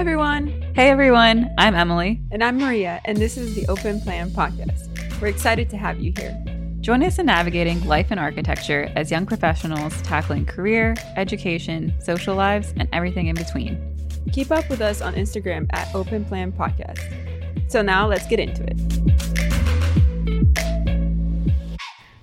everyone. 0.00 0.46
Hey 0.74 0.88
everyone, 0.88 1.54
I'm 1.58 1.74
Emily. 1.74 2.22
And 2.30 2.42
I'm 2.42 2.56
Maria, 2.56 3.02
and 3.04 3.18
this 3.18 3.36
is 3.36 3.54
the 3.54 3.66
Open 3.66 4.00
Plan 4.00 4.30
Podcast. 4.30 4.88
We're 5.20 5.28
excited 5.28 5.68
to 5.68 5.76
have 5.76 6.00
you 6.00 6.14
here. 6.16 6.42
Join 6.80 7.02
us 7.02 7.18
in 7.18 7.26
navigating 7.26 7.84
life 7.86 8.10
in 8.10 8.18
architecture 8.18 8.90
as 8.96 9.10
young 9.10 9.26
professionals 9.26 10.00
tackling 10.00 10.46
career, 10.46 10.94
education, 11.16 11.92
social 12.00 12.34
lives, 12.34 12.72
and 12.78 12.88
everything 12.94 13.26
in 13.26 13.34
between. 13.34 13.94
Keep 14.32 14.50
up 14.50 14.70
with 14.70 14.80
us 14.80 15.02
on 15.02 15.12
Instagram 15.16 15.66
at 15.74 15.94
Open 15.94 16.24
Plan 16.24 16.50
Podcast. 16.50 17.70
So 17.70 17.82
now 17.82 18.08
let's 18.08 18.26
get 18.26 18.40
into 18.40 18.64
it. 18.64 18.80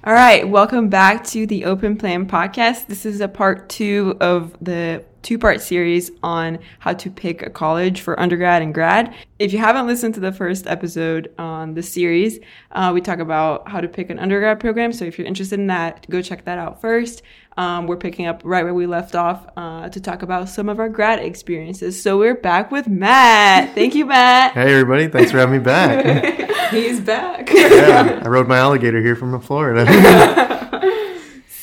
All 0.03 0.13
right, 0.13 0.49
welcome 0.49 0.89
back 0.89 1.23
to 1.25 1.45
the 1.45 1.65
Open 1.65 1.95
Plan 1.95 2.27
Podcast. 2.27 2.87
This 2.87 3.05
is 3.05 3.21
a 3.21 3.27
part 3.27 3.69
two 3.69 4.17
of 4.19 4.57
the 4.59 5.03
two 5.27 5.37
part 5.37 5.59
series 5.59 6.09
on 6.23 6.57
how 6.79 6.93
to 6.93 7.11
pick 7.11 7.41
a 7.41 7.49
college 7.49 7.99
for 7.99 8.17
undergrad 8.17 8.61
and 8.61 8.73
grad. 8.73 9.13
If 9.39 9.51
you 9.51 9.59
haven't 9.59 9.85
listened 9.85 10.13
to 10.13 10.21
the 10.21 10.31
first 10.31 10.65
episode 10.67 11.33
on 11.37 11.73
the 11.73 11.83
series, 11.83 12.39
uh, 12.71 12.91
we 12.93 13.01
talk 13.01 13.19
about 13.19 13.67
how 13.67 13.81
to 13.81 13.89
pick 13.89 14.09
an 14.09 14.19
undergrad 14.19 14.61
program. 14.61 14.93
So 14.93 15.03
if 15.03 15.17
you're 15.17 15.27
interested 15.27 15.59
in 15.59 15.67
that, 15.67 16.09
go 16.09 16.21
check 16.21 16.45
that 16.45 16.57
out 16.57 16.79
first. 16.79 17.23
Um, 17.57 17.87
we're 17.87 17.97
picking 17.97 18.25
up 18.25 18.39
right 18.45 18.63
where 18.63 18.73
we 18.73 18.87
left 18.87 19.15
off 19.15 19.45
uh, 19.57 19.89
to 19.89 19.99
talk 19.99 20.21
about 20.21 20.47
some 20.47 20.69
of 20.69 20.79
our 20.79 20.87
grad 20.87 21.19
experiences. 21.19 22.01
So 22.01 22.17
we're 22.17 22.35
back 22.35 22.71
with 22.71 22.87
Matt. 22.87 23.75
Thank 23.75 23.95
you, 23.95 24.05
Matt. 24.05 24.53
Hey, 24.53 24.71
everybody. 24.71 25.09
Thanks 25.09 25.31
for 25.31 25.39
having 25.39 25.59
me 25.59 25.59
back. 25.59 26.69
He's 26.71 27.01
back. 27.01 27.49
yeah, 27.51 28.21
I 28.23 28.27
rode 28.29 28.47
my 28.47 28.59
alligator 28.59 29.01
here 29.01 29.17
from 29.17 29.37
Florida. 29.41 30.63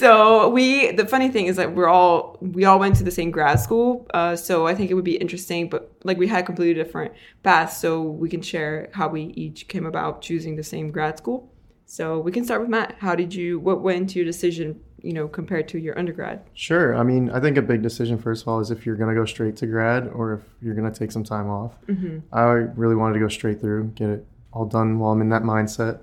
so 0.04 0.48
we 0.50 0.92
the 0.92 1.06
funny 1.06 1.30
thing 1.30 1.46
is 1.46 1.56
that 1.56 1.74
we're 1.74 1.88
all 1.88 2.36
we 2.40 2.66
all 2.66 2.78
went 2.78 2.94
to 2.96 3.04
the 3.04 3.10
same 3.10 3.30
grad 3.30 3.58
school 3.58 4.06
uh, 4.12 4.36
so 4.36 4.66
i 4.66 4.74
think 4.74 4.90
it 4.90 4.94
would 4.94 5.04
be 5.04 5.16
interesting 5.16 5.68
but 5.68 5.90
like 6.04 6.18
we 6.18 6.26
had 6.26 6.44
completely 6.44 6.74
different 6.74 7.12
paths 7.42 7.78
so 7.78 8.02
we 8.02 8.28
can 8.28 8.42
share 8.42 8.90
how 8.92 9.08
we 9.08 9.22
each 9.44 9.66
came 9.66 9.86
about 9.86 10.20
choosing 10.20 10.56
the 10.56 10.62
same 10.62 10.90
grad 10.90 11.16
school. 11.16 11.50
So 11.86 12.18
we 12.18 12.32
can 12.32 12.44
start 12.44 12.60
with 12.60 12.70
matt. 12.70 12.96
How 12.98 13.14
did 13.14 13.34
you 13.34 13.58
what 13.58 13.80
went 13.82 13.98
into 14.02 14.18
your 14.18 14.26
decision 14.26 14.80
you 15.02 15.12
know 15.12 15.26
compared 15.26 15.68
to 15.68 15.78
your 15.78 15.98
undergrad? 15.98 16.42
Sure. 16.54 16.96
I 16.96 17.02
mean 17.02 17.30
i 17.30 17.40
think 17.40 17.56
a 17.56 17.62
big 17.62 17.82
decision 17.82 18.18
first 18.18 18.42
of 18.42 18.48
all 18.48 18.60
is 18.60 18.70
if 18.70 18.84
you're 18.84 18.96
going 18.96 19.12
to 19.14 19.18
go 19.20 19.24
straight 19.24 19.56
to 19.56 19.66
grad 19.66 20.08
or 20.08 20.34
if 20.34 20.42
you're 20.60 20.74
going 20.74 20.90
to 20.90 20.98
take 20.98 21.12
some 21.12 21.24
time 21.24 21.48
off. 21.48 21.72
Mm-hmm. 21.88 22.18
i 22.32 22.42
really 22.82 22.96
wanted 23.00 23.14
to 23.14 23.20
go 23.20 23.28
straight 23.28 23.60
through 23.60 23.84
get 24.00 24.10
it 24.10 24.26
all 24.52 24.66
done 24.66 24.98
while 24.98 25.12
i'm 25.12 25.22
in 25.22 25.30
that 25.30 25.42
mindset. 25.42 26.00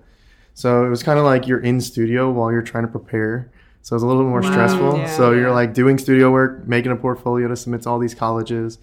So 0.54 0.86
it 0.86 0.90
was 0.90 1.02
kind 1.04 1.18
of 1.18 1.26
like 1.26 1.48
you're 1.48 1.66
in 1.72 1.80
studio 1.80 2.30
while 2.32 2.52
you're 2.52 2.70
trying 2.74 2.86
to 2.86 2.92
prepare 3.00 3.52
so 3.82 3.96
it's 3.96 4.04
a 4.04 4.08
little 4.08 4.24
more 4.24 4.42
wow, 4.42 4.52
stressful. 4.52 4.98
Yeah, 4.98 5.18
so 5.18 5.32
you're 5.32 5.52
like 5.52 5.74
doing 5.74 5.98
studio 5.98 6.32
work, 6.32 6.68
making 6.68 6.92
a 6.92 6.96
portfolio 6.96 7.48
to 7.48 7.56
submit 7.56 7.84
to 7.84 7.90
all 7.90 8.00
these 8.00 8.16
colleges. 8.16 8.78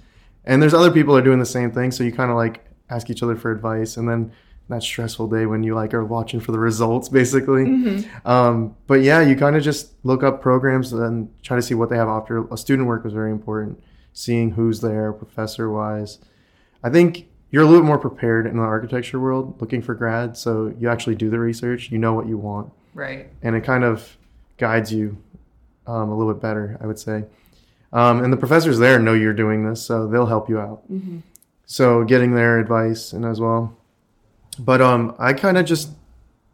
And 0.45 0.61
there's 0.61 0.75
other 0.75 0.91
people 0.91 1.15
that 1.15 1.21
are 1.21 1.25
doing 1.25 1.39
the 1.39 1.47
same 1.47 1.71
thing. 1.71 1.91
So 1.91 2.05
you 2.05 2.13
kind 2.13 2.31
of 2.31 2.37
like 2.37 2.65
ask 2.91 3.11
each 3.11 3.23
other 3.23 3.37
for 3.37 3.53
advice. 3.53 3.97
And 3.97 4.09
then 4.09 4.33
that 4.69 4.83
stressful 4.83 5.29
day 5.29 5.47
when 5.47 5.63
you 5.63 5.75
like 5.75 5.95
are 5.95 6.05
watching 6.05 6.41
for 6.41 6.53
the 6.53 6.59
results 6.59 7.09
basically. 7.09 7.65
Mm-hmm. 7.65 8.29
Um, 8.29 8.77
but 8.87 9.03
yeah, 9.03 9.21
you 9.21 9.37
kind 9.37 9.57
of 9.57 9.63
just 9.63 9.93
look 10.05 10.23
up 10.23 10.43
programs 10.43 10.93
and 10.93 11.31
try 11.43 11.57
to 11.57 11.63
see 11.63 11.75
what 11.75 11.91
they 11.91 11.97
have 11.97 12.09
after. 12.09 12.47
A 12.53 12.57
student 12.57 12.89
work 12.89 13.05
was 13.05 13.13
very 13.13 13.31
important. 13.31 13.83
Seeing 14.13 14.51
who's 14.53 14.81
there, 14.81 15.13
professor 15.13 15.71
wise. 15.71 16.19
I 16.83 16.91
think 16.91 17.29
you're 17.51 17.63
a 17.63 17.67
little 17.67 17.81
bit 17.81 17.87
more 17.87 17.99
prepared 17.99 18.47
in 18.47 18.57
the 18.57 18.63
architecture 18.63 19.21
world 19.21 19.61
looking 19.61 19.81
for 19.81 19.95
grads. 19.95 20.41
So 20.41 20.75
you 20.79 20.89
actually 20.89 21.15
do 21.15 21.31
the 21.31 21.39
research, 21.39 21.91
you 21.91 21.99
know 21.99 22.13
what 22.13 22.27
you 22.27 22.37
want. 22.37 22.73
Right. 22.95 23.31
And 23.43 23.55
it 23.55 23.65
kind 23.65 23.85
of 23.85 24.17
guides 24.59 24.93
you 24.93 25.17
um, 25.87 26.11
a 26.11 26.17
little 26.17 26.33
bit 26.33 26.43
better, 26.43 26.77
I 26.81 26.87
would 26.87 26.99
say. 26.99 27.25
Um, 27.93 28.23
and 28.23 28.33
the 28.33 28.37
professors 28.37 28.79
there 28.79 28.99
know 28.99 29.15
you're 29.15 29.33
doing 29.33 29.69
this, 29.69 29.83
so 29.85 30.07
they'll 30.07 30.27
help 30.27 30.49
you 30.49 30.61
out. 30.61 30.91
Mm-hmm. 30.93 31.21
So 31.65 32.05
getting 32.05 32.35
their 32.35 32.59
advice 32.59 33.13
and 33.13 33.25
as 33.25 33.41
well. 33.41 33.77
But 34.59 34.83
um, 34.83 35.15
I 35.19 35.33
kind 35.33 35.57
of 35.57 35.65
just, 35.65 35.91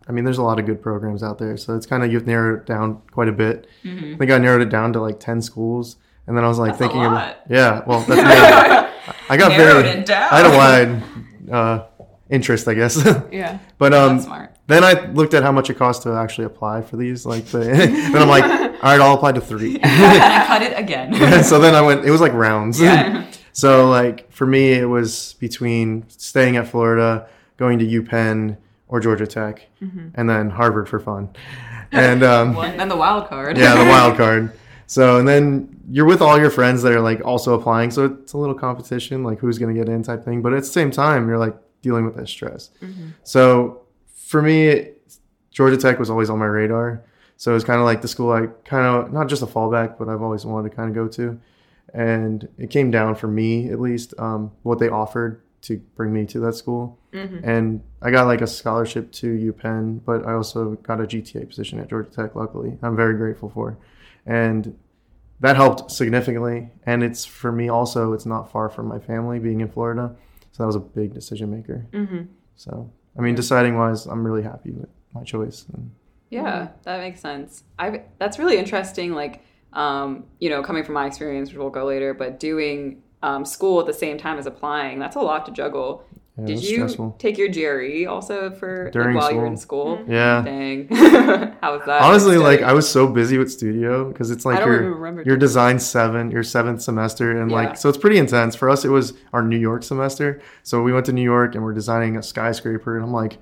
I 0.07 0.13
mean, 0.13 0.25
there's 0.25 0.39
a 0.39 0.43
lot 0.43 0.59
of 0.59 0.67
good 0.67 0.83
programs 0.83 1.23
out 1.23 1.39
there, 1.39 1.57
so 1.57 1.75
it's 1.75 1.87
kind 1.87 2.05
of 2.05 2.13
you've 2.13 2.27
narrowed 2.27 2.61
it 2.61 2.67
down 2.67 3.03
quite 3.11 3.29
a 3.29 3.33
bit. 3.33 3.67
Mm-hmm. 3.83 4.15
I 4.15 4.17
think 4.19 4.31
I 4.31 4.39
narrowed 4.39 4.63
it 4.63 4.69
down 4.69 4.93
to 4.93 5.01
like 5.01 5.19
ten 5.19 5.41
schools, 5.41 5.97
and 6.27 6.37
then 6.37 6.45
I 6.45 6.49
was 6.49 6.59
like 6.59 6.73
that's 6.73 6.81
thinking 6.81 7.05
about, 7.05 7.37
yeah, 7.49 7.83
well, 7.87 8.01
that's. 8.01 8.91
I 9.29 9.37
got 9.37 9.53
very, 9.53 10.05
I 10.09 10.43
had 10.43 10.47
a 10.47 10.57
wide 10.57 11.51
uh, 11.53 11.87
interest, 12.31 12.69
I 12.69 12.75
guess. 12.75 12.97
yeah. 13.33 13.59
but 13.79 13.93
um, 13.93 14.51
then 14.67 14.83
I 14.83 15.07
looked 15.13 15.35
at 15.35 15.43
how 15.43 15.53
much 15.53 15.69
it 15.69 15.75
costs 15.75 16.05
to 16.05 16.13
actually 16.13 16.47
apply 16.47 16.83
for 16.83 16.97
these. 16.97 17.27
Like, 17.27 17.45
the, 17.47 17.59
then 17.65 18.17
I'm 18.17 18.29
like, 18.29 18.45
all 18.45 18.91
right, 18.91 19.01
I'll 19.01 19.15
apply 19.15 19.33
to 19.33 19.41
three. 19.41 19.77
and 19.77 19.85
I 19.85 20.47
cut 20.47 20.63
it 20.63 20.79
again. 20.79 21.45
so 21.45 21.59
then 21.59 21.75
I 21.75 21.83
went. 21.83 22.05
It 22.05 22.11
was 22.11 22.21
like 22.21 22.33
rounds. 22.33 22.81
Yeah. 22.81 23.27
so 23.53 23.89
like 23.89 24.31
for 24.33 24.47
me, 24.47 24.73
it 24.73 24.87
was 24.87 25.35
between 25.35 26.09
staying 26.09 26.57
at 26.57 26.69
Florida, 26.69 27.29
going 27.57 27.79
to 27.79 27.87
UPenn 27.87 28.57
or 28.89 29.01
Georgia 29.01 29.27
Tech, 29.27 29.67
mm-hmm. 29.83 30.09
and 30.15 30.29
then 30.29 30.51
Harvard 30.51 30.89
for 30.89 31.01
fun. 31.01 31.31
And 31.93 32.23
um, 32.23 32.55
then 32.55 32.89
the 32.89 32.97
wild 32.97 33.29
card. 33.29 33.57
yeah, 33.57 33.75
the 33.83 33.89
wild 33.89 34.17
card. 34.17 34.53
So 34.87 35.19
and 35.19 35.29
then 35.29 35.81
you're 35.91 36.07
with 36.07 36.23
all 36.23 36.39
your 36.39 36.51
friends 36.51 36.83
that 36.83 36.93
are 36.93 37.01
like 37.01 37.25
also 37.25 37.55
applying, 37.55 37.91
so 37.91 38.07
it's 38.07 38.33
a 38.33 38.39
little 38.39 38.55
competition, 38.55 39.23
like 39.23 39.39
who's 39.39 39.59
gonna 39.59 39.75
get 39.75 39.89
in 39.89 40.03
type 40.03 40.25
thing. 40.25 40.43
But 40.43 40.53
at 40.55 40.61
the 40.61 40.69
same 40.69 40.91
time, 40.91 41.29
you're 41.29 41.39
like 41.39 41.57
dealing 41.83 42.05
with 42.05 42.17
that 42.17 42.29
stress. 42.29 42.71
Mm-hmm. 42.83 43.09
So 43.23 43.84
for 44.25 44.43
me, 44.43 44.91
Georgia 45.51 45.77
Tech 45.77 45.99
was 45.99 46.11
always 46.11 46.31
on 46.31 46.39
my 46.39 46.47
radar. 46.47 47.05
So 47.37 47.51
it 47.51 47.55
was 47.55 47.65
kind 47.65 47.79
of 47.79 47.85
like 47.85 48.01
the 48.01 48.09
school 48.09 48.33
I 48.33 48.47
kind 48.65 48.87
of 48.87 49.13
not 49.13 49.29
just 49.29 49.43
a 49.43 49.47
fallback, 49.47 49.99
but 49.99 50.09
I've 50.09 50.23
always 50.23 50.47
wanted 50.47 50.71
to 50.71 50.77
kind 50.77 50.89
of 50.89 50.95
go 50.95 51.09
to. 51.09 51.41
And 51.93 52.49
it 52.59 52.71
came 52.71 52.91
down 52.91 53.15
for 53.15 53.29
me, 53.29 53.71
at 53.71 53.81
least, 53.81 54.15
um, 54.19 54.51
what 54.63 54.79
they 54.79 54.89
offered 54.89 55.43
to 55.63 55.77
bring 55.95 56.13
me 56.13 56.27
to 56.27 56.41
that 56.41 56.55
school. 56.55 56.99
Mm-hmm. 57.13 57.49
And 57.49 57.83
I 58.03 58.11
got 58.11 58.27
like 58.27 58.41
a 58.41 58.47
scholarship 58.47 59.13
to 59.13 59.53
UPenn, 59.53 60.01
but 60.05 60.27
I 60.27 60.33
also 60.33 60.73
got 60.77 61.01
a 61.01 61.05
GTA 61.05 61.49
position 61.49 61.79
at 61.79 61.89
Georgia 61.89 62.11
Tech, 62.11 62.35
luckily. 62.35 62.77
I'm 62.83 62.97
very 62.97 63.15
grateful 63.15 63.49
for. 63.49 63.79
And 64.27 64.77
that 65.41 65.57
helped 65.57 65.91
significantly. 65.91 66.71
And 66.87 67.03
it's 67.03 67.25
for 67.25 67.53
me 67.53 67.69
also, 67.69 68.13
it's 68.13 68.27
not 68.27 68.51
far 68.51 68.69
from 68.69 68.89
my 68.89 68.99
family 68.99 69.39
being 69.39 69.61
in 69.61 69.69
Florida. 69.69 70.17
So 70.53 70.63
that 70.63 70.67
was 70.67 70.77
a 70.77 70.81
big 70.81 71.15
decision 71.15 71.51
maker. 71.51 71.87
Mm-hmm. 71.93 72.23
So 72.57 72.91
I 73.17 73.21
mean, 73.21 73.35
deciding 73.35 73.77
wise, 73.77 74.07
I'm 74.07 74.25
really 74.25 74.43
happy 74.43 74.71
with 74.71 74.89
my 75.13 75.23
choice. 75.23 75.67
Yeah, 76.31 76.69
that 76.83 76.99
makes 76.99 77.21
sense. 77.21 77.65
I 77.79 78.03
that's 78.19 78.39
really 78.39 78.59
interesting. 78.59 79.13
Like, 79.13 79.43
um, 79.73 80.25
you 80.41 80.51
know, 80.51 80.63
coming 80.63 80.85
from 80.85 80.95
my 80.95 81.07
experience, 81.07 81.51
which 81.51 81.59
we'll 81.59 81.71
go 81.71 81.85
later, 81.85 82.13
but 82.15 82.41
doing 82.41 83.03
um, 83.23 83.45
school 83.45 83.81
at 83.81 83.87
the 83.87 83.95
same 83.95 84.19
time 84.19 84.39
as 84.39 84.47
applying, 84.47 84.99
that's 84.99 85.17
a 85.17 85.21
lot 85.21 85.47
to 85.47 85.53
juggle. 85.53 86.05
Yeah, 86.37 86.47
Did 86.47 86.65
you 86.65 86.77
stressful. 86.79 87.15
take 87.21 87.39
your 87.39 87.49
GRE 87.49 88.11
also 88.11 88.51
for 88.51 88.91
like, 88.93 89.15
while 89.15 89.31
you 89.31 89.39
were 89.39 89.47
in 89.47 89.57
school? 89.57 89.99
Mm-hmm. 89.99 90.13
Yeah. 90.13 90.43
Dang. 90.43 90.89
How 91.61 91.77
was 91.77 91.87
that? 91.87 92.03
Honestly, 92.03 92.39
like 92.39 92.61
I 92.61 92.73
was 92.73 92.91
so 92.91 93.07
busy 93.07 93.39
with 93.39 93.53
studio 93.53 94.11
because 94.11 94.33
it's 94.33 94.45
like 94.45 94.59
your 94.59 95.23
your 95.23 95.37
design 95.37 95.79
seven, 95.79 96.33
your 96.33 96.43
seventh 96.43 96.83
semester, 96.83 97.41
and 97.41 97.53
yeah. 97.53 97.57
like 97.57 97.77
so 97.77 97.89
it's 97.89 97.99
pretty 97.99 98.19
intense. 98.19 98.57
For 98.57 98.69
us, 98.69 98.85
it 98.85 98.89
was 98.89 99.15
our 99.33 99.43
New 99.43 99.57
York 99.57 99.85
semester. 99.85 100.43
So 100.65 100.83
we 100.83 100.93
went 100.93 101.07
to 101.07 101.13
New 101.13 101.23
York 101.23 101.55
and 101.55 101.63
we're 101.63 101.73
designing 101.73 102.17
a 102.17 102.23
skyscraper, 102.23 102.97
and 102.97 103.05
I'm 103.05 103.13
like, 103.13 103.39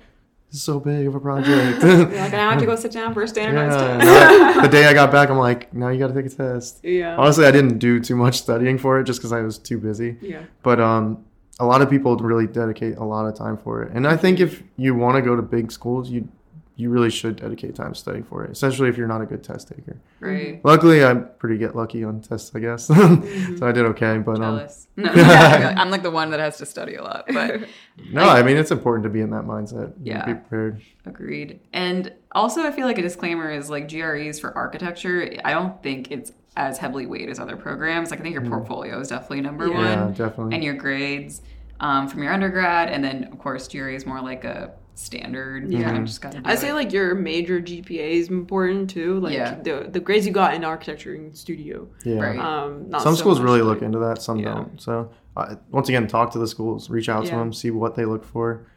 this 0.51 0.59
is 0.59 0.61
so 0.61 0.79
big 0.79 1.07
of 1.07 1.15
a 1.15 1.19
project. 1.19 1.81
like, 1.83 2.31
now 2.31 2.47
I 2.49 2.51
have 2.51 2.59
to 2.59 2.67
go 2.67 2.75
sit 2.75 2.91
down 2.91 3.15
for 3.15 3.23
a 3.23 3.27
standardized 3.27 4.05
yeah, 4.05 4.53
test. 4.53 4.61
the 4.61 4.67
day 4.67 4.85
I 4.85 4.93
got 4.93 5.11
back, 5.11 5.31
I'm 5.31 5.39
like, 5.39 5.73
now 5.73 5.89
you 5.89 5.97
got 5.97 6.09
to 6.09 6.13
take 6.13 6.31
a 6.31 6.35
test. 6.35 6.81
Yeah. 6.83 7.17
Honestly, 7.17 7.45
I 7.47 7.49
didn't 7.49 7.79
do 7.79 7.99
too 7.99 8.15
much 8.15 8.37
studying 8.37 8.77
for 8.77 8.99
it 8.99 9.05
just 9.05 9.17
because 9.19 9.31
I 9.31 9.41
was 9.41 9.57
too 9.57 9.79
busy. 9.79 10.17
Yeah. 10.21 10.43
But 10.61 10.79
um 10.79 11.25
a 11.63 11.65
lot 11.65 11.81
of 11.81 11.89
people 11.89 12.15
really 12.17 12.47
dedicate 12.47 12.97
a 12.97 13.03
lot 13.03 13.25
of 13.25 13.35
time 13.35 13.57
for 13.57 13.81
it. 13.83 13.91
And 13.93 14.07
I 14.07 14.17
think 14.17 14.39
if 14.39 14.63
you 14.77 14.95
want 14.95 15.15
to 15.15 15.21
go 15.21 15.35
to 15.35 15.41
big 15.41 15.71
schools, 15.71 16.09
you 16.09 16.27
you 16.75 16.89
really 16.89 17.11
should 17.11 17.35
dedicate 17.35 17.75
time 17.75 17.93
studying 17.93 18.23
for 18.23 18.43
it, 18.43 18.51
especially 18.51 18.89
if 18.89 18.97
you're 18.97 19.07
not 19.07 19.21
a 19.21 19.27
good 19.27 19.43
test 19.43 19.67
taker. 19.67 19.95
Right. 20.19 20.59
Luckily, 20.65 21.03
I'm 21.03 21.29
pretty 21.37 21.59
get 21.59 21.75
lucky 21.75 22.03
on 22.03 22.19
tests, 22.21 22.51
I 22.55 22.59
guess. 22.59 22.89
Mm-hmm. 23.03 23.57
so 23.57 23.67
I 23.67 23.71
did 23.71 23.85
okay, 23.85 24.17
but 24.17 24.41
um, 24.41 24.57
Jealous. 24.57 24.87
Um, 24.97 25.03
no, 25.03 25.11
I'm 25.77 25.91
like 25.91 26.01
the 26.03 26.11
one 26.11 26.31
that 26.31 26.39
has 26.39 26.57
to 26.57 26.65
study 26.65 26.95
a 26.95 27.03
lot, 27.03 27.25
but 27.27 27.67
no, 28.11 28.23
I, 28.23 28.39
I 28.39 28.43
mean 28.43 28.57
it's 28.57 28.71
important 28.71 29.03
to 29.03 29.09
be 29.09 29.21
in 29.21 29.29
that 29.31 29.43
mindset. 29.43 29.93
Yeah, 30.01 30.25
be 30.25 30.33
prepared. 30.33 30.81
Agreed. 31.05 31.59
And 31.73 32.11
also, 32.31 32.61
I 32.61 32.71
feel 32.71 32.87
like 32.87 32.97
a 32.97 33.01
disclaimer 33.01 33.51
is 33.51 33.69
like 33.69 33.87
GREs 33.89 34.39
for 34.39 34.55
architecture. 34.57 35.31
I 35.45 35.51
don't 35.51 35.81
think 35.83 36.11
it's 36.11 36.31
as 36.55 36.77
heavily 36.77 37.05
weighted 37.05 37.29
as 37.29 37.39
other 37.39 37.57
programs. 37.57 38.11
Like 38.11 38.19
I 38.19 38.23
think 38.23 38.33
your 38.33 38.43
mm. 38.43 38.49
portfolio 38.49 38.99
is 38.99 39.09
definitely 39.09 39.41
number 39.41 39.67
yeah. 39.67 39.73
one. 39.73 39.85
Yeah, 39.85 40.07
definitely. 40.15 40.55
And 40.55 40.63
your 40.63 40.75
grades 40.75 41.41
um, 41.79 42.07
from 42.07 42.23
your 42.23 42.31
undergrad, 42.31 42.89
and 42.89 43.03
then 43.03 43.25
of 43.25 43.39
course 43.39 43.67
GRE 43.67 43.89
is 43.89 44.05
more 44.05 44.21
like 44.21 44.43
a 44.43 44.73
standard. 44.95 45.71
Yeah, 45.71 45.83
kind 45.83 45.97
of 45.97 46.05
just 46.05 46.21
got. 46.21 46.35
I 46.45 46.55
say 46.55 46.73
like 46.73 46.93
your 46.93 47.15
major 47.15 47.59
GPA 47.59 48.11
is 48.11 48.29
important 48.29 48.89
too. 48.89 49.19
Like 49.19 49.33
yeah. 49.33 49.55
the 49.55 49.87
the 49.89 49.99
grades 49.99 50.25
you 50.25 50.31
got 50.31 50.53
in 50.53 50.63
architecture 50.63 51.13
and 51.15 51.35
studio. 51.35 51.87
Yeah. 52.03 52.19
Right. 52.19 52.39
Um, 52.39 52.91
some 52.91 53.15
so 53.15 53.15
schools 53.15 53.39
really 53.39 53.61
look 53.61 53.81
into 53.81 53.99
that. 53.99 54.21
Some 54.21 54.39
yeah. 54.39 54.53
don't. 54.53 54.81
So 54.81 55.11
uh, 55.35 55.55
once 55.71 55.89
again, 55.89 56.07
talk 56.07 56.31
to 56.31 56.39
the 56.39 56.47
schools, 56.47 56.89
reach 56.89 57.09
out 57.09 57.25
yeah. 57.25 57.31
to 57.31 57.35
them, 57.37 57.53
see 57.53 57.71
what 57.71 57.95
they 57.95 58.05
look 58.05 58.23
for, 58.23 58.67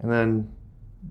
and 0.00 0.10
then 0.10 0.52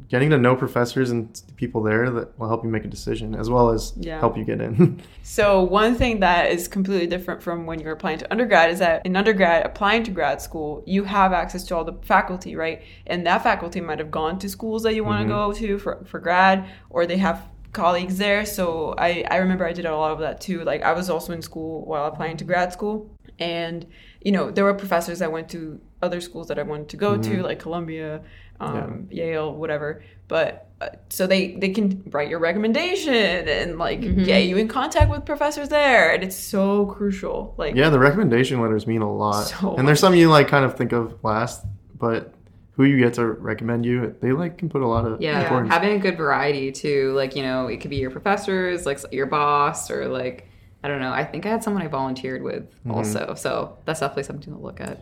getting 0.07 0.29
to 0.29 0.37
know 0.37 0.55
professors 0.55 1.09
and 1.11 1.41
people 1.55 1.81
there 1.81 2.09
that 2.09 2.37
will 2.39 2.47
help 2.47 2.63
you 2.63 2.69
make 2.69 2.85
a 2.85 2.87
decision 2.87 3.35
as 3.35 3.49
well 3.49 3.69
as 3.69 3.93
Yeah. 3.97 4.19
help 4.19 4.37
you 4.37 4.43
get 4.43 4.61
in. 4.61 5.01
So 5.23 5.63
one 5.63 5.95
thing 5.95 6.19
that 6.19 6.51
is 6.51 6.67
completely 6.67 7.07
different 7.07 7.41
from 7.41 7.65
when 7.65 7.79
you're 7.79 7.93
applying 7.93 8.19
to 8.19 8.31
undergrad 8.31 8.69
is 8.69 8.77
that 8.77 9.03
in 9.05 9.15
undergrad, 9.15 9.65
applying 9.65 10.03
to 10.03 10.11
grad 10.11 10.39
school, 10.39 10.83
you 10.85 11.03
have 11.03 11.33
access 11.33 11.63
to 11.65 11.75
all 11.75 11.83
the 11.83 11.93
faculty, 12.03 12.55
right? 12.55 12.83
And 13.07 13.25
that 13.25 13.41
faculty 13.41 13.81
might 13.81 13.97
have 13.97 14.11
gone 14.11 14.37
to 14.39 14.47
schools 14.47 14.83
that 14.83 14.93
you 14.93 15.03
want 15.03 15.27
to 15.27 15.33
mm-hmm. 15.33 15.51
go 15.51 15.67
to 15.67 15.79
for, 15.79 16.05
for 16.05 16.19
grad, 16.19 16.69
or 16.91 17.07
they 17.07 17.17
have 17.17 17.41
colleagues 17.73 18.17
there. 18.17 18.45
So 18.45 18.95
I, 18.97 19.25
I 19.29 19.37
remember 19.37 19.65
I 19.65 19.73
did 19.73 19.85
a 19.85 19.95
lot 19.95 20.11
of 20.11 20.19
that 20.19 20.41
too. 20.41 20.63
Like 20.63 20.81
I 20.83 20.93
was 20.93 21.09
also 21.09 21.33
in 21.33 21.41
school 21.41 21.85
while 21.85 22.05
applying 22.05 22.37
to 22.37 22.43
grad 22.43 22.73
school. 22.73 23.14
And, 23.39 23.85
you 24.21 24.31
know, 24.31 24.51
there 24.51 24.63
were 24.63 24.73
professors 24.73 25.19
that 25.19 25.31
went 25.31 25.49
to 25.49 25.79
other 26.01 26.21
schools 26.21 26.47
that 26.47 26.57
I 26.59 26.63
wanted 26.63 26.89
to 26.89 26.97
go 26.97 27.17
to, 27.17 27.43
like 27.43 27.59
Columbia, 27.59 28.21
um, 28.59 29.07
Yale, 29.11 29.53
whatever. 29.53 30.03
But 30.27 30.69
uh, 30.81 30.89
so 31.09 31.27
they 31.27 31.55
they 31.55 31.69
can 31.69 32.03
write 32.11 32.29
your 32.29 32.39
recommendation 32.39 33.13
and 33.13 33.77
like 33.77 34.01
get 34.25 34.45
you 34.45 34.57
in 34.57 34.67
contact 34.67 35.11
with 35.11 35.23
professors 35.25 35.69
there, 35.69 36.13
and 36.13 36.23
it's 36.23 36.35
so 36.35 36.87
crucial. 36.87 37.53
Like 37.57 37.75
yeah, 37.75 37.89
the 37.89 37.99
recommendation 37.99 38.59
letters 38.61 38.87
mean 38.87 39.01
a 39.01 39.13
lot. 39.13 39.43
So 39.43 39.75
and 39.75 39.87
there's 39.87 39.99
some 39.99 40.15
you 40.15 40.29
like 40.29 40.47
kind 40.47 40.65
of 40.65 40.75
think 40.77 40.93
of 40.93 41.23
last, 41.23 41.63
but 41.99 42.33
who 42.71 42.83
you 42.85 42.97
get 42.97 43.13
to 43.15 43.25
recommend 43.25 43.85
you, 43.85 44.15
they 44.19 44.31
like 44.31 44.57
can 44.57 44.67
put 44.69 44.81
a 44.81 44.87
lot 44.87 45.05
of 45.05 45.21
Yeah, 45.21 45.41
importance. 45.43 45.71
having 45.71 45.93
a 45.93 45.99
good 45.99 46.17
variety 46.17 46.71
too. 46.71 47.13
Like 47.13 47.35
you 47.35 47.43
know, 47.43 47.67
it 47.67 47.77
could 47.81 47.91
be 47.91 47.97
your 47.97 48.11
professors, 48.11 48.85
like 48.85 48.99
your 49.11 49.27
boss, 49.27 49.91
or 49.91 50.07
like 50.07 50.49
I 50.85 50.87
don't 50.87 50.99
know. 50.99 51.11
I 51.11 51.23
think 51.23 51.47
I 51.47 51.49
had 51.49 51.63
someone 51.63 51.81
I 51.81 51.87
volunteered 51.87 52.43
with 52.43 52.63
Mm-hmm. 52.71 52.91
also, 52.91 53.33
so 53.35 53.75
that's 53.85 54.01
definitely 54.01 54.21
something 54.23 54.53
to 54.53 54.59
look 54.59 54.79
at. 54.79 54.99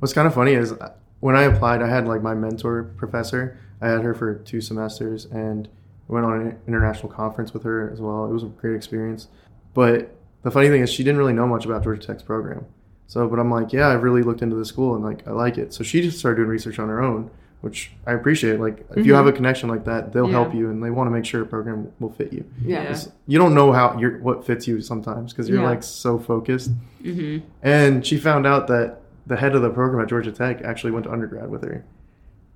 What's 0.00 0.12
kind 0.12 0.26
of 0.26 0.34
funny 0.34 0.54
is 0.54 0.72
uh, 0.72 0.92
when 1.20 1.36
I 1.36 1.42
applied, 1.44 1.82
I 1.82 1.88
had 1.88 2.08
like 2.08 2.20
my 2.20 2.34
mentor 2.34 2.92
professor. 2.96 3.56
I 3.80 3.86
had 3.88 4.02
her 4.02 4.12
for 4.12 4.34
two 4.34 4.60
semesters 4.60 5.26
and 5.26 5.68
I 6.08 6.12
went 6.12 6.26
on 6.26 6.40
an 6.40 6.58
international 6.66 7.12
conference 7.12 7.54
with 7.54 7.62
her 7.62 7.90
as 7.92 8.00
well. 8.00 8.24
It 8.24 8.32
was 8.32 8.42
a 8.42 8.46
great 8.46 8.74
experience. 8.74 9.28
But 9.72 10.16
the 10.42 10.50
funny 10.50 10.68
thing 10.68 10.82
is, 10.82 10.90
she 10.90 11.04
didn't 11.04 11.18
really 11.18 11.32
know 11.32 11.46
much 11.46 11.64
about 11.64 11.84
Georgia 11.84 12.04
Tech's 12.04 12.24
program. 12.24 12.66
So, 13.06 13.28
but 13.28 13.38
I'm 13.38 13.50
like, 13.52 13.72
yeah, 13.72 13.86
I've 13.88 14.02
really 14.02 14.22
looked 14.24 14.42
into 14.42 14.56
the 14.56 14.64
school 14.64 14.96
and 14.96 15.04
like 15.04 15.26
I 15.28 15.30
like 15.30 15.58
it. 15.58 15.72
So 15.72 15.84
she 15.84 16.02
just 16.02 16.18
started 16.18 16.38
doing 16.38 16.48
research 16.48 16.80
on 16.80 16.88
her 16.88 17.00
own, 17.00 17.30
which 17.60 17.92
I 18.06 18.12
appreciate. 18.12 18.58
Like 18.60 18.86
if 18.96 19.04
you 19.06 19.14
have 19.14 19.26
a 19.26 19.32
connection 19.32 19.68
like 19.68 19.84
that, 19.84 20.12
they'll 20.12 20.28
help 20.28 20.54
you 20.54 20.70
and 20.70 20.82
they 20.82 20.90
want 20.90 21.08
to 21.08 21.10
make 21.10 21.24
sure 21.24 21.42
a 21.42 21.46
program 21.46 21.92
will 22.00 22.10
fit 22.12 22.32
you. 22.32 22.44
yeah. 22.64 22.82
Yeah. 22.82 22.88
'Cause 22.88 23.10
You 23.26 23.38
don't 23.38 23.54
know 23.54 23.72
how 23.72 23.96
you're 23.98 24.18
what 24.18 24.44
fits 24.46 24.66
you 24.66 24.80
sometimes 24.80 25.32
because 25.32 25.48
you're 25.48 25.60
Yeah. 25.62 25.68
like 25.68 25.82
so 25.82 26.18
focused. 26.18 26.70
Mm-hmm. 27.02 27.46
And 27.62 28.04
she 28.06 28.16
found 28.16 28.46
out 28.46 28.66
that 28.68 28.98
the 29.26 29.36
head 29.36 29.54
of 29.54 29.62
the 29.62 29.70
program 29.70 30.02
at 30.02 30.08
Georgia 30.08 30.32
Tech 30.32 30.62
actually 30.62 30.90
went 30.92 31.04
to 31.04 31.12
undergrad 31.12 31.50
with 31.50 31.62
her. 31.62 31.84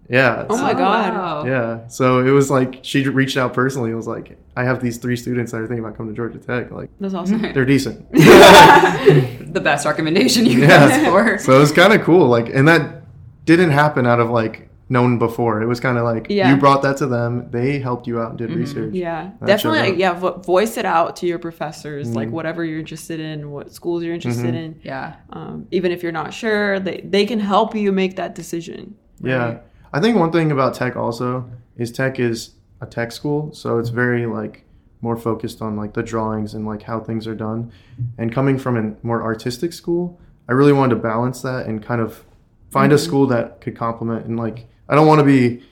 Yeah. 0.09 0.45
Oh 0.51 0.61
my 0.61 0.73
God. 0.75 1.47
Yeah. 1.47 1.87
So 1.89 2.21
it 2.21 2.31
was 2.31 2.51
like 2.51 2.81
she 2.83 3.07
reached 3.09 3.37
out 3.39 3.55
personally. 3.55 3.91
It 3.91 3.95
was 3.95 4.07
like, 4.07 4.37
I 4.57 4.65
have 4.65 4.83
these 4.83 4.99
three 4.99 5.17
students 5.17 5.53
that 5.53 5.59
are 5.63 5.67
thinking 5.67 5.85
about 5.85 5.97
coming 5.97 6.13
to 6.13 6.17
Georgia 6.17 6.39
Tech. 6.39 6.71
Like 6.71 6.91
That's 7.01 7.15
awesome. 7.15 7.41
they're 7.55 7.65
decent. 7.65 8.11
the 8.13 9.61
best 9.63 9.87
recommendation 9.87 10.47
you 10.47 10.61
can 10.61 10.69
Yeah. 10.69 10.85
ask 10.85 11.11
for. 11.11 11.39
so 11.39 11.57
it 11.57 11.59
was 11.59 11.73
kind 11.73 11.93
of 11.93 12.03
cool. 12.03 12.27
Like, 12.27 12.49
and 12.55 12.67
that 12.69 13.03
didn't 13.45 13.71
happen 13.71 14.07
out 14.07 14.21
of 14.21 14.31
like 14.31 14.69
known 14.89 15.19
before. 15.19 15.63
It 15.63 15.67
was 15.67 15.81
kind 15.81 15.97
of 15.97 16.05
like 16.05 16.27
Yeah. 16.29 16.51
you 16.51 16.57
brought 16.59 16.83
that 16.83 16.99
to 16.99 17.07
them. 17.07 17.49
They 17.51 17.79
helped 17.79 18.07
you 18.07 18.21
out 18.21 18.31
and 18.31 18.39
did 18.39 18.51
research. 18.53 18.93
Yeah, 18.95 19.31
That 19.41 19.47
definitely. 19.47 19.81
like, 19.91 19.99
yeah, 19.99 20.13
vo- 20.13 20.39
voice 20.39 20.77
it 20.77 20.85
out 20.85 21.17
to 21.17 21.27
your 21.27 21.39
professors, 21.39 22.15
like 22.15 22.29
Mhm. 22.29 22.33
whatever 22.33 22.65
you're 22.65 22.79
interested 22.81 23.19
in, 23.19 23.51
what 23.51 23.73
schools 23.73 24.03
you're 24.05 24.15
interested 24.15 24.55
in. 24.55 24.77
Yeah. 24.83 25.15
Um, 25.31 25.67
even 25.71 25.91
if 25.91 26.03
you're 26.03 26.13
not 26.13 26.35
sure, 26.35 26.79
they 26.81 27.01
they 27.09 27.25
can 27.25 27.41
help 27.41 27.75
you 27.75 27.93
make 27.93 28.17
that 28.17 28.35
decision. 28.35 28.95
Yeah. 29.23 29.59
I 29.93 30.01
think 30.01 30.19
one 30.19 30.31
thing 30.33 30.51
about 30.53 30.75
tech 30.75 30.97
also 30.97 31.47
is 31.79 31.91
tech 31.91 32.21
is 32.21 32.51
a 32.81 32.87
tech 32.87 33.11
school, 33.13 33.53
so 33.55 33.79
it's 33.79 33.89
very 33.91 34.27
like 34.27 34.65
more 35.01 35.17
focused 35.17 35.63
on 35.63 35.77
like 35.77 35.95
the 35.95 36.03
drawings 36.03 36.53
and 36.55 36.67
like 36.67 36.83
how 36.83 36.99
things 37.01 37.27
are 37.27 37.35
done. 37.35 37.71
And 38.19 38.33
coming 38.33 38.59
from 38.59 38.77
a 38.77 38.93
more 39.07 39.23
artistic 39.23 39.73
school, 39.73 40.19
I 40.49 40.53
really 40.53 40.73
wanted 40.75 40.97
to 40.97 41.01
balance 41.01 41.41
that 41.43 41.67
and 41.67 41.83
kind 41.83 42.01
of 42.03 42.25
find 42.71 42.93
a 42.93 42.99
school 42.99 43.27
that 43.29 43.61
could 43.61 43.77
complement 43.77 44.27
and 44.27 44.37
like 44.39 44.67
I 44.89 44.95
don't 44.95 45.07
want 45.07 45.21
to 45.21 45.25
be 45.25 45.63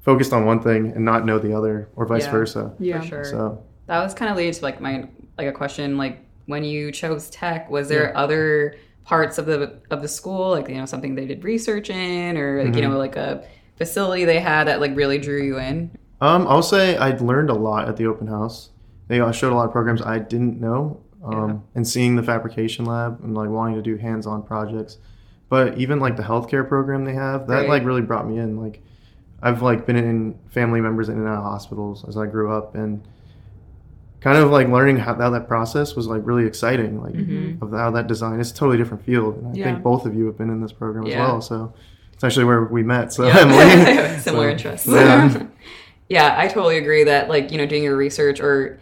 focused 0.00 0.32
on 0.32 0.44
one 0.44 0.60
thing 0.60 0.92
and 0.92 1.04
not 1.04 1.24
know 1.24 1.38
the 1.38 1.52
other 1.56 1.88
or 1.96 2.06
vice 2.06 2.24
Yeah. 2.24 2.30
versa. 2.30 2.74
Yeah, 2.78 3.00
For 3.00 3.06
sure. 3.06 3.24
So 3.24 3.64
That 3.86 4.02
was 4.02 4.14
kind 4.14 4.30
of 4.30 4.36
leading 4.36 4.52
to 4.52 4.62
like 4.62 4.80
my 4.80 5.08
like 5.38 5.46
a 5.48 5.52
question 5.52 5.96
like 5.98 6.18
when 6.46 6.64
you 6.64 6.92
chose 6.92 7.28
tech 7.30 7.70
was 7.70 7.88
there 7.88 8.16
other 8.16 8.76
parts 9.04 9.38
of 9.38 9.46
the 9.46 9.78
of 9.90 10.02
the 10.02 10.08
school 10.08 10.50
like 10.50 10.68
you 10.68 10.74
know 10.76 10.86
something 10.86 11.14
they 11.14 11.26
did 11.26 11.44
research 11.44 11.90
in 11.90 12.36
or 12.36 12.64
like, 12.64 12.74
you 12.74 12.80
Mm-hmm. 12.82 12.90
know 12.92 12.98
like 12.98 13.16
a 13.16 13.44
facility 13.76 14.24
they 14.24 14.40
had 14.40 14.64
that 14.68 14.80
like 14.80 14.96
really 14.96 15.18
drew 15.18 15.42
you 15.42 15.58
in 15.58 15.90
Um, 16.20 16.46
I'll 16.48 16.62
say 16.62 16.96
I 16.96 17.10
learned 17.16 17.50
a 17.50 17.54
lot 17.54 17.88
at 17.88 17.96
the 17.96 18.06
open 18.06 18.26
house. 18.26 18.70
They 19.08 19.20
uh, 19.20 19.30
showed 19.32 19.52
a 19.52 19.54
lot 19.56 19.66
of 19.66 19.72
programs 19.72 20.00
I 20.02 20.18
didn't 20.18 20.58
know, 20.60 21.00
um, 21.22 21.32
Yeah. 21.50 21.56
and 21.76 21.86
seeing 21.86 22.16
the 22.16 22.22
fabrication 22.22 22.84
lab 22.86 23.20
and 23.22 23.34
like 23.34 23.50
wanting 23.50 23.74
to 23.76 23.82
do 23.82 23.96
hands-on 23.98 24.42
projects. 24.42 24.96
But 25.48 25.78
even 25.78 26.00
like 26.00 26.16
the 26.16 26.22
healthcare 26.22 26.66
program 26.68 27.04
they 27.04 27.14
have, 27.14 27.46
that 27.46 27.54
Right. 27.60 27.68
like 27.68 27.84
really 27.84 28.02
brought 28.02 28.28
me 28.28 28.38
in. 28.38 28.60
Like, 28.60 28.82
I've 29.42 29.62
like 29.62 29.86
been 29.86 29.96
in 29.96 30.34
family 30.50 30.80
members 30.80 31.08
in 31.08 31.18
and 31.18 31.28
out 31.28 31.38
of 31.38 31.44
hospitals 31.44 32.04
as 32.08 32.16
I 32.16 32.26
grew 32.26 32.50
up, 32.52 32.74
and 32.74 33.02
kind 34.20 34.38
of 34.38 34.50
like 34.50 34.68
learning 34.68 34.96
how, 34.96 35.14
how 35.14 35.30
that 35.30 35.46
process 35.46 35.94
was 35.94 36.08
like 36.08 36.22
really 36.24 36.46
exciting. 36.46 37.00
Like 37.00 37.14
mm-hmm. 37.14 37.62
of 37.62 37.70
how 37.72 37.90
that 37.92 38.06
design 38.08 38.40
is 38.40 38.50
a 38.50 38.54
totally 38.54 38.76
different 38.76 39.04
field, 39.04 39.36
and 39.36 39.48
I 39.48 39.52
Yeah. 39.52 39.64
think 39.66 39.82
both 39.84 40.04
of 40.06 40.14
you 40.14 40.26
have 40.26 40.36
been 40.36 40.50
in 40.50 40.60
this 40.60 40.72
program 40.72 41.06
as 41.06 41.14
well. 41.14 41.40
So 41.40 41.72
it's 42.12 42.24
actually 42.24 42.46
where 42.46 42.64
we 42.64 42.82
met. 42.82 43.12
So 43.12 43.26
Yeah. 43.26 43.38
Emily, 43.40 44.18
similar 44.20 44.46
So, 44.48 44.50
interests 44.52 44.86
Yeah. 44.88 45.46
yeah 46.08 46.36
i 46.38 46.46
totally 46.46 46.78
agree 46.78 47.02
that 47.02 47.28
like 47.28 47.50
you 47.50 47.58
know 47.58 47.66
doing 47.66 47.82
your 47.82 47.96
research 47.96 48.38
or 48.40 48.78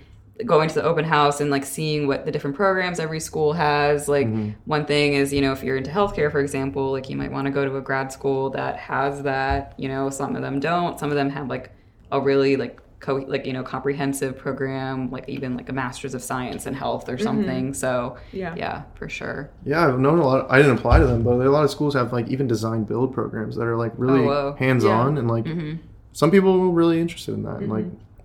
going 0.47 0.69
to 0.69 0.75
the 0.75 0.83
open 0.83 1.05
house 1.05 1.41
and 1.41 1.49
like 1.51 1.65
seeing 1.65 2.07
what 2.09 2.25
the 2.25 2.33
different 2.33 2.57
programs 2.57 2.99
every 2.99 3.21
school 3.21 3.53
has 3.53 4.09
like 4.09 4.27
Mm-hmm. 4.27 4.51
one 4.65 4.85
thing 4.85 5.15
is 5.15 5.33
you 5.33 5.41
know 5.41 5.53
if 5.53 5.63
you're 5.63 5.77
into 5.77 5.91
healthcare 5.93 6.31
for 6.33 6.41
example 6.41 6.91
like 6.91 7.09
you 7.09 7.17
might 7.17 7.31
want 7.31 7.47
to 7.47 7.53
go 7.53 7.65
to 7.65 7.77
a 7.77 7.81
grad 7.81 8.11
school 8.11 8.51
that 8.51 8.77
has 8.77 9.23
that 9.23 9.75
you 9.79 9.89
know 9.89 10.11
some 10.11 10.35
of 10.35 10.43
them 10.43 10.59
don't 10.59 10.99
some 10.99 11.11
of 11.11 11.15
them 11.17 11.31
have 11.31 11.49
like 11.49 11.71
a 12.11 12.21
really 12.21 12.57
like 12.57 12.81
co- 12.99 13.25
like 13.29 13.47
you 13.47 13.53
know 13.53 13.63
comprehensive 13.63 14.37
program 14.37 15.09
like 15.13 15.29
even 15.29 15.57
like 15.57 15.69
a 15.69 15.73
master's 15.73 16.15
of 16.15 16.23
science 16.23 16.67
in 16.67 16.75
health 16.75 17.09
or 17.09 17.17
something 17.17 17.73
so 17.73 18.17
Yeah. 18.33 18.55
yeah 18.57 18.83
for 18.97 19.09
sure 19.09 19.51
Yeah, 19.65 19.87
I've 19.87 20.01
known 20.01 20.19
a 20.19 20.27
lot. 20.27 20.47
I 20.51 20.57
didn't 20.61 20.79
apply 20.79 20.99
to 20.99 21.07
them, 21.07 21.23
but 21.23 21.35
a 21.35 21.51
lot 21.51 21.63
of 21.65 21.71
schools 21.71 21.95
have 21.95 22.13
like 22.13 22.27
even 22.29 22.49
design 22.49 22.83
build 22.83 23.15
programs 23.15 23.55
that 23.55 23.67
are 23.67 23.77
like 23.77 23.93
really 23.97 24.27
Oh, 24.27 24.57
hands 24.59 24.85
on, 24.85 25.17
and 25.19 25.29
like 25.29 25.45
Mhm. 25.45 25.79
some 26.13 26.31
people 26.33 26.53
are 26.61 26.71
really 26.71 27.01
interested 27.01 27.35
in 27.35 27.45
that. 27.45 27.59
And 27.59 27.69
like 27.71 27.85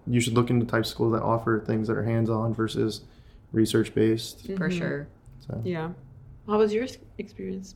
you 0.09 0.19
should 0.19 0.33
look 0.33 0.49
into 0.49 0.65
types 0.65 0.89
of 0.89 0.95
schools 0.95 1.13
that 1.13 1.21
offer 1.21 1.63
things 1.65 1.87
that 1.87 1.95
are 1.95 2.03
hands 2.03 2.29
on 2.29 2.53
versus 2.53 3.01
research 3.51 3.93
based. 3.93 4.51
for 4.57 4.69
sure 4.69 5.07
So 5.47 5.61
Yeah. 5.63 5.91
How 6.47 6.57
was 6.57 6.73
your 6.73 6.87
experience? 7.19 7.75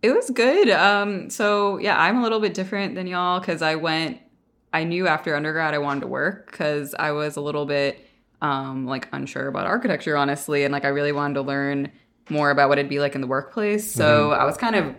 It 0.00 0.14
was 0.14 0.30
good. 0.30 0.70
Um, 0.70 1.28
so 1.28 1.78
yeah, 1.78 2.00
I'm 2.00 2.18
a 2.18 2.22
little 2.22 2.40
bit 2.40 2.54
different 2.54 2.94
than 2.94 3.06
y'all 3.06 3.40
because 3.40 3.62
I 3.62 3.74
went. 3.74 4.20
I 4.72 4.84
knew 4.84 5.06
after 5.06 5.34
undergrad 5.36 5.74
I 5.74 5.78
wanted 5.78 6.00
to 6.00 6.06
work 6.06 6.50
because 6.50 6.94
I 6.98 7.10
was 7.12 7.36
a 7.36 7.40
little 7.40 7.66
bit 7.66 7.98
um, 8.40 8.86
like 8.86 9.08
unsure 9.12 9.48
about 9.48 9.66
architecture, 9.66 10.16
honestly, 10.16 10.64
and 10.64 10.72
like 10.72 10.84
I 10.84 10.88
really 10.88 11.12
wanted 11.12 11.34
to 11.34 11.42
learn 11.42 11.90
more 12.30 12.50
about 12.50 12.68
what 12.68 12.78
it'd 12.78 12.88
be 12.88 13.00
like 13.00 13.14
in 13.14 13.20
the 13.20 13.26
workplace. 13.26 13.92
So 13.92 14.30
I 14.30 14.44
was 14.44 14.56
kind 14.56 14.76
of. 14.76 14.94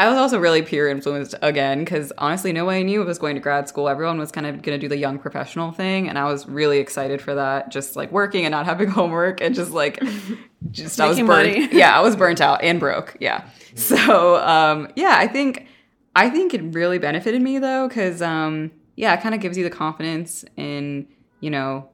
I 0.00 0.08
was 0.08 0.16
also 0.16 0.38
really 0.38 0.62
peer 0.62 0.88
influenced 0.88 1.34
again 1.42 1.80
because 1.80 2.10
honestly, 2.16 2.54
nobody 2.54 2.84
knew 2.84 3.02
I 3.02 3.04
was 3.04 3.18
going 3.18 3.34
to 3.34 3.40
grad 3.40 3.68
school. 3.68 3.86
Everyone 3.86 4.18
was 4.18 4.32
kind 4.32 4.46
of 4.46 4.62
going 4.62 4.74
to 4.74 4.78
do 4.78 4.88
the 4.88 4.96
young 4.96 5.18
professional 5.18 5.72
thing, 5.72 6.08
and 6.08 6.18
I 6.18 6.24
was 6.24 6.48
really 6.48 6.78
excited 6.78 7.20
for 7.20 7.34
that. 7.34 7.68
Just 7.68 7.96
like 7.96 8.10
working 8.10 8.46
and 8.46 8.52
not 8.52 8.64
having 8.64 8.88
homework, 8.98 9.42
and 9.42 9.54
just 9.54 9.72
like, 9.72 10.02
just 10.70 10.98
I 10.98 11.06
was 11.06 11.18
burnt. 11.18 11.28
money. 11.28 11.68
yeah, 11.70 11.94
I 11.94 12.00
was 12.00 12.16
burnt 12.16 12.40
out 12.40 12.62
and 12.62 12.80
broke. 12.80 13.14
Yeah. 13.20 13.44
So 13.74 14.36
um, 14.36 14.88
yeah, 14.96 15.16
I 15.18 15.26
think 15.26 15.66
I 16.16 16.30
think 16.30 16.54
it 16.54 16.62
really 16.72 16.98
benefited 16.98 17.42
me 17.42 17.58
though 17.58 17.86
because 17.86 18.22
um, 18.22 18.70
yeah, 18.96 19.12
it 19.12 19.20
kind 19.20 19.34
of 19.34 19.42
gives 19.42 19.58
you 19.58 19.64
the 19.64 19.70
confidence 19.70 20.46
in 20.56 21.08
you 21.40 21.50
know 21.50 21.90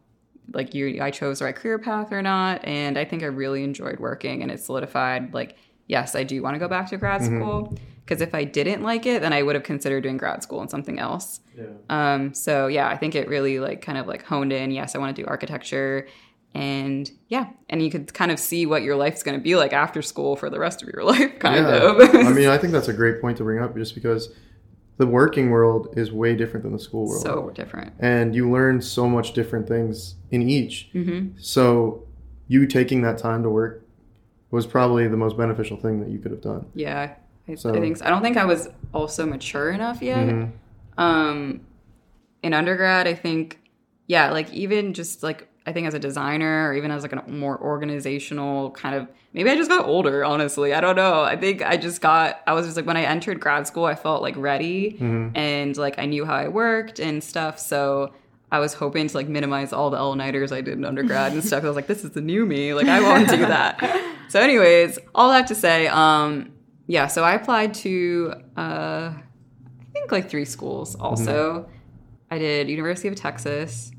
like 0.53 0.75
you 0.75 1.03
I 1.03 1.11
chose 1.11 1.41
the 1.41 1.47
right 1.47 1.57
career 1.57 1.81
path 1.81 2.13
or 2.13 2.23
not, 2.23 2.65
and 2.65 2.97
I 2.97 3.05
think 3.05 3.25
I 3.25 3.27
really 3.27 3.65
enjoyed 3.65 3.99
working, 3.99 4.43
and 4.43 4.53
it 4.53 4.61
solidified 4.61 5.35
like 5.35 5.57
yes, 5.87 6.15
I 6.15 6.23
do 6.25 6.43
want 6.43 6.55
to 6.55 6.59
go 6.59 6.69
back 6.69 6.89
to 6.91 6.97
grad 6.97 7.25
school 7.25 7.77
because 8.05 8.21
if 8.21 8.35
I 8.35 8.45
didn't 8.45 8.83
like 8.83 9.07
it, 9.07 9.21
then 9.23 9.33
I 9.33 9.43
would 9.43 9.55
have 9.55 9.65
considered 9.65 10.03
doing 10.03 10.17
grad 10.17 10.43
school 10.43 10.61
and 10.61 10.71
something 10.71 10.99
else. 10.99 11.41
yeah, 11.57 11.65
Um, 11.91 12.35
so 12.35 12.67
yeah, 12.69 12.89
I 12.89 12.97
think 12.97 13.15
it 13.15 13.29
really 13.29 13.59
like 13.59 13.83
kind 13.83 13.99
of 13.99 14.07
like 14.07 14.25
honed 14.25 14.53
in. 14.53 14.71
Yes, 14.71 14.95
I 14.95 14.99
want 14.99 15.15
to 15.17 15.23
do 15.23 15.27
architecture, 15.29 16.07
and 16.55 17.11
yeah, 17.29 17.47
and 17.69 17.83
you 17.83 17.91
could 17.91 18.13
kind 18.15 18.31
of 18.31 18.39
see 18.39 18.65
what 18.67 18.83
your 18.83 18.97
life's 18.97 19.23
going 19.23 19.37
to 19.39 19.43
be 19.43 19.57
like 19.57 19.73
after 19.73 20.03
school 20.03 20.37
for 20.37 20.49
the 20.51 20.59
rest 20.59 20.83
of 20.83 20.89
your 20.89 21.03
life, 21.13 21.39
kind 21.39 21.67
yeah. 21.67 21.91
of. 21.91 22.15
I 22.15 22.33
mean, 22.33 22.49
I 22.49 22.59
think 22.59 22.73
that's 22.73 22.89
a 22.89 22.93
great 22.95 23.21
point 23.21 23.37
to 23.39 23.45
bring 23.45 23.63
up, 23.63 23.75
just 23.77 23.95
because 23.95 24.31
the 24.99 25.07
working 25.07 25.51
world 25.51 25.93
is 25.97 26.11
way 26.11 26.35
different 26.35 26.63
than 26.65 26.73
the 26.73 26.79
school 26.79 27.07
world, 27.07 27.23
so 27.23 27.51
different. 27.55 27.93
and 27.99 28.35
you 28.35 28.51
learn 28.51 28.81
so 28.81 29.09
much 29.09 29.33
different 29.35 29.69
things 29.69 30.15
in 30.31 30.49
each. 30.49 30.89
Mm-hmm. 30.95 31.37
So 31.39 32.05
you 32.49 32.67
taking 32.67 33.03
that 33.03 33.19
time 33.19 33.43
to 33.43 33.51
work 33.51 33.86
was 34.57 34.67
probably 34.67 35.07
the 35.07 35.17
most 35.19 35.37
beneficial 35.37 35.77
thing 35.77 36.01
that 36.01 36.09
you 36.09 36.19
could 36.19 36.33
have 36.33 36.41
done. 36.41 36.67
Yeah, 36.75 37.13
I, 37.49 37.55
So- 37.55 37.75
I 37.75 37.79
think 37.81 37.99
so. 37.99 38.05
I 38.07 38.11
don't 38.11 38.23
think 38.23 38.37
I 38.39 38.45
was 38.47 38.69
also 38.93 39.25
mature 39.27 39.71
enough 39.71 40.03
yet. 40.03 40.27
Mhm. 40.27 40.51
Um, 40.99 41.61
in 42.43 42.55
undergrad, 42.55 43.07
I 43.07 43.15
think, 43.15 43.59
yeah, 44.07 44.31
like 44.33 44.53
even 44.53 44.95
just 44.95 45.23
like 45.23 45.49
I 45.69 45.73
think 45.73 45.87
as 45.89 45.95
a 45.95 45.99
designer 45.99 46.69
or 46.69 46.75
even 46.75 46.91
as 46.93 47.03
like 47.03 47.13
a 47.13 47.23
more 47.29 47.59
organizational 47.61 48.71
kind 48.71 48.95
of 48.95 49.09
maybe 49.33 49.51
I 49.51 49.57
just 49.57 49.69
got 49.69 49.85
older, 49.85 50.25
honestly. 50.25 50.73
I 50.73 50.81
don't 50.81 50.95
know. 50.97 51.23
I 51.23 51.37
think 51.37 51.61
I 51.61 51.77
just 51.77 52.01
got 52.01 52.41
I 52.47 52.53
was 52.55 52.67
just 52.67 52.77
like 52.77 52.87
when 52.87 52.97
I 52.97 53.03
entered 53.03 53.41
grad 53.41 53.67
school, 53.67 53.85
I 53.85 53.97
felt 53.97 54.23
like 54.23 54.37
ready 54.37 54.97
and 55.35 55.77
like 55.77 55.99
I 55.99 56.07
knew 56.07 56.25
how 56.25 56.35
I 56.37 56.49
worked 56.49 56.99
and 57.01 57.23
stuff. 57.23 57.59
So 57.59 58.13
I 58.57 58.59
was 58.59 58.73
hoping 58.73 59.07
to 59.07 59.15
like 59.15 59.29
minimize 59.29 59.75
all 59.75 59.91
the 59.91 59.99
all-nighters 59.99 60.51
I 60.51 60.63
did 60.63 60.79
in 60.79 60.85
undergrad 60.87 61.33
and 61.33 61.45
stuff. 61.45 61.63
I 61.63 61.67
was 61.67 61.77
like, 61.77 61.89
this 61.89 62.05
is 62.05 62.13
the 62.13 62.23
new 62.23 62.47
me. 62.47 62.73
Like 62.73 62.87
I 62.87 63.01
won't 63.03 63.29
do 63.29 63.37
that. 63.37 64.17
so 64.31 64.41
anyways, 64.41 64.99
all 65.15 65.29
that 65.29 65.47
to 65.49 65.55
say, 65.55 65.89
um, 65.89 66.55
yeah, 66.87 67.07
so 67.07 67.23
I 67.23 67.35
applied 67.35 67.75
to 67.75 68.33
uh 68.57 69.13
I 69.13 69.85
think 69.93 70.11
like 70.11 70.31
three 70.31 70.47
schools 70.47 70.95
also. 70.95 71.69
I 72.31 72.39
did 72.39 72.71
University 72.71 73.09
of 73.09 73.15
Texas, 73.15 73.93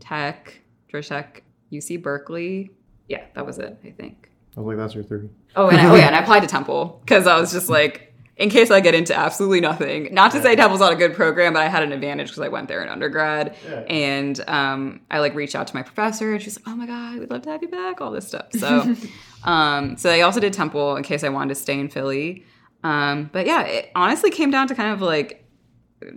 Tech, 0.00 0.60
Georgia 0.90 1.08
Tech, 1.08 1.42
UC 1.72 2.02
Berkeley. 2.02 2.72
Yeah, 3.08 3.24
that 3.34 3.46
was 3.46 3.58
it, 3.58 3.78
I 3.84 3.90
think. 3.90 4.30
I 4.54 4.60
was 4.60 4.66
like, 4.66 4.76
that's 4.76 4.94
your 4.94 5.04
three. 5.04 5.30
Oh, 5.56 5.68
and 5.68 5.80
I, 5.80 5.90
oh 5.90 5.94
yeah, 5.94 6.08
and 6.08 6.14
I 6.14 6.18
applied 6.24 6.40
to 6.40 6.46
Temple 6.46 7.00
because 7.04 7.26
I 7.26 7.40
was 7.40 7.52
just 7.52 7.70
like, 7.70 8.13
in 8.36 8.50
case 8.50 8.70
I 8.70 8.80
get 8.80 8.94
into 8.94 9.16
absolutely 9.16 9.60
nothing. 9.60 10.12
Not 10.12 10.32
to 10.32 10.42
say 10.42 10.56
Temple's 10.56 10.80
not 10.80 10.92
a 10.92 10.96
good 10.96 11.14
program, 11.14 11.52
but 11.52 11.62
I 11.62 11.68
had 11.68 11.82
an 11.84 11.92
advantage 11.92 12.28
because 12.28 12.42
I 12.42 12.48
went 12.48 12.66
there 12.68 12.82
in 12.82 12.88
undergrad, 12.88 13.54
Yeah. 13.64 13.80
and 13.88 14.40
um, 14.48 15.00
I 15.10 15.20
like 15.20 15.34
reached 15.34 15.54
out 15.54 15.66
to 15.68 15.76
my 15.76 15.82
professor, 15.82 16.32
and 16.32 16.42
she's 16.42 16.56
like, 16.58 16.64
"Oh 16.66 16.76
my 16.76 16.86
god, 16.86 17.18
we'd 17.20 17.30
love 17.30 17.42
to 17.42 17.50
have 17.50 17.62
you 17.62 17.68
back." 17.68 18.00
All 18.00 18.10
this 18.10 18.26
stuff. 18.26 18.46
So, 18.52 18.94
um, 19.44 19.96
so 19.96 20.10
I 20.10 20.22
also 20.22 20.40
did 20.40 20.52
Temple 20.52 20.96
in 20.96 21.02
case 21.04 21.22
I 21.24 21.28
wanted 21.28 21.54
to 21.54 21.60
stay 21.60 21.78
in 21.78 21.88
Philly. 21.88 22.44
Um, 22.82 23.30
but 23.32 23.46
yeah, 23.46 23.62
it 23.62 23.90
honestly 23.94 24.30
came 24.30 24.50
down 24.50 24.68
to 24.68 24.74
kind 24.74 24.92
of 24.92 25.00
like 25.00 25.44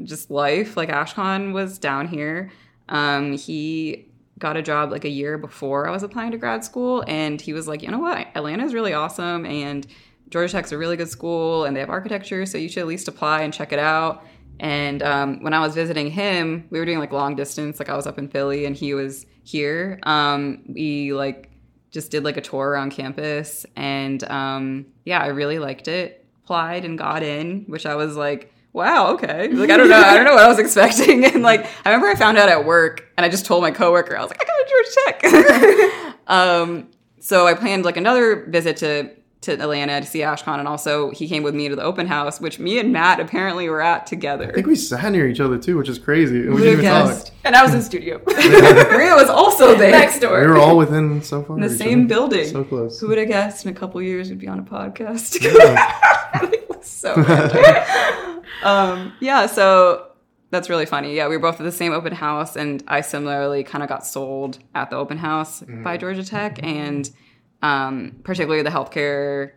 just 0.03 0.29
life. 0.31 0.75
Like 0.75 0.89
Ashcon 0.89 1.53
was 1.53 1.77
down 1.77 2.07
here. 2.07 2.51
Um, 2.89 3.33
he 3.37 4.05
got 4.39 4.55
a 4.57 4.61
job 4.61 4.91
like 4.91 5.03
a 5.05 5.09
year 5.09 5.37
before 5.37 5.87
I 5.87 5.91
was 5.91 6.03
applying 6.03 6.31
to 6.31 6.37
grad 6.37 6.63
school, 6.63 7.03
and 7.07 7.39
he 7.41 7.53
was 7.53 7.67
like, 7.67 7.81
you 7.81 7.89
know 7.89 7.99
what, 7.99 8.27
Atlanta 8.35 8.63
is 8.65 8.73
really 8.73 8.93
awesome, 8.93 9.45
and 9.45 9.85
Georgia 10.29 10.51
Tech's 10.51 10.71
a 10.71 10.77
really 10.77 10.97
good 10.97 11.09
school, 11.09 11.65
and 11.65 11.75
they 11.75 11.79
have 11.79 11.89
architecture, 11.89 12.45
so 12.45 12.57
you 12.57 12.69
should 12.69 12.81
at 12.81 12.87
least 12.87 13.07
apply 13.07 13.41
and 13.41 13.53
check 13.53 13.71
it 13.71 13.79
out. 13.79 14.25
And 14.59 15.03
um, 15.03 15.43
when 15.43 15.53
I 15.53 15.59
was 15.59 15.75
visiting 15.75 16.09
him, 16.11 16.67
we 16.69 16.79
were 16.79 16.85
doing 16.85 16.99
like 16.99 17.11
long 17.11 17.35
distance. 17.35 17.79
Like 17.79 17.89
I 17.89 17.95
was 17.95 18.07
up 18.07 18.17
in 18.17 18.27
Philly, 18.27 18.65
and 18.65 18.75
he 18.75 18.93
was 18.93 19.25
here. 19.43 19.99
Um, 20.03 20.63
we 20.67 21.13
like 21.13 21.51
just 21.91 22.11
did 22.11 22.23
like 22.23 22.37
a 22.37 22.41
tour 22.41 22.69
around 22.69 22.91
campus, 22.91 23.65
and 23.75 24.23
um, 24.29 24.87
yeah, 25.05 25.19
I 25.19 25.27
really 25.27 25.59
liked 25.59 25.87
it. 25.87 26.25
Applied 26.43 26.85
and 26.85 26.97
got 26.97 27.23
in, 27.23 27.65
which 27.67 27.85
I 27.85 27.95
was 27.95 28.15
like, 28.15 28.53
wow, 28.73 29.13
okay. 29.13 29.49
Like 29.49 29.69
I 29.69 29.77
don't 29.77 29.89
know, 29.89 29.97
I 29.97 30.15
don't 30.15 30.25
know 30.25 30.35
what 30.35 30.43
I 30.43 30.47
was 30.47 30.59
expecting. 30.65 31.25
And 31.25 31.43
like 31.43 31.65
I 31.85 31.89
remember 31.89 32.07
I 32.07 32.15
found 32.15 32.37
out 32.37 32.49
at 32.49 32.65
work, 32.65 33.07
and 33.17 33.25
I 33.25 33.29
just 33.29 33.45
told 33.45 33.61
my 33.61 33.71
coworker, 33.71 34.17
I 34.17 34.21
was 34.21 34.29
like, 34.29 34.41
I 34.41 34.45
got 34.45 34.59
a 34.59 35.19
Georgia 35.21 36.03
Tech. 36.03 36.15
um, 36.27 36.89
so 37.19 37.47
I 37.47 37.53
planned 37.53 37.85
like 37.85 37.97
another 37.97 38.45
visit 38.45 38.77
to 38.77 39.11
to 39.47 39.53
Atlanta 39.53 39.99
to 39.99 40.05
see 40.07 40.19
Ashcon, 40.19 40.59
and 40.59 40.67
also 40.67 41.09
he 41.11 41.27
came 41.27 41.41
with 41.43 41.55
me 41.55 41.67
to 41.69 41.75
the 41.75 41.81
open 41.83 42.07
house, 42.07 42.39
which 42.39 42.59
me 42.59 42.79
and 42.79 42.93
Matt 42.93 43.19
apparently 43.19 43.67
were 43.69 43.81
at 43.81 44.05
together. 44.07 44.49
I 44.49 44.53
think 44.53 44.67
we 44.67 44.75
sat 44.75 45.11
near 45.11 45.27
each 45.27 45.39
other 45.39 45.57
too, 45.57 45.75
which 45.77 45.89
is 45.89 45.97
crazy. 45.99 46.41
and 46.41 46.53
We 46.53 46.61
Who 46.61 46.63
didn't 46.65 46.79
even 46.85 46.91
would've 46.93 47.07
guessed? 47.09 47.27
talk. 47.27 47.35
And 47.45 47.55
I 47.55 47.63
was 47.63 47.73
in 47.73 47.81
studio. 47.81 48.21
Maria 48.27 49.15
was 49.15 49.29
also 49.29 49.75
there. 49.77 49.91
Next 49.91 50.19
door. 50.19 50.39
We 50.41 50.47
were 50.47 50.57
all 50.57 50.77
within 50.77 51.21
so 51.23 51.43
far. 51.43 51.55
in 51.57 51.61
the 51.63 51.69
same 51.69 51.99
other. 52.01 52.07
building. 52.07 52.47
So 52.47 52.63
close. 52.63 52.99
Who 52.99 53.07
would 53.09 53.17
have 53.17 53.27
guessed 53.27 53.65
in 53.65 53.71
a 53.71 53.75
couple 53.75 54.01
years 54.01 54.29
we'd 54.29 54.39
be 54.39 54.47
on 54.47 54.59
a 54.59 54.63
podcast? 54.63 55.41
Yeah. 55.41 55.93
It 56.53 56.69
was 56.69 56.85
so 56.85 57.15
random. 57.15 58.43
um, 58.63 59.13
yeah, 59.19 59.47
so 59.47 60.11
that's 60.51 60.69
really 60.69 60.85
funny. 60.85 61.15
Yeah, 61.15 61.27
we 61.27 61.37
were 61.37 61.41
both 61.41 61.59
at 61.59 61.63
the 61.63 61.71
same 61.71 61.93
open 61.93 62.13
house, 62.13 62.55
and 62.55 62.83
I 62.87 63.01
similarly 63.01 63.63
kind 63.63 63.83
of 63.83 63.89
got 63.89 64.05
sold 64.05 64.59
at 64.75 64.89
the 64.89 64.97
open 64.97 65.17
house 65.17 65.63
by 65.83 65.97
Georgia 65.97 66.23
Tech, 66.23 66.59
and 66.61 67.09
um, 67.61 68.19
particularly 68.23 68.63
the 68.63 68.69
healthcare 68.69 69.51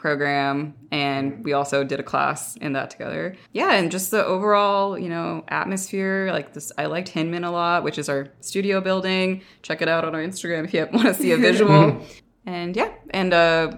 program 0.00 0.74
and 0.90 1.44
we 1.44 1.52
also 1.52 1.84
did 1.84 2.00
a 2.00 2.02
class 2.02 2.56
in 2.56 2.72
that 2.72 2.90
together. 2.90 3.36
Yeah 3.52 3.74
and 3.74 3.90
just 3.90 4.10
the 4.10 4.24
overall 4.24 4.98
you 4.98 5.08
know 5.08 5.44
atmosphere 5.48 6.30
like 6.32 6.54
this 6.54 6.72
i 6.78 6.86
liked 6.86 7.10
hinman 7.10 7.44
a 7.44 7.50
lot 7.50 7.84
which 7.84 7.98
is 7.98 8.08
our 8.08 8.28
studio 8.40 8.80
building. 8.80 9.42
Check 9.62 9.82
it 9.82 9.88
out 9.88 10.04
on 10.04 10.14
our 10.14 10.22
instagram 10.22 10.64
if 10.64 10.74
you 10.74 10.88
want 10.92 11.06
to 11.06 11.14
see 11.14 11.32
a 11.32 11.36
visual. 11.36 12.00
And 12.46 12.74
yeah 12.74 12.90
and 13.10 13.34
uh 13.34 13.76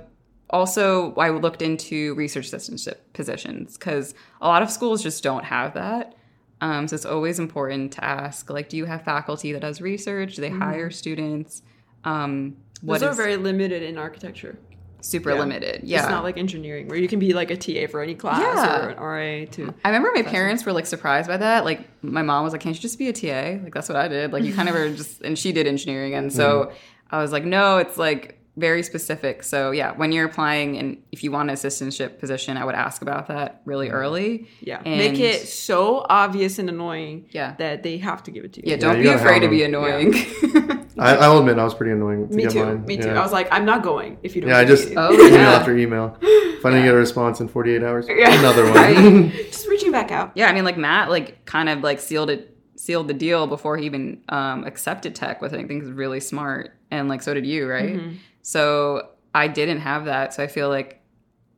also 0.48 1.12
i 1.16 1.30
looked 1.30 1.62
into 1.62 2.14
research 2.14 2.50
assistantship 2.50 2.98
positions 3.12 3.76
because 3.76 4.14
a 4.40 4.46
lot 4.46 4.62
of 4.62 4.70
schools 4.70 5.02
just 5.02 5.22
don't 5.22 5.44
have 5.44 5.74
that. 5.74 6.14
Um, 6.60 6.86
so 6.86 6.94
it's 6.94 7.04
always 7.04 7.40
important 7.40 7.92
to 7.94 8.04
ask 8.04 8.48
like 8.48 8.68
do 8.68 8.76
you 8.76 8.84
have 8.84 9.02
faculty 9.02 9.52
that 9.52 9.60
does 9.60 9.80
research? 9.80 10.36
Do 10.36 10.42
they 10.42 10.48
hire 10.50 10.90
students 10.90 11.62
um, 12.04 12.56
what 12.82 13.00
Those 13.00 13.10
are 13.10 13.14
very 13.14 13.36
limited 13.36 13.82
in 13.82 13.96
architecture. 13.98 14.58
super 15.00 15.30
yeah. 15.32 15.38
limited 15.38 15.80
yeah 15.84 15.98
It's 16.00 16.08
not 16.10 16.22
like 16.22 16.36
engineering 16.38 16.86
where 16.88 16.96
you 16.98 17.08
can 17.08 17.18
be 17.18 17.32
like 17.32 17.50
a 17.50 17.56
TA 17.56 17.90
for 17.90 18.00
any 18.02 18.14
class 18.14 18.40
Yeah. 18.40 18.86
or 18.86 18.88
an 18.90 18.98
RA 18.98 19.46
too. 19.50 19.74
I 19.84 19.88
remember 19.88 20.10
my 20.14 20.22
parents 20.22 20.64
were 20.64 20.72
like 20.72 20.86
surprised 20.86 21.28
by 21.28 21.36
that. 21.38 21.64
Like 21.64 21.80
my 22.02 22.22
mom 22.22 22.44
was 22.44 22.52
like, 22.52 22.60
"Can't 22.62 22.74
you 22.76 22.82
just 22.82 22.98
be 22.98 23.08
a 23.08 23.12
TA?" 23.12 23.62
Like 23.64 23.74
that's 23.74 23.88
what 23.88 23.96
I 23.96 24.08
did. 24.08 24.32
Like 24.32 24.44
you 24.44 24.52
kind 24.54 24.68
of 24.68 24.74
were 24.78 24.90
just, 24.90 25.20
and 25.22 25.38
she 25.38 25.52
did 25.52 25.66
engineering, 25.66 26.14
and 26.14 26.32
so 26.32 26.72
I 27.10 27.20
was 27.20 27.30
like, 27.32 27.44
"No, 27.44 27.78
it's 27.78 27.96
like 27.98 28.38
very 28.56 28.82
specific." 28.82 29.42
So 29.42 29.70
yeah, 29.70 29.92
when 29.92 30.12
you're 30.12 30.26
applying, 30.26 30.76
and 30.78 31.02
if 31.12 31.22
you 31.24 31.30
want 31.32 31.48
an 31.50 31.56
assistantship 31.56 32.18
position, 32.18 32.56
I 32.56 32.64
would 32.64 32.74
ask 32.74 33.02
about 33.02 33.28
that 33.28 33.62
really 33.64 33.88
early. 33.90 34.48
Yeah. 34.60 34.80
And- 34.84 34.98
Make 34.98 35.18
it 35.20 35.48
so 35.48 36.04
obvious 36.08 36.58
and 36.58 36.68
annoying 36.68 37.26
Yeah. 37.30 37.54
that 37.58 37.82
they 37.82 37.98
have 37.98 38.22
to 38.24 38.30
give 38.30 38.44
it 38.44 38.52
to 38.54 38.60
you. 38.66 38.70
Yeah, 38.72 38.76
don't 38.78 38.96
you 38.98 39.04
be 39.04 39.08
afraid 39.08 39.40
to 39.40 39.48
be 39.48 39.58
them. 39.62 39.74
annoying. 39.74 40.14
I, 40.98 41.16
I'll 41.16 41.38
admit 41.38 41.58
I 41.58 41.64
was 41.64 41.74
pretty 41.74 41.92
annoying 41.92 42.28
to 42.28 42.34
Me 42.34 42.42
get 42.42 42.52
too. 42.52 42.64
mine. 42.64 42.84
Me 42.84 42.96
too. 42.98 43.08
I 43.08 43.22
was 43.22 43.32
like, 43.32 43.48
I'm 43.50 43.64
not 43.64 43.82
going 43.82 44.18
if 44.22 44.36
you 44.36 44.42
don't. 44.42 44.50
yeah, 44.50 44.58
I 44.58 44.64
give 44.64 44.78
just 44.78 44.92
Oh, 44.96 45.12
email 45.12 45.32
yeah. 45.32 45.50
after 45.52 45.76
email. 45.76 46.16
If 46.20 46.66
I 46.66 46.70
didn't 46.70 46.84
get 46.84 46.94
a 46.94 46.98
response 46.98 47.40
in 47.40 47.48
48 47.48 47.82
hours, 47.82 48.06
Yeah. 48.10 48.38
another 48.38 48.64
one. 48.64 48.74
Right. 48.74 49.32
just 49.50 49.66
reaching 49.68 49.90
back 49.90 50.12
out. 50.12 50.32
yeah, 50.34 50.48
I 50.48 50.52
mean, 50.52 50.64
like 50.64 50.76
Matt, 50.76 51.08
like 51.08 51.44
kind 51.46 51.68
of 51.70 51.80
like 51.80 51.98
sealed 51.98 52.28
it, 52.30 52.56
sealed 52.76 53.08
the 53.08 53.14
deal 53.14 53.46
before 53.46 53.78
he 53.78 53.86
even 53.86 54.22
um, 54.28 54.64
accepted 54.64 55.14
tech, 55.14 55.40
which 55.40 55.52
I 55.52 55.64
think 55.64 55.82
is 55.82 55.90
really 55.90 56.20
smart, 56.20 56.76
and 56.90 57.08
like 57.08 57.22
so 57.22 57.32
did 57.32 57.46
you, 57.46 57.66
right? 57.68 57.94
Mm-hmm. 57.96 58.16
So 58.42 59.08
I 59.34 59.48
didn't 59.48 59.80
have 59.80 60.04
that, 60.06 60.34
so 60.34 60.42
I 60.42 60.46
feel 60.46 60.68
like, 60.68 61.00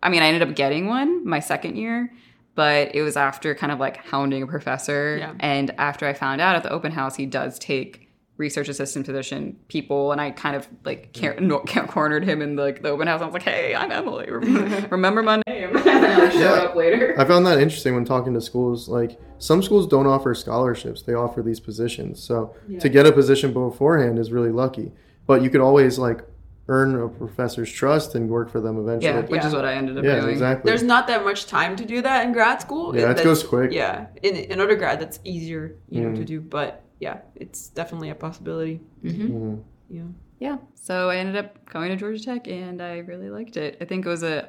I 0.03 0.09
mean, 0.11 0.23
I 0.23 0.27
ended 0.27 0.49
up 0.49 0.55
getting 0.55 0.87
one 0.87 1.27
my 1.27 1.41
second 1.41 1.77
year, 1.77 2.13
but 2.55 2.95
it 2.95 3.03
was 3.03 3.17
after 3.17 3.55
kind 3.55 3.73
of 3.73 3.81
like 3.81 3.97
hounding 3.97 4.43
a 4.43 4.47
professor, 4.47 5.17
Yeah. 5.19 5.35
and 5.41 5.71
after 5.79 6.07
I 6.07 6.13
found 6.13 6.41
out 6.41 6.55
at 6.57 6.63
the 6.63 6.71
open 6.71 6.93
house 6.93 7.17
he 7.17 7.27
does 7.27 7.59
take 7.59 8.03
research 8.37 8.69
assistant 8.69 9.07
position 9.07 9.57
people 9.69 10.11
and 10.11 10.21
i 10.21 10.29
kind 10.33 10.57
of 10.57 10.67
like 10.85 11.13
can't, 11.13 11.41
no, 11.41 11.61
can't 11.61 11.89
cornered 11.89 12.25
him 12.25 12.43
in 12.43 12.57
like 12.57 12.83
the 12.83 12.89
open 12.89 13.07
house 13.07 13.21
i 13.23 13.25
was 13.25 13.33
like 13.33 13.45
hey 13.45 13.77
i'm 13.77 13.93
emily 13.93 14.29
remember 14.91 15.23
my 15.23 15.41
name 15.47 15.77
and 15.77 15.89
i 15.89 16.29
showed 16.31 16.41
Yeah. 16.41 16.53
up 16.55 16.75
later 16.75 17.15
I 17.17 17.25
found 17.27 17.47
that 17.47 17.61
interesting 17.61 17.95
when 17.95 18.05
talking 18.05 18.35
to 18.35 18.41
schools. 18.41 18.89
Like 18.89 19.21
some 19.39 19.63
schools 19.63 19.87
don't 19.87 20.09
offer 20.09 20.35
scholarships; 20.35 21.03
they 21.03 21.15
offer 21.15 21.43
these 21.43 21.61
positions. 21.61 22.21
So 22.21 22.53
to 22.81 22.89
get 22.89 23.07
a 23.07 23.13
position 23.13 23.53
beforehand 23.53 24.19
is 24.19 24.33
really 24.33 24.51
lucky. 24.51 24.91
But 25.29 25.43
you 25.43 25.49
could 25.49 25.61
always 25.61 25.97
like 25.97 26.23
earn 26.69 26.95
a 27.01 27.09
professor's 27.09 27.71
trust 27.71 28.15
and 28.15 28.29
work 28.31 28.51
for 28.51 28.61
them 28.61 28.79
eventually. 28.79 29.13
Yeah, 29.15 29.21
which 29.23 29.45
is 29.45 29.53
what 29.55 29.65
I 29.65 29.75
ended 29.75 29.99
up 29.99 30.05
Yeah, 30.05 30.21
doing. 30.21 30.31
exactly. 30.33 30.71
There's 30.71 30.83
not 30.83 31.07
that 31.09 31.23
much 31.25 31.47
time 31.47 31.77
to 31.77 31.85
do 31.85 32.01
that 32.03 32.25
in 32.27 32.33
grad 32.33 32.61
school. 32.61 32.95
Yeah, 32.95 33.03
it 33.03 33.07
that's- 33.09 33.25
goes 33.25 33.43
quick. 33.43 33.71
Yeah, 33.73 34.07
in 34.23 34.35
in 34.37 34.61
undergrad, 34.61 35.01
that's 35.01 35.21
easier, 35.25 35.77
you 35.89 36.01
know, 36.03 36.09
Mm. 36.11 36.17
to 36.17 36.25
do. 36.25 36.41
But 36.41 36.83
yeah, 37.01 37.19
it's 37.35 37.69
definitely 37.69 38.09
a 38.11 38.15
possibility. 38.15 38.81
Mhm. 39.05 39.63
Yeah. 39.91 40.03
Yeah. 40.39 40.57
So 40.75 41.11
I 41.11 41.17
ended 41.17 41.37
up 41.37 41.69
going 41.71 41.91
to 41.91 41.97
Georgia 41.97 42.23
Tech 42.23 42.49
and 42.49 42.81
I 42.83 42.99
really 42.99 43.31
liked 43.31 43.57
it. 43.57 43.77
I 43.81 43.85
think 43.85 44.07
it 44.07 44.09
was 44.09 44.23
a 44.23 44.49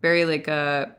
very 0.00 0.24
like 0.24 0.46
a 0.48 0.94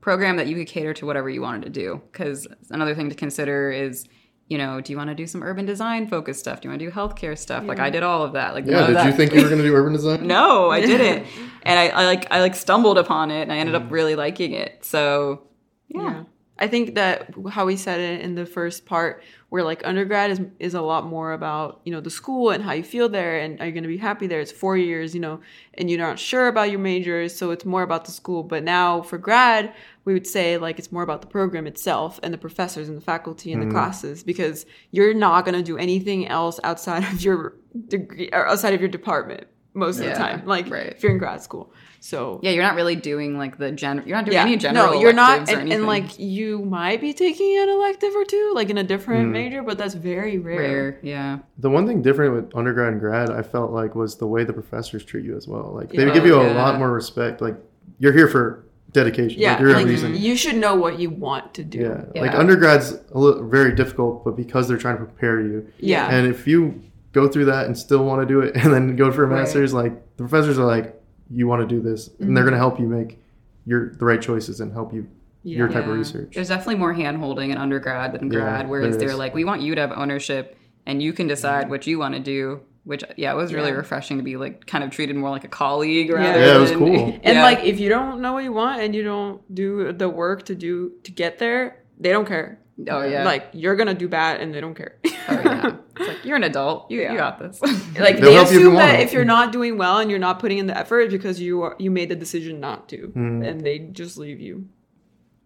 program 0.00 0.36
that 0.36 0.46
you 0.48 0.56
could 0.56 0.66
cater 0.66 0.92
to 0.94 1.06
whatever 1.06 1.28
you 1.30 1.40
wanted 1.40 1.62
to 1.64 1.70
do. 1.70 2.00
Because 2.10 2.46
another 2.70 2.94
thing 2.94 3.08
to 3.10 3.14
consider 3.14 3.70
is, 3.70 4.06
you 4.48 4.56
know, 4.56 4.80
do 4.80 4.92
you 4.92 4.96
want 4.96 5.08
to 5.08 5.14
do 5.14 5.26
some 5.26 5.42
urban 5.42 5.66
design 5.66 6.08
focused 6.08 6.40
stuff? 6.40 6.60
Do 6.60 6.68
you 6.68 6.70
want 6.70 6.80
to 6.80 6.86
do 6.86 6.90
healthcare 6.90 7.36
stuff? 7.36 7.64
Like 7.64 7.78
I 7.78 7.90
did 7.90 8.02
all 8.02 8.22
of 8.22 8.32
that. 8.32 8.54
Like 8.54 8.64
Yeah. 8.64 8.86
Did 8.86 8.96
that- 8.96 9.06
you 9.06 9.12
think 9.12 9.34
you 9.34 9.42
were 9.42 9.48
going 9.48 9.60
to 9.60 9.66
do 9.66 9.74
urban 9.74 9.92
design? 9.92 10.26
no, 10.26 10.70
I 10.70 10.80
didn't. 10.86 11.26
and 11.62 11.78
I, 11.78 11.88
I 11.88 12.06
like 12.06 12.26
I 12.30 12.40
like 12.40 12.54
stumbled 12.54 12.96
upon 12.98 13.30
it 13.30 13.42
and 13.42 13.52
I 13.52 13.58
ended 13.58 13.74
up 13.74 13.84
mm. 13.84 13.90
really 13.90 14.16
liking 14.16 14.52
it. 14.52 14.84
So 14.84 15.42
yeah. 15.88 16.02
Yeah. 16.02 16.22
I 16.58 16.66
think 16.66 16.96
that 16.96 17.34
how 17.50 17.66
we 17.66 17.76
said 17.76 18.00
it 18.00 18.20
in 18.22 18.34
the 18.34 18.46
first 18.46 18.84
part, 18.84 19.22
where 19.50 19.64
like 19.64 19.80
undergrad 19.86 20.30
is 20.30 20.40
is 20.58 20.74
a 20.74 20.82
lot 20.82 21.06
more 21.06 21.32
about 21.32 21.80
you 21.84 21.92
know 21.92 22.00
the 22.00 22.10
school 22.10 22.50
and 22.50 22.62
how 22.62 22.72
you 22.72 22.82
feel 22.82 23.08
there, 23.08 23.38
and 23.38 23.60
are 23.60 23.66
you 23.66 23.72
going 23.72 23.82
to 23.82 23.88
be 23.88 23.96
happy 23.96 24.26
there? 24.26 24.40
It's 24.40 24.52
four 24.52 24.76
years, 24.76 25.14
you 25.14 25.20
know, 25.20 25.40
and 25.74 25.90
you're 25.90 25.98
not 25.98 26.18
sure 26.18 26.48
about 26.48 26.70
your 26.70 26.80
majors, 26.80 27.34
so 27.34 27.50
it's 27.50 27.64
more 27.64 27.82
about 27.82 28.04
the 28.04 28.10
school. 28.10 28.42
But 28.42 28.62
now 28.62 29.00
for 29.02 29.16
grad, 29.16 29.74
we 30.04 30.12
would 30.12 30.26
say 30.26 30.58
like 30.58 30.78
it's 30.78 30.92
more 30.92 31.02
about 31.02 31.22
the 31.22 31.28
program 31.28 31.66
itself 31.66 32.20
and 32.22 32.32
the 32.32 32.38
professors 32.38 32.88
and 32.88 32.96
the 32.96 33.02
faculty 33.02 33.52
and 33.52 33.62
the 33.62 33.66
mm-hmm. 33.66 33.74
classes 33.74 34.22
because 34.22 34.66
you're 34.90 35.14
not 35.14 35.44
going 35.44 35.54
to 35.54 35.62
do 35.62 35.78
anything 35.78 36.28
else 36.28 36.60
outside 36.62 37.04
of 37.04 37.22
your 37.22 37.54
degree 37.88 38.28
or 38.32 38.46
outside 38.46 38.74
of 38.74 38.80
your 38.80 38.88
department 38.88 39.46
most 39.78 39.98
of 39.98 40.06
the 40.06 40.14
time. 40.14 40.44
Like 40.46 40.68
right. 40.70 40.86
if 40.86 41.02
you're 41.02 41.12
in 41.12 41.18
grad 41.18 41.42
school, 41.42 41.72
so 42.00 42.40
Yeah, 42.42 42.52
you're 42.52 42.62
not 42.62 42.74
really 42.74 42.96
doing 42.96 43.38
like 43.38 43.58
the 43.58 43.72
gen. 43.72 44.02
You're 44.06 44.16
not 44.16 44.24
doing 44.24 44.38
any 44.38 44.56
general. 44.56 44.92
no, 44.92 45.00
you're 45.00 45.12
not, 45.12 45.48
and, 45.48 45.72
and 45.72 45.86
like 45.86 46.18
you 46.18 46.60
might 46.60 47.00
be 47.00 47.12
taking 47.12 47.58
an 47.58 47.68
elective 47.68 48.14
or 48.14 48.24
two, 48.24 48.52
like 48.54 48.70
in 48.70 48.78
a 48.78 48.84
different 48.84 49.24
mm-hmm. 49.24 49.32
major, 49.32 49.62
but 49.62 49.78
that's 49.78 49.94
very 49.94 50.38
rare. 50.38 50.58
rare. 50.58 51.00
Yeah. 51.02 51.38
The 51.58 51.70
one 51.70 51.86
thing 51.86 52.02
different 52.02 52.34
with 52.34 52.56
undergrad 52.56 52.92
and 52.92 53.00
grad, 53.00 53.30
I 53.30 53.42
felt 53.42 53.72
like 53.72 53.94
was 53.94 54.16
the 54.16 54.26
way 54.26 54.44
the 54.44 54.52
professors 54.52 55.04
treat 55.04 55.24
you 55.24 55.36
as 55.36 55.48
well. 55.48 55.72
Like 55.74 55.90
they 55.90 56.06
Yeah. 56.06 56.14
give 56.14 56.26
you 56.26 56.34
a 56.34 56.48
oh, 56.48 56.52
lot 56.52 56.78
more 56.78 56.92
respect. 56.92 57.40
Like 57.40 57.56
you're 57.98 58.12
here 58.12 58.28
for 58.28 58.64
dedication. 58.92 59.40
Yeah, 59.40 59.52
like, 59.52 59.60
you're 59.60 59.72
like, 59.72 59.86
a 59.86 59.88
reason. 59.88 60.16
you 60.16 60.36
should 60.36 60.56
know 60.56 60.74
what 60.74 60.98
you 60.98 61.10
want 61.10 61.52
to 61.54 61.64
do. 61.64 61.78
Yeah. 62.14 62.22
like 62.22 62.32
undergrad's 62.32 62.96
a 63.12 63.18
little, 63.18 63.46
very 63.46 63.74
difficult, 63.74 64.24
but 64.24 64.36
because 64.36 64.68
they're 64.68 64.78
trying 64.78 64.98
to 64.98 65.04
prepare 65.04 65.40
you, 65.40 65.68
Yeah. 65.78 66.08
and 66.08 66.26
if 66.26 66.46
you 66.46 66.82
go 67.12 67.28
through 67.28 67.46
that 67.46 67.66
and 67.66 67.76
still 67.76 68.04
want 68.04 68.20
to 68.22 68.26
do 68.26 68.40
it, 68.40 68.56
and 68.62 68.72
then 68.72 68.96
go 68.96 69.10
for 69.10 69.24
a 69.24 69.26
Right. 69.26 69.38
master's, 69.40 69.72
like 69.72 69.92
the 70.16 70.24
professors 70.24 70.58
are 70.58 70.64
like, 70.64 70.94
you 71.30 71.46
want 71.46 71.60
to 71.62 71.66
do 71.66 71.80
this, 71.82 72.08
and 72.08 72.36
they're 72.36 72.44
mm-hmm. 72.44 72.50
going 72.50 72.52
to 72.52 72.58
help 72.58 72.80
you 72.80 72.86
make 72.86 73.18
your 73.66 73.90
the 73.94 74.04
right 74.04 74.20
choices 74.22 74.60
and 74.60 74.72
help 74.72 74.94
you 74.94 75.06
Yeah. 75.42 75.58
your 75.58 75.68
type 75.68 75.84
of 75.86 75.90
research. 75.94 76.32
There's 76.34 76.48
definitely 76.48 76.76
more 76.76 76.94
hand 76.94 77.18
holding 77.18 77.50
in 77.50 77.58
undergrad 77.58 78.12
than 78.12 78.32
Yeah, 78.32 78.40
grad, 78.40 78.68
whereas 78.68 78.96
there 78.96 79.08
they're 79.08 79.16
like, 79.16 79.34
we 79.34 79.44
want 79.44 79.60
you 79.62 79.74
to 79.74 79.80
have 79.82 79.92
ownership 79.92 80.56
and 80.86 81.02
you 81.02 81.12
can 81.12 81.26
decide 81.26 81.68
what 81.68 81.86
you 81.86 81.98
want 81.98 82.14
to 82.14 82.20
do. 82.20 82.60
Which 82.84 83.04
yeah, 83.18 83.32
it 83.32 83.36
was 83.36 83.52
really 83.52 83.68
Yeah. 83.68 83.74
refreshing 83.76 84.16
to 84.16 84.22
be 84.22 84.38
like 84.38 84.64
kind 84.66 84.82
of 84.82 84.88
treated 84.88 85.14
more 85.16 85.28
like 85.28 85.44
a 85.44 85.48
colleague 85.48 86.08
rather 86.10 86.40
Yeah, 86.40 86.56
it 86.56 86.58
was 86.58 86.70
than- 86.70 86.78
cool. 86.78 87.04
And 87.22 87.36
Yeah. 87.36 87.42
like 87.42 87.62
if 87.62 87.78
you 87.78 87.90
don't 87.90 88.22
know 88.22 88.32
what 88.32 88.44
you 88.44 88.52
want 88.54 88.80
and 88.80 88.94
you 88.94 89.02
don't 89.02 89.42
do 89.54 89.92
the 89.92 90.08
work 90.08 90.46
to 90.46 90.54
do 90.54 90.92
to 91.04 91.10
get 91.12 91.38
there, 91.38 91.82
they 92.00 92.10
don't 92.10 92.26
care. 92.26 92.58
Oh 92.88 93.02
yeah. 93.02 93.24
Like 93.24 93.48
you're 93.52 93.76
gonna 93.76 93.92
do 93.92 94.08
bad 94.08 94.40
and 94.40 94.54
they 94.54 94.62
don't 94.62 94.74
care. 94.74 94.94
oh, 95.28 95.40
yeah. 95.44 95.76
It's 95.98 96.08
like 96.08 96.24
you're 96.24 96.36
an 96.36 96.44
adult. 96.44 96.90
You, 96.90 97.02
Yeah. 97.02 97.12
you 97.12 97.18
got 97.18 97.38
this. 97.38 97.60
like 97.98 98.16
They'll 98.16 98.24
they 98.26 98.34
help 98.34 98.50
you 98.50 98.56
if 98.58 98.62
assume 98.62 98.74
that 98.76 99.00
if 99.00 99.12
you're 99.12 99.24
not 99.24 99.52
doing 99.52 99.78
well 99.78 99.98
and 99.98 100.10
you're 100.10 100.18
not 100.20 100.38
putting 100.38 100.58
in 100.58 100.66
the 100.66 100.76
effort 100.76 101.00
it's 101.00 101.12
because 101.12 101.40
you 101.40 101.62
are, 101.62 101.76
you 101.78 101.90
made 101.90 102.08
the 102.08 102.16
decision 102.16 102.60
not 102.60 102.88
to, 102.90 103.12
Mm. 103.16 103.46
and 103.48 103.60
they 103.60 103.78
just 103.78 104.16
leave 104.18 104.40
you. 104.40 104.68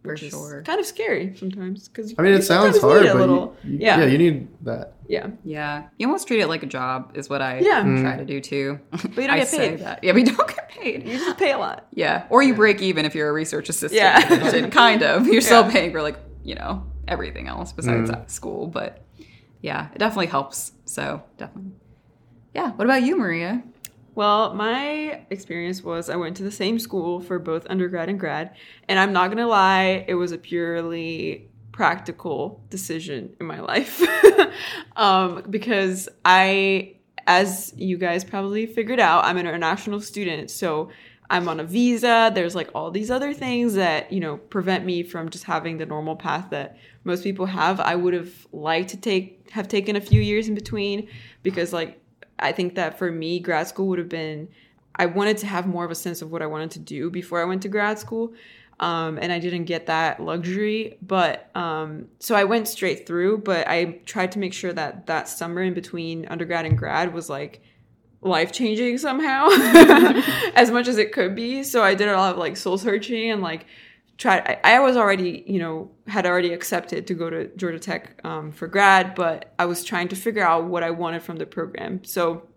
For 0.03 0.15
which 0.15 0.25
is 0.25 0.31
sure. 0.31 0.65
kind 0.67 0.81
of 0.81 0.87
scary 0.87 1.33
sometimes 1.37 1.87
because 1.87 2.13
I 2.19 2.23
mean, 2.23 2.33
it 2.33 2.43
sounds 2.43 2.81
hard, 2.81 3.05
but 3.05 3.29
you, 3.29 3.53
you- 3.63 3.79
yeah. 3.79 4.01
yeah, 4.01 4.07
you 4.07 4.19
need 4.19 4.49
that. 4.63 4.95
yeah, 5.07 5.29
Yeah, 5.45 5.85
you 5.97 6.09
almost 6.09 6.27
treat 6.27 6.41
it 6.41 6.49
like 6.49 6.65
a 6.65 6.67
job 6.67 7.13
is 7.15 7.31
what 7.31 7.41
I 7.41 7.61
Yeah. 7.61 7.85
Mm. 7.85 8.01
try 8.03 8.17
to 8.17 8.25
do 8.25 8.41
too. 8.41 8.81
But 8.91 9.05
you 9.17 9.23
don't 9.29 9.31
I 9.31 9.39
get 9.39 9.47
say 9.49 9.71
paid. 9.71 9.79
That. 9.79 10.03
Yeah, 10.03 10.13
we 10.13 10.25
don't 10.25 10.37
get 10.49 10.69
paid. 10.71 11.07
you 11.07 11.19
just 11.19 11.39
pay 11.39 11.53
a 11.53 11.59
lot. 11.59 11.87
Yeah, 11.93 12.27
or 12.31 12.43
you 12.43 12.53
break 12.53 12.83
even 12.83 13.05
if 13.05 13.15
you're 13.15 13.29
a 13.29 13.33
research 13.33 13.69
assistant. 13.69 13.93
Yeah. 14.03 14.69
kind 14.71 15.05
of. 15.05 15.29
You're 15.29 15.41
still 15.41 15.71
paying 15.71 15.93
for 15.93 16.03
like 16.03 16.19
you 16.43 16.57
know 16.57 16.85
everything 17.07 17.47
else 17.47 17.73
besides 17.73 18.11
Mm. 18.11 18.29
school, 18.29 18.67
but 18.67 19.05
yeah, 19.63 19.89
it 19.95 19.99
definitely 19.99 20.27
helps. 20.27 20.73
So 20.85 21.23
definitely. 21.39 21.73
Yeah. 22.55 22.73
What 22.73 22.85
about 22.85 23.03
you, 23.03 23.17
Maria? 23.17 23.63
Well, 24.15 24.55
my 24.55 25.25
experience 25.31 25.83
was 25.83 26.11
I 26.11 26.17
went 26.17 26.37
to 26.37 26.43
the 26.43 26.51
same 26.51 26.79
school 26.79 27.21
for 27.21 27.39
both 27.39 27.67
undergrad 27.71 28.11
and 28.11 28.21
grad, 28.21 28.55
and 28.87 28.99
I'm 28.99 29.13
not 29.15 29.31
gonna 29.31 29.47
lie, 29.47 30.05
it 30.07 30.15
was 30.15 30.33
a 30.33 30.39
purely 30.39 31.49
practical 31.73 32.63
decision 32.69 33.35
in 33.41 33.47
my 33.47 33.61
life. 33.73 34.03
um, 34.97 35.45
because 35.49 36.11
I, 36.27 36.97
as 37.27 37.73
you 37.77 37.97
guys 37.97 38.23
probably 38.23 38.67
figured 38.67 39.01
out, 39.01 39.25
I'm 39.25 39.39
an 39.39 39.47
international 39.47 40.03
student, 40.03 40.51
so 40.51 40.91
I'm 41.31 41.49
on 41.49 41.61
a 41.61 41.65
visa. 41.65 42.31
There's 42.35 42.55
like 42.55 42.69
all 42.75 42.91
these 42.91 43.11
other 43.11 43.33
things 43.33 43.75
that, 43.75 44.13
you 44.13 44.21
know, 44.21 44.37
prevent 44.37 44.85
me 44.85 45.03
from 45.03 45.31
just 45.31 45.45
having 45.45 45.79
the 45.79 45.87
normal 45.87 46.15
path 46.15 46.51
that 46.51 46.77
most 47.05 47.25
people 47.25 47.47
have. 47.47 47.81
I 47.81 47.97
would 47.97 48.13
have 48.13 48.47
liked 48.53 48.91
to 48.91 48.99
take 48.99 49.42
have 49.53 49.69
taken 49.69 49.97
a 49.97 50.01
few 50.01 50.21
years 50.21 50.49
in 50.49 50.55
between 50.55 51.09
because 51.43 51.73
like 51.73 52.01
I 52.39 52.53
think 52.53 52.75
that 52.75 52.99
for 52.99 53.11
me, 53.11 53.39
grad 53.39 53.69
school 53.69 53.87
would 53.89 53.99
have 53.99 54.09
been, 54.09 54.49
I 54.97 55.07
wanted 55.07 55.39
to 55.39 55.47
have 55.47 55.67
more 55.67 55.85
of 55.85 55.91
a 55.91 55.95
sense 55.95 56.23
of 56.23 56.31
what 56.31 56.43
I 56.43 56.47
wanted 56.47 56.71
to 56.73 56.79
do 56.79 57.11
before 57.11 57.41
I 57.41 57.45
went 57.45 57.63
to 57.63 57.69
grad 57.69 57.99
school. 57.99 58.33
Um, 58.81 59.19
and 59.21 59.31
I 59.31 59.39
didn't 59.39 59.65
get 59.65 59.87
that 59.87 60.21
luxury. 60.21 60.97
But 61.03 61.51
um, 61.55 62.09
so 62.19 62.35
I 62.35 62.45
went 62.45 62.67
straight 62.67 63.07
through, 63.07 63.39
but 63.39 63.69
I 63.69 64.01
tried 64.07 64.33
to 64.33 64.39
make 64.39 64.55
sure 64.55 64.73
that 64.73 65.07
that 65.07 65.29
summer 65.29 65.63
in 65.63 65.75
between 65.75 66.27
undergrad 66.27 66.65
and 66.65 66.77
grad 66.77 67.13
was 67.13 67.29
like 67.29 67.63
life 68.23 68.53
changing 68.53 68.99
somehow, 68.99 69.49
as 70.55 70.71
much 70.71 70.89
as 70.89 70.97
it 70.97 71.13
could 71.13 71.37
be. 71.37 71.63
So 71.63 71.83
I 71.83 71.95
did 71.95 72.09
a 72.09 72.17
lot 72.17 72.33
of 72.33 72.39
like 72.39 72.57
soul 72.57 72.79
searching 72.79 73.31
and 73.31 73.43
like 73.43 73.67
I, 74.31 74.59
I 74.65 74.81
was 74.81 74.97
already 74.97 75.45
you 75.47 75.59
know 75.59 75.91
had 76.07 76.27
already 76.27 76.53
accepted 76.53 77.07
to 77.07 77.15
go 77.15 77.31
to 77.31 77.49
georgia 77.57 77.79
tech 77.79 78.21
um, 78.25 78.53
for 78.53 78.67
grad 78.67 79.15
but 79.15 79.55
i 79.59 79.65
was 79.65 79.85
trying 79.85 80.09
to 80.09 80.17
figure 80.17 80.45
out 80.45 80.65
what 80.65 80.83
i 80.83 80.91
wanted 80.91 81.23
from 81.23 81.37
the 81.37 81.47
program. 81.47 82.05
So 82.05 82.49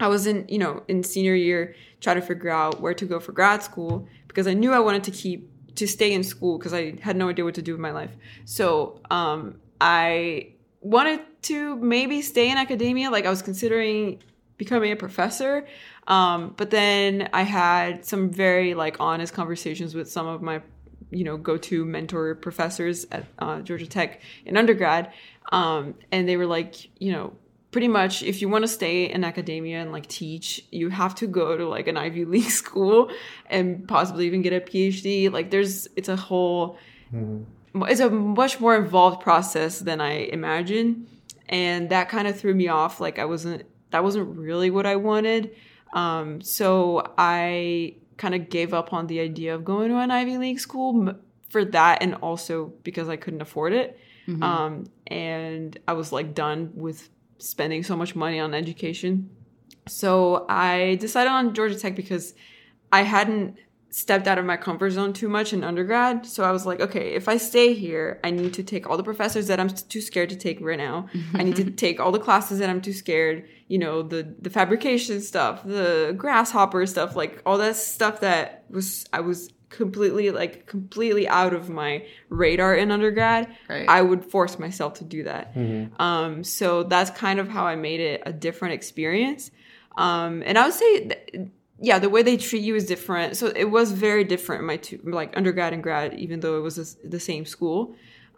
i 0.00 0.08
was 0.08 0.26
in 0.26 0.46
you 0.48 0.58
know 0.58 0.82
in 0.88 1.02
senior 1.02 1.34
year 1.34 1.74
trying 2.00 2.16
to 2.20 2.26
figure 2.26 2.50
out 2.50 2.80
where 2.80 2.94
to 2.94 3.04
go 3.04 3.20
for 3.20 3.32
grad 3.32 3.62
school 3.62 4.06
because 4.26 4.46
i 4.46 4.54
knew 4.54 4.72
i 4.72 4.78
wanted 4.78 5.04
to 5.04 5.10
keep 5.10 5.50
to 5.74 5.86
stay 5.86 6.12
in 6.12 6.24
school 6.24 6.58
because 6.58 6.74
i 6.74 6.94
had 7.00 7.16
no 7.16 7.28
idea 7.28 7.44
what 7.44 7.54
to 7.54 7.62
do 7.62 7.72
with 7.72 7.80
my 7.80 7.92
life. 7.92 8.14
So 8.44 9.00
um, 9.10 9.60
i 9.80 10.48
wanted 10.80 11.20
to 11.42 11.76
maybe 11.76 12.22
stay 12.22 12.50
in 12.50 12.56
academia 12.58 13.10
like 13.10 13.26
i 13.26 13.30
was 13.30 13.42
considering 13.42 14.22
becoming 14.56 14.92
a 14.92 14.96
professor 14.96 15.66
um, 16.06 16.54
but 16.56 16.70
then 16.70 17.28
i 17.32 17.42
had 17.42 18.04
some 18.04 18.30
very 18.30 18.74
like 18.74 18.96
honest 19.00 19.32
conversations 19.34 19.94
with 19.94 20.10
some 20.10 20.26
of 20.26 20.42
my 20.42 20.60
you 21.10 21.24
know 21.24 21.36
go-to 21.36 21.84
mentor 21.84 22.34
professors 22.34 23.06
at 23.10 23.26
uh, 23.38 23.60
georgia 23.60 23.86
tech 23.86 24.20
in 24.44 24.56
undergrad 24.56 25.12
um, 25.50 25.94
and 26.12 26.28
they 26.28 26.36
were 26.36 26.46
like 26.46 26.90
you 27.00 27.12
know 27.12 27.32
pretty 27.70 27.88
much 27.88 28.22
if 28.22 28.40
you 28.40 28.48
want 28.48 28.62
to 28.62 28.68
stay 28.68 29.10
in 29.10 29.24
academia 29.24 29.80
and 29.80 29.92
like 29.92 30.06
teach 30.06 30.64
you 30.70 30.88
have 30.88 31.14
to 31.14 31.26
go 31.26 31.56
to 31.56 31.68
like 31.68 31.86
an 31.86 31.96
ivy 31.96 32.24
league 32.34 32.50
school 32.50 33.10
and 33.46 33.86
possibly 33.88 34.26
even 34.26 34.42
get 34.42 34.52
a 34.52 34.60
phd 34.60 35.30
like 35.32 35.50
there's 35.50 35.88
it's 35.96 36.08
a 36.08 36.16
whole 36.16 36.78
it's 37.82 38.00
a 38.00 38.10
much 38.10 38.60
more 38.60 38.76
involved 38.76 39.20
process 39.20 39.80
than 39.80 40.00
i 40.00 40.12
imagined 40.12 41.06
and 41.48 41.88
that 41.90 42.08
kind 42.08 42.28
of 42.28 42.38
threw 42.38 42.54
me 42.54 42.68
off. 42.68 43.00
Like 43.00 43.18
i 43.18 43.24
wasn't 43.24 43.64
that 43.90 44.04
wasn't 44.04 44.36
really 44.36 44.70
what 44.70 44.86
i 44.86 44.96
wanted. 44.96 45.50
Um, 45.92 46.40
so 46.42 47.14
i 47.16 47.94
kind 48.18 48.34
of 48.34 48.50
gave 48.50 48.74
up 48.74 48.92
on 48.92 49.06
the 49.06 49.20
idea 49.20 49.54
of 49.54 49.64
going 49.64 49.88
to 49.88 49.96
an 49.96 50.10
ivy 50.10 50.36
league 50.36 50.60
school 50.60 51.14
for 51.48 51.64
that 51.64 52.02
and 52.02 52.14
also 52.16 52.66
because 52.82 53.08
i 53.08 53.16
couldn't 53.16 53.40
afford 53.40 53.72
it. 53.72 53.98
Um, 54.42 54.84
and 55.06 55.78
i 55.88 55.94
was 55.94 56.12
like 56.12 56.34
done 56.34 56.72
with 56.74 57.08
spending 57.38 57.82
so 57.82 57.96
much 57.96 58.14
money 58.14 58.38
on 58.38 58.52
education. 58.52 59.30
So 59.86 60.44
i 60.50 60.96
decided 60.96 61.30
on 61.30 61.54
georgia 61.54 61.78
tech 61.78 61.96
because 61.96 62.34
i 62.92 63.02
hadn't 63.02 63.56
stepped 63.90 64.26
out 64.26 64.38
of 64.38 64.44
my 64.44 64.56
comfort 64.56 64.90
zone 64.90 65.12
too 65.12 65.28
much 65.28 65.52
in 65.52 65.64
undergrad. 65.64 66.26
So 66.26 66.44
I 66.44 66.52
was 66.52 66.66
like, 66.66 66.80
okay, 66.80 67.14
if 67.14 67.28
I 67.28 67.38
stay 67.38 67.72
here, 67.72 68.20
I 68.22 68.30
need 68.30 68.52
to 68.54 68.62
take 68.62 68.88
all 68.88 68.96
the 68.96 69.02
professors 69.02 69.46
that 69.46 69.58
I'm 69.58 69.68
too 69.68 70.00
scared 70.00 70.28
to 70.30 70.36
take 70.36 70.60
right 70.60 70.78
now. 70.78 71.08
I 71.34 71.42
need 71.42 71.56
to 71.56 71.70
take 71.86 71.98
all 71.98 72.12
the 72.12 72.18
classes 72.18 72.58
that 72.58 72.68
I'm 72.68 72.82
too 72.82 72.92
scared, 72.92 73.48
you 73.66 73.78
know, 73.78 74.02
the 74.02 74.34
the 74.40 74.50
fabrication 74.50 75.20
stuff, 75.20 75.64
the 75.64 76.14
grasshopper 76.16 76.84
stuff, 76.86 77.16
like 77.16 77.42
all 77.46 77.58
that 77.58 77.76
stuff 77.76 78.20
that 78.20 78.64
was 78.68 79.06
I 79.12 79.20
was 79.20 79.50
completely 79.70 80.30
like 80.30 80.66
completely 80.66 81.28
out 81.28 81.52
of 81.54 81.68
my 81.70 82.04
radar 82.28 82.74
in 82.74 82.90
undergrad. 82.90 83.48
Right. 83.68 83.88
I 83.88 84.02
would 84.02 84.24
force 84.24 84.58
myself 84.58 84.94
to 84.94 85.04
do 85.04 85.24
that. 85.24 85.54
Um, 85.98 86.44
so 86.44 86.82
that's 86.82 87.10
kind 87.10 87.38
of 87.38 87.48
how 87.48 87.66
I 87.66 87.76
made 87.76 88.00
it 88.00 88.22
a 88.26 88.32
different 88.32 88.74
experience. 88.74 89.50
Um, 89.96 90.42
and 90.46 90.56
I 90.56 90.64
would 90.64 90.74
say, 90.74 91.08
th- 91.08 91.48
yeah, 91.80 91.98
the 91.98 92.08
way 92.08 92.22
they 92.22 92.36
treat 92.36 92.62
you 92.62 92.74
is 92.74 92.86
different. 92.86 93.36
So 93.36 93.52
it 93.54 93.64
was 93.70 93.92
very 93.92 94.24
different 94.24 94.60
in 94.62 94.66
my 94.66 94.76
two, 94.76 95.00
like 95.04 95.36
undergrad 95.36 95.72
and 95.72 95.82
grad, 95.82 96.14
even 96.14 96.40
though 96.40 96.58
it 96.58 96.62
was 96.62 96.96
the 97.04 97.20
same 97.20 97.44
school. 97.44 97.94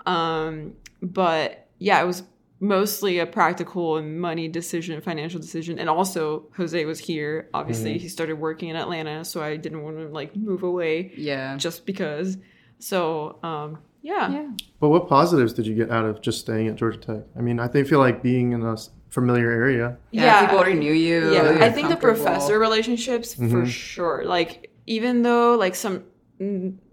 Um, 0.06 0.74
but 1.02 1.68
yeah, 1.78 2.02
it 2.02 2.06
was 2.06 2.22
mostly 2.62 3.18
a 3.18 3.26
practical 3.26 3.96
and 3.96 4.20
money 4.20 4.46
decision, 4.48 5.00
financial 5.00 5.40
decision. 5.40 5.78
And 5.78 5.88
also 5.88 6.46
Jose 6.56 6.84
was 6.84 6.98
here. 6.98 7.48
Obviously, 7.54 7.96
he 7.98 8.08
started 8.08 8.34
working 8.34 8.68
in 8.68 8.76
Atlanta, 8.76 9.24
so 9.24 9.42
I 9.42 9.56
didn't 9.56 9.82
want 9.82 9.96
to 9.98 10.08
like 10.08 10.36
move 10.36 10.62
away 10.62 11.12
Yeah. 11.16 11.56
just 11.56 11.86
because. 11.86 12.36
So 12.78 13.38
um, 13.42 13.78
yeah. 14.02 14.30
yeah. 14.30 14.50
But 14.80 14.88
what 14.90 15.08
positives 15.08 15.52
did 15.52 15.66
you 15.66 15.74
get 15.74 15.90
out 15.90 16.04
of 16.04 16.20
just 16.22 16.40
staying 16.40 16.68
at 16.68 16.76
Georgia 16.76 16.98
Tech? 16.98 17.22
I 17.36 17.40
mean, 17.40 17.58
I 17.60 17.68
think 17.68 17.86
feel 17.86 17.98
like 17.98 18.22
being 18.22 18.52
in 18.52 18.62
a 18.62 18.72
s- 18.72 18.90
familiar 19.10 19.50
area. 19.50 19.96
Yeah, 20.12 20.40
people 20.42 20.58
already 20.58 20.78
knew 20.78 20.92
you. 20.92 21.32
yeah 21.32 21.42
you're 21.42 21.62
i 21.62 21.70
think 21.70 21.88
the 21.88 21.96
professor 21.96 22.58
relationships 22.58 23.34
for 23.34 23.42
Mhm. 23.42 23.66
sure 23.66 24.22
like 24.24 24.70
even 24.86 25.22
though 25.22 25.56
like 25.56 25.74
some 25.74 26.04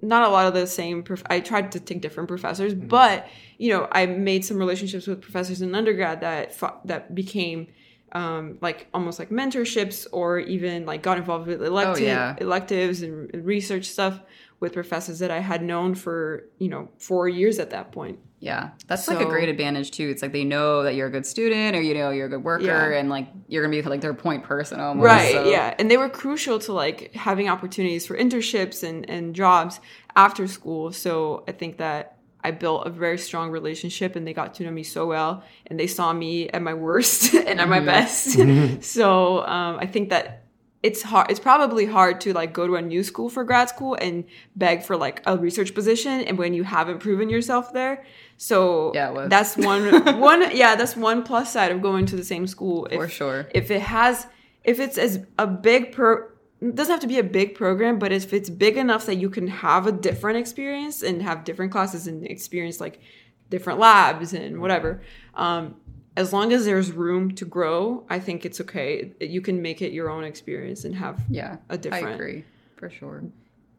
not 0.02 0.24
a 0.28 0.30
lot 0.30 0.46
of 0.48 0.54
the 0.54 0.68
same 0.68 1.04
prof- 1.04 1.24
i 1.30 1.40
tried 1.40 1.72
to 1.72 1.80
take 1.80 2.02
different 2.02 2.28
professors 2.28 2.74
but 2.74 3.28
you 3.58 3.70
know 3.72 3.88
i 3.92 4.06
made 4.06 4.44
some 4.44 4.58
relationships 4.58 5.06
with 5.08 5.22
professors 5.22 5.62
in 5.62 5.74
undergrad 5.74 6.20
that 6.22 6.54
fo- 6.54 6.78
that 6.86 7.16
became 7.16 7.68
um, 8.14 8.58
like 8.62 8.88
almost 8.94 9.20
like 9.20 9.30
mentorships 9.30 10.08
or 10.14 10.40
even 10.40 10.86
like 10.86 11.04
got 11.04 11.18
involved 11.18 11.46
with 11.48 11.62
elective, 11.62 12.06
yeah. 12.06 12.36
electives 12.40 13.02
and 13.02 13.30
research 13.46 13.86
stuff 13.86 14.22
with 14.62 14.72
professors 14.74 15.20
that 15.20 15.30
I 15.30 15.40
had 15.40 15.62
known 15.62 15.94
for, 15.94 16.46
you 16.58 16.70
know, 16.70 16.88
four 17.00 17.28
years 17.28 17.60
at 17.60 17.70
that 17.72 17.92
point. 17.92 18.18
Yeah, 18.40 18.70
that's 18.86 19.08
like 19.08 19.20
a 19.20 19.26
great 19.26 19.50
advantage 19.50 19.90
too. 19.92 20.10
It's 20.10 20.22
like 20.22 20.32
they 20.32 20.44
know 20.44 20.84
that 20.84 20.94
you're 20.94 21.08
a 21.08 21.12
good 21.12 21.26
student 21.26 21.76
or 21.76 21.82
you 21.82 21.96
know 21.96 22.12
you're 22.12 22.28
a 22.28 22.30
good 22.30 22.44
worker, 22.44 22.66
Yeah. 22.92 23.00
and 23.00 23.10
like 23.10 23.28
you're 23.48 23.64
gonna 23.64 23.72
be 23.76 23.82
like 23.82 24.02
their 24.02 24.14
point 24.14 24.44
person 24.44 24.80
almost. 24.80 25.06
right 25.06 25.32
so- 25.32 25.50
yeah 25.50 25.74
and 25.80 25.90
they 25.90 25.98
were 25.98 26.08
crucial 26.10 26.60
to 26.60 26.72
like 26.74 27.14
having 27.16 27.50
opportunities 27.50 28.06
for 28.06 28.16
internships 28.16 28.84
and, 28.88 29.10
and 29.10 29.34
jobs 29.34 29.80
after 30.16 30.48
school 30.48 30.92
so 30.92 31.44
i 31.48 31.52
think 31.52 31.78
that 31.78 32.18
i 32.44 32.52
built 32.52 32.86
a 32.86 32.90
very 32.92 33.18
strong 33.18 33.50
relationship 33.50 34.16
and 34.16 34.28
they 34.28 34.34
got 34.34 34.54
to 34.56 34.64
know 34.64 34.72
me 34.72 34.84
so 34.84 35.08
well 35.08 35.44
and 35.68 35.80
they 35.80 35.88
saw 35.88 36.14
me 36.14 36.48
at 36.50 36.62
my 36.62 36.74
worst 36.74 37.34
and 37.50 37.60
at 37.60 37.68
my 37.70 37.80
best 37.80 38.38
so 38.84 39.46
um, 39.48 39.78
i 39.80 39.86
think 39.86 40.10
that 40.10 40.44
it's 40.84 41.02
hard 41.02 41.30
it's 41.32 41.40
probably 41.40 41.86
hard 41.86 42.22
to 42.22 42.34
like 42.34 42.54
go 42.54 42.68
to 42.68 42.76
a 42.76 42.82
new 42.82 43.04
school 43.04 43.30
for 43.30 43.44
grad 43.44 43.68
school 43.70 43.96
and 44.00 44.24
beg 44.56 44.84
for 44.84 44.96
like 44.96 45.22
a 45.26 45.36
research 45.38 45.74
position 45.74 46.22
and 46.22 46.38
when 46.38 46.54
you 46.54 46.64
haven't 46.64 47.00
proven 47.00 47.30
yourself 47.30 47.74
there 47.74 48.06
so 48.38 48.92
Yeah, 48.94 49.28
that's 49.28 49.58
one 49.58 49.84
one 50.20 50.56
yeah 50.56 50.76
that's 50.76 50.96
one 50.96 51.24
plus 51.24 51.52
side 51.52 51.72
of 51.72 51.82
going 51.82 52.06
to 52.08 52.16
the 52.16 52.24
same 52.24 52.46
school 52.48 52.86
if, 52.92 53.00
For 53.00 53.10
sure. 53.10 53.50
if 53.54 53.72
it 53.72 53.82
has 53.82 54.28
if 54.64 54.80
it's 54.80 54.98
as 54.98 55.26
a 55.40 55.48
big 55.48 55.92
pro 55.92 56.28
it 56.62 56.76
doesn't 56.76 56.92
have 56.92 57.00
to 57.02 57.08
be 57.08 57.20
a 57.20 57.24
big 57.24 57.56
program 57.56 58.00
but 58.00 58.12
if 58.12 58.34
it's 58.34 58.50
big 58.50 58.78
enough 58.78 59.06
that 59.08 59.16
you 59.16 59.30
can 59.30 59.48
have 59.48 59.86
a 59.88 59.92
different 59.92 60.38
experience 60.38 61.02
and 61.04 61.22
have 61.22 61.44
different 61.44 61.72
classes 61.72 62.08
and 62.08 62.26
experience 62.26 62.80
like 62.80 63.00
different 63.50 63.80
labs 63.80 64.34
and 64.34 64.60
whatever 64.60 65.02
um, 65.36 65.76
as 66.16 66.34
long 66.34 66.52
as 66.52 66.66
there's 66.66 66.92
room 66.92 67.34
to 67.34 67.46
grow 67.46 68.06
i 68.10 68.20
think 68.20 68.46
it's 68.46 68.60
okay 68.62 69.12
you 69.20 69.42
can 69.42 69.62
make 69.62 69.82
it 69.82 69.92
your 69.92 70.10
own 70.10 70.24
experience 70.24 70.84
and 70.84 70.96
have 70.96 71.24
yeah, 71.30 71.58
A 71.70 71.78
different- 71.78 72.08
I 72.08 72.12
agree 72.12 72.44
for 72.76 72.90
sure. 72.90 73.24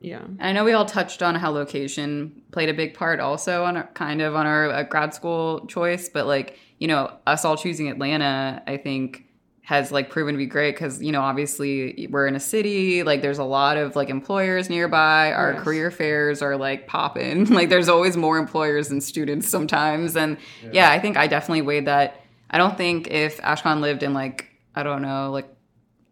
Yeah. 0.00 0.22
And 0.22 0.42
I 0.42 0.52
know 0.52 0.64
we 0.64 0.72
all 0.72 0.84
touched 0.86 1.22
on 1.22 1.34
how 1.34 1.50
location 1.50 2.42
played 2.52 2.68
a 2.68 2.74
big 2.74 2.94
part 2.94 3.20
also 3.20 3.64
on 3.64 3.76
our, 3.76 3.86
kind 3.94 4.22
of 4.22 4.34
on 4.34 4.46
our 4.46 4.70
uh, 4.70 4.82
grad 4.84 5.14
school 5.14 5.66
choice, 5.66 6.08
but 6.08 6.26
like 6.26 6.58
you 6.78 6.86
know 6.88 7.12
us 7.26 7.44
all 7.44 7.56
choosing 7.56 7.88
Atlanta, 7.88 8.62
I 8.66 8.76
think 8.76 9.24
has 9.62 9.92
like 9.92 10.08
proven 10.08 10.32
to 10.32 10.38
be 10.38 10.46
great 10.46 10.74
because 10.74 11.02
you 11.02 11.12
know 11.12 11.20
obviously 11.20 12.08
we're 12.10 12.26
in 12.26 12.34
a 12.34 12.40
city 12.40 13.02
like 13.02 13.20
there's 13.20 13.36
a 13.38 13.44
lot 13.44 13.76
of 13.76 13.94
like 13.96 14.08
employers 14.08 14.70
nearby. 14.70 15.30
Our 15.32 15.52
Yes. 15.52 15.62
career 15.62 15.90
fairs 15.90 16.40
are 16.40 16.56
like 16.56 16.86
popping 16.86 17.44
like 17.58 17.68
there's 17.68 17.88
always 17.88 18.16
more 18.16 18.38
employers 18.38 18.88
than 18.88 19.00
students 19.02 19.48
sometimes. 19.48 20.16
And 20.16 20.38
yeah. 20.72 20.90
i 20.90 20.98
think 20.98 21.16
i 21.18 21.26
definitely 21.26 21.62
weighed 21.62 21.86
that. 21.86 22.22
I 22.50 22.56
don't 22.56 22.78
think 22.78 23.08
if 23.08 23.38
ashcon 23.42 23.80
lived 23.80 24.02
in 24.02 24.14
like 24.14 24.48
i 24.74 24.82
don't 24.82 25.02
know 25.02 25.30
like 25.32 25.48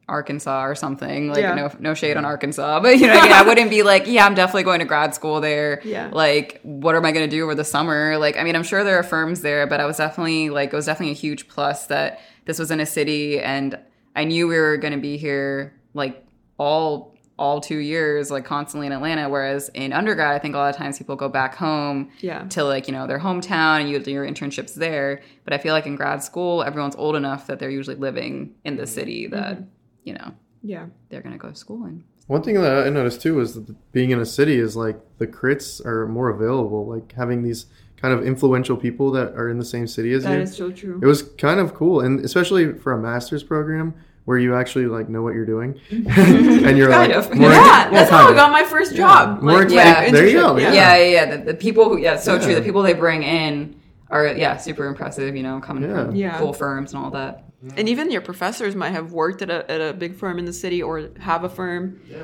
Arkansas 0.09 0.65
or 0.65 0.75
something. 0.75 1.29
Like 1.29 1.41
Yeah. 1.41 1.55
no 1.55 1.71
no 1.81 1.95
shade 1.95 2.17
on 2.17 2.25
Arkansas, 2.25 2.81
but 2.81 2.99
you 2.99 3.07
know, 3.07 3.15
yeah, 3.25 3.41
I 3.41 3.43
wouldn't 3.43 3.71
be 3.71 3.83
like, 3.83 4.07
yeah, 4.07 4.25
I'm 4.25 4.35
definitely 4.35 4.63
going 4.63 4.79
to 4.79 4.85
grad 4.85 5.15
school 5.15 5.41
there. 5.41 5.81
Yeah. 5.85 6.11
Like, 6.13 6.61
what 6.63 6.95
am 6.95 7.05
I 7.05 7.13
going 7.13 7.29
to 7.29 7.37
do 7.37 7.43
over 7.43 7.55
the 7.55 7.65
summer? 7.65 8.17
Like, 8.19 8.37
I 8.37 8.45
mean, 8.45 8.55
I'm 8.55 8.63
sure 8.63 8.85
there 8.85 8.99
are 8.99 9.03
firms 9.03 9.43
there, 9.43 9.67
but 9.67 9.81
I 9.81 9.87
was 9.87 9.97
definitely 9.97 10.51
like, 10.51 10.73
it 10.73 10.77
was 10.77 10.87
definitely 10.87 11.13
a 11.13 11.17
huge 11.17 11.49
plus 11.49 11.87
that 11.87 12.21
this 12.45 12.59
was 12.59 12.71
in 12.71 12.79
a 12.81 12.87
city, 12.87 13.41
and 13.41 13.79
I 14.15 14.25
knew 14.25 14.47
we 14.47 14.57
were 14.59 14.77
going 14.77 14.95
to 14.95 15.01
be 15.01 15.17
here 15.17 15.75
like 15.93 16.25
all 16.59 17.17
all 17.39 17.61
two 17.61 17.77
years, 17.77 18.31
like 18.31 18.47
constantly 18.47 18.87
in 18.87 18.93
Atlanta. 18.93 19.29
Whereas 19.29 19.69
in 19.75 19.93
undergrad, 19.93 20.35
I 20.35 20.39
think 20.39 20.55
a 20.55 20.59
lot 20.59 20.71
of 20.71 20.77
times 20.77 20.97
people 20.97 21.17
go 21.17 21.29
back 21.29 21.55
home 21.55 22.11
Yeah. 22.21 22.45
to 22.45 22.65
like 22.65 22.89
you 22.89 22.95
know 22.95 23.07
their 23.07 23.19
hometown 23.19 23.81
and 23.81 23.91
you 23.91 23.99
do 23.99 24.11
your 24.11 24.27
internships 24.27 24.75
there. 24.75 25.21
But 25.45 25.53
I 25.53 25.59
feel 25.59 25.75
like 25.75 25.87
in 25.87 25.97
grad 25.97 26.23
school, 26.23 26.63
everyone's 26.63 26.97
old 26.97 27.15
enough 27.17 27.47
that 27.49 27.59
they're 27.59 27.71
usually 27.71 27.97
living 27.97 28.55
in 28.65 28.77
the 28.77 28.85
mm-hmm. 28.85 28.91
city 28.91 29.27
that 29.29 29.57
mm-hmm. 29.57 29.65
You 30.07 30.15
know 30.15 30.33
yeah 30.63 30.87
they're 31.11 31.21
gonna 31.21 31.37
go 31.37 31.51
to 31.51 31.55
school 31.57 31.85
in. 31.85 32.03
One 32.29 32.43
thing 32.43 32.55
that 32.61 32.87
I 32.87 32.91
noticed 32.91 33.21
too 33.23 33.39
is 33.41 33.55
that 33.55 33.93
being 33.93 34.11
in 34.11 34.19
a 34.19 34.27
city 34.27 34.59
is 34.59 34.75
like 34.77 34.97
the 35.19 35.27
crits 35.27 35.85
are 35.85 36.09
more 36.09 36.29
available. 36.31 36.87
Like 36.87 37.13
having 37.13 37.43
these 37.43 37.67
kind 37.97 38.13
of 38.13 38.27
influential 38.27 38.77
people 38.77 39.11
that 39.13 39.35
are 39.35 39.49
in 39.49 39.59
the 39.59 39.65
same 39.65 39.87
city 39.87 40.13
as 40.13 40.25
that 40.25 40.33
you. 40.35 40.41
is 40.41 40.57
so 40.57 40.71
true 40.73 40.99
it 41.03 41.07
was 41.07 41.23
kind 41.23 41.61
of 41.61 41.75
cool, 41.75 42.01
and 42.01 42.25
especially 42.25 42.73
for 42.73 42.93
a 42.93 42.99
master's 42.99 43.43
program 43.45 43.95
where 44.25 44.39
you 44.39 44.57
actually 44.57 44.87
like 44.87 45.09
know 45.09 45.23
what 45.23 45.35
you're 45.35 45.47
doing, 45.47 45.79
and 45.91 46.77
you're 46.77 46.91
Kind 46.91 47.13
like 47.13 47.15
of. 47.15 47.33
more- 47.35 47.49
yeah, 47.51 47.85
well, 47.85 47.93
that's 47.93 48.11
kind 48.11 48.23
how 48.27 48.33
I 48.33 48.35
got 48.35 48.51
my 48.51 48.65
first 48.65 48.97
job. 48.97 49.41
More 49.43 49.59
like, 49.59 49.65
exciting. 49.65 50.03
like, 50.05 50.13
There 50.13 50.27
you 50.27 50.41
go, 50.41 50.57
yeah. 50.59 50.73
Yeah, 50.73 50.97
yeah, 50.97 51.11
yeah. 51.11 51.37
The, 51.37 51.45
the 51.53 51.55
people 51.55 51.85
who, 51.89 51.99
yeah, 51.99 52.17
so 52.17 52.35
Yeah. 52.35 52.41
true. 52.45 52.55
The 52.57 52.63
people 52.63 52.83
they 52.83 52.93
bring 52.95 53.23
in 53.23 53.81
are, 54.11 54.27
yeah, 54.35 54.57
super 54.57 54.87
impressive. 54.87 55.37
You 55.37 55.45
know, 55.45 55.61
coming 55.61 55.85
Yeah. 55.89 56.07
from 56.07 56.17
Yeah. 56.17 56.39
cool 56.39 56.53
firms 56.53 56.93
and 56.93 57.05
all 57.05 57.11
that. 57.13 57.45
And 57.77 57.89
even 57.89 58.11
your 58.11 58.21
professors 58.21 58.75
might 58.77 58.91
have 58.91 59.13
worked 59.13 59.43
at 59.43 59.51
a, 59.51 59.71
at 59.71 59.81
a 59.81 59.93
big 59.95 60.15
firm 60.15 60.39
in 60.39 60.45
the 60.45 60.53
city 60.53 60.83
or 60.83 61.09
have 61.19 61.43
a 61.45 61.49
firm 61.49 62.01
Yeah. 62.09 62.23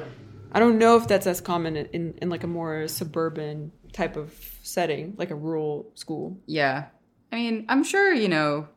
i 0.52 0.58
don't 0.60 0.78
know 0.78 0.96
if 0.96 1.08
that's 1.08 1.26
as 1.26 1.40
common 1.40 1.76
in, 1.76 1.86
in, 1.86 2.14
in 2.22 2.30
like 2.30 2.44
a 2.44 2.46
more 2.46 2.86
suburban 2.88 3.72
type 3.92 4.16
of 4.16 4.32
setting 4.62 5.14
like 5.18 5.30
a 5.30 5.34
rural 5.34 5.90
school 5.94 6.38
Yeah, 6.46 6.86
I 7.30 7.36
mean, 7.36 7.64
I'm 7.68 7.82
sure 7.84 8.12
you 8.12 8.28
know 8.28 8.68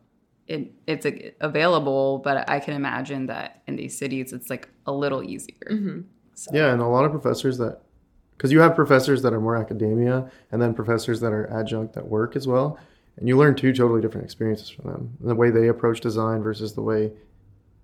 it. 0.48 0.72
It's 0.88 1.06
a, 1.06 1.34
available, 1.42 2.20
but 2.20 2.50
I 2.50 2.60
can 2.60 2.74
imagine 2.74 3.26
that 3.28 3.62
in 3.68 3.76
these 3.78 3.98
cities, 3.98 4.32
it's 4.34 4.50
like 4.50 4.70
a 4.86 4.92
little 4.94 5.24
easier. 5.24 5.68
Mm-hmm. 5.72 6.02
So, 6.36 6.52
Yeah, 6.54 6.72
and 6.72 6.82
a 6.82 6.86
lot 6.88 7.04
of 7.06 7.12
professors 7.12 7.58
that, 7.58 7.82
because 8.38 8.52
you 8.52 8.60
have 8.60 8.76
professors 8.76 9.22
that 9.24 9.34
are 9.34 9.40
more 9.42 9.56
academia, 9.56 10.30
and 10.52 10.62
then 10.62 10.74
professors 10.74 11.20
that 11.22 11.32
are 11.34 11.48
adjunct 11.48 11.94
that 11.96 12.08
work 12.08 12.36
as 12.36 12.48
well, 12.48 12.78
and 13.18 13.28
you 13.28 13.38
learn 13.38 13.56
two 13.56 13.72
totally 13.74 14.02
different 14.02 14.26
experiences 14.26 14.70
from 14.70 14.92
them. 14.92 15.10
The 15.22 15.36
way 15.36 15.50
they 15.52 15.68
approach 15.68 16.02
design 16.02 16.44
versus 16.44 16.74
the 16.74 16.82
way 16.82 17.12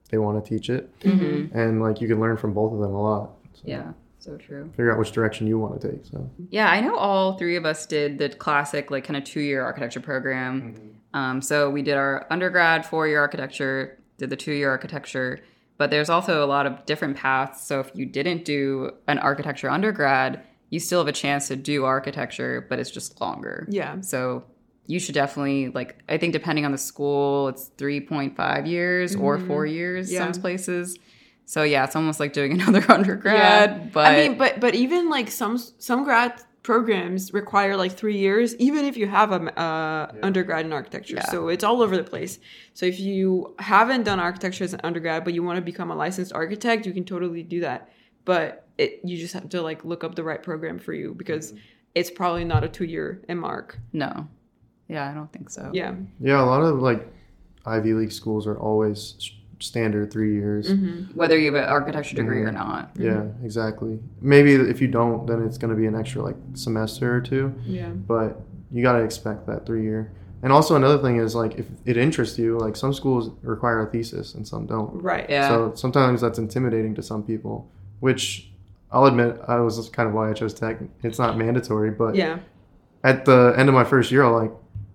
they 0.10 0.17
want 0.17 0.44
to 0.44 0.50
teach 0.50 0.70
it, 0.70 0.89
Mhm. 1.02 1.54
and 1.54 1.82
like 1.82 2.02
you 2.02 2.08
can 2.08 2.20
learn 2.20 2.38
from 2.38 2.54
both 2.54 2.74
of 2.74 2.80
them 2.80 2.94
a 2.94 3.02
lot. 3.02 3.32
So 3.54 3.62
yeah, 3.65 3.94
so 4.20 4.36
true. 4.38 4.70
Figure 4.72 4.91
out 4.91 5.00
which 5.00 5.12
direction 5.13 5.48
you 5.48 5.58
want 5.58 5.80
to 5.80 5.91
take. 5.91 6.06
So 6.06 6.30
Yeah, 6.50 6.70
I 6.70 6.82
know 6.82 6.96
all 6.96 7.38
three 7.38 7.56
of 7.56 7.65
us 7.65 7.86
did 7.86 8.17
the 8.17 8.30
classic, 8.30 8.91
like, 8.91 9.04
kind 9.06 9.15
of 9.17 9.24
two 9.24 9.39
year 9.41 9.63
architecture 9.63 10.02
program. 10.02 10.76
Um, 11.13 11.41
so 11.41 11.70
we 11.70 11.82
did 11.82 11.96
our 11.96 12.26
undergrad 12.30 12.86
four 12.86 13.08
year 13.08 13.20
architecture, 13.20 13.98
did 14.17 14.30
the 14.30 14.36
two 14.36 14.52
year 14.54 14.70
architecture, 14.70 15.39
but 15.78 15.89
there's 15.91 16.10
also 16.10 16.44
a 16.44 16.48
lot 16.48 16.65
of 16.65 16.86
different 16.86 17.15
paths. 17.17 17.65
So 17.65 17.80
if 17.80 17.91
you 17.96 18.06
didn't 18.06 18.46
do 18.46 18.91
an 19.08 19.17
architecture 19.17 19.70
undergrad, 19.70 20.41
you 20.70 20.80
still 20.80 21.00
have 21.00 21.08
a 21.08 21.12
chance 21.13 21.48
to 21.50 21.56
do 21.56 21.84
architecture, 21.86 22.65
but 22.70 22.80
it's 22.80 22.91
just 22.91 23.20
longer. 23.22 23.65
yeah 23.70 24.00
So 24.02 24.44
you 24.91 24.99
should 25.04 25.15
definitely, 25.23 25.62
like, 25.80 25.91
I 26.13 26.15
think 26.19 26.32
depending 26.34 26.65
on 26.67 26.71
the 26.77 26.84
school, 26.91 27.47
it's 27.51 27.63
3.5 27.77 28.67
years 28.75 29.15
or 29.15 29.34
four 29.49 29.63
years, 29.65 30.08
Mm-hmm. 30.08 30.15
Yeah. 30.15 30.32
some 30.32 30.41
places. 30.41 30.86
So 31.54 31.60
yeah, 31.73 31.84
it's 31.86 31.95
almost 31.99 32.19
like 32.23 32.34
doing 32.39 32.51
another 32.60 32.84
undergrad. 32.97 33.91
But 33.95 34.06
i 34.12 34.12
mean 34.19 34.34
but 34.38 34.51
but 34.63 34.73
even 34.84 35.01
like 35.17 35.27
some 35.41 35.56
some 35.89 36.04
grad 36.08 36.32
programs 36.63 37.21
require 37.41 37.73
like 37.84 37.93
three 38.01 38.17
years 38.27 38.47
even 38.67 38.82
if 38.89 38.95
you 39.01 39.08
have 39.19 39.30
a 39.38 39.41
uh, 39.65 40.06
undergrad 40.30 40.63
in 40.67 40.71
architecture 40.80 41.15
Yeah. 41.19 41.25
so 41.34 41.38
it's 41.54 41.63
all 41.67 41.80
over 41.86 41.95
the 42.01 42.08
place 42.13 42.34
so 42.77 42.84
if 42.93 42.97
you 43.08 43.23
haven't 43.71 44.04
done 44.10 44.19
architecture 44.30 44.63
as 44.67 44.73
an 44.77 44.82
undergrad 44.89 45.19
but 45.25 45.34
you 45.36 45.41
want 45.47 45.58
to 45.62 45.65
become 45.71 45.89
a 45.95 45.97
licensed 46.06 46.32
architect 46.41 46.80
you 46.88 46.93
can 46.97 47.04
totally 47.13 47.41
do 47.56 47.60
that 47.67 47.80
but 48.25 48.45
it 48.77 48.91
you 49.04 49.15
just 49.25 49.34
have 49.38 49.49
to 49.56 49.60
like 49.69 49.80
look 49.91 50.01
up 50.06 50.13
the 50.19 50.25
right 50.30 50.43
program 50.49 50.77
for 50.86 50.93
you 51.01 51.08
because 51.21 51.45
it's 51.99 52.12
probably 52.19 52.45
not 52.54 52.62
a 52.63 52.69
two-year 52.77 53.08
mark 53.47 53.67
no. 53.91 54.12
Yeah, 54.91 55.10
I 55.10 55.13
don't 55.13 55.32
think 55.32 55.49
so. 55.49 55.69
yeah 55.73 55.95
yeah, 56.19 56.41
a 56.41 56.45
lot 56.45 56.62
of 56.62 56.80
like 56.80 57.08
Ivy 57.65 57.93
League 57.93 58.12
schools 58.12 58.45
are 58.45 58.60
always 58.60 59.15
standard 59.60 60.12
three 60.12 60.34
years. 60.34 60.69
Mm-hmm. 60.69 61.15
whether 61.15 61.38
you 61.38 61.54
have 61.54 61.63
an 61.63 61.69
architecture 61.69 62.15
degree 62.15 62.41
or 62.41 62.51
not. 62.51 62.91
Yeah, 62.97 63.25
exactly. 63.43 63.99
Maybe 64.19 64.54
if 64.54 64.82
you 64.82 64.88
don't, 64.88 65.27
then 65.27 65.43
it's 65.45 65.58
going 65.58 65.69
to 65.69 65.80
be 65.80 65.86
an 65.86 65.95
extra 65.95 66.21
like 66.21 66.36
semester 66.54 67.15
or 67.15 67.21
two. 67.21 67.54
yeah 67.65 67.89
but 67.89 68.41
you 68.71 68.82
got 68.84 68.93
to 68.93 69.04
expect 69.04 69.47
that 69.47 69.65
three 69.65 69.84
year. 69.84 70.12
And 70.43 70.51
also 70.51 70.75
another 70.75 70.97
thing 70.97 71.17
is 71.17 71.36
like 71.36 71.60
if 71.60 71.67
it 71.86 71.97
interests 71.97 72.38
you, 72.39 72.58
like 72.58 72.75
some 72.75 72.93
schools 72.93 73.30
require 73.43 73.88
a 73.88 73.91
thesis 73.91 74.34
and 74.34 74.47
some 74.47 74.65
don't. 74.65 75.01
right 75.01 75.30
Yeah. 75.30 75.47
So 75.49 75.73
sometimes 75.75 76.19
that's 76.21 76.39
intimidating 76.39 76.95
to 76.95 77.04
some 77.04 77.23
people, 77.23 77.69
which 77.99 78.49
I'll 78.91 79.06
admit 79.06 79.39
I 79.47 79.60
was 79.60 79.88
kind 79.89 80.10
of 80.10 80.15
why 80.15 80.32
I 80.32 80.34
chose 80.34 80.54
tech. 80.54 80.80
It's 81.04 81.19
not 81.19 81.38
mandatory, 81.38 81.91
but 81.91 82.15
yeah 82.15 82.39
at 83.04 83.25
the 83.25 83.54
end 83.58 83.69
of 83.69 83.75
my 83.75 83.84
first 83.84 84.12
year, 84.12 84.23
I'm 84.23 84.34
like, 84.34 84.51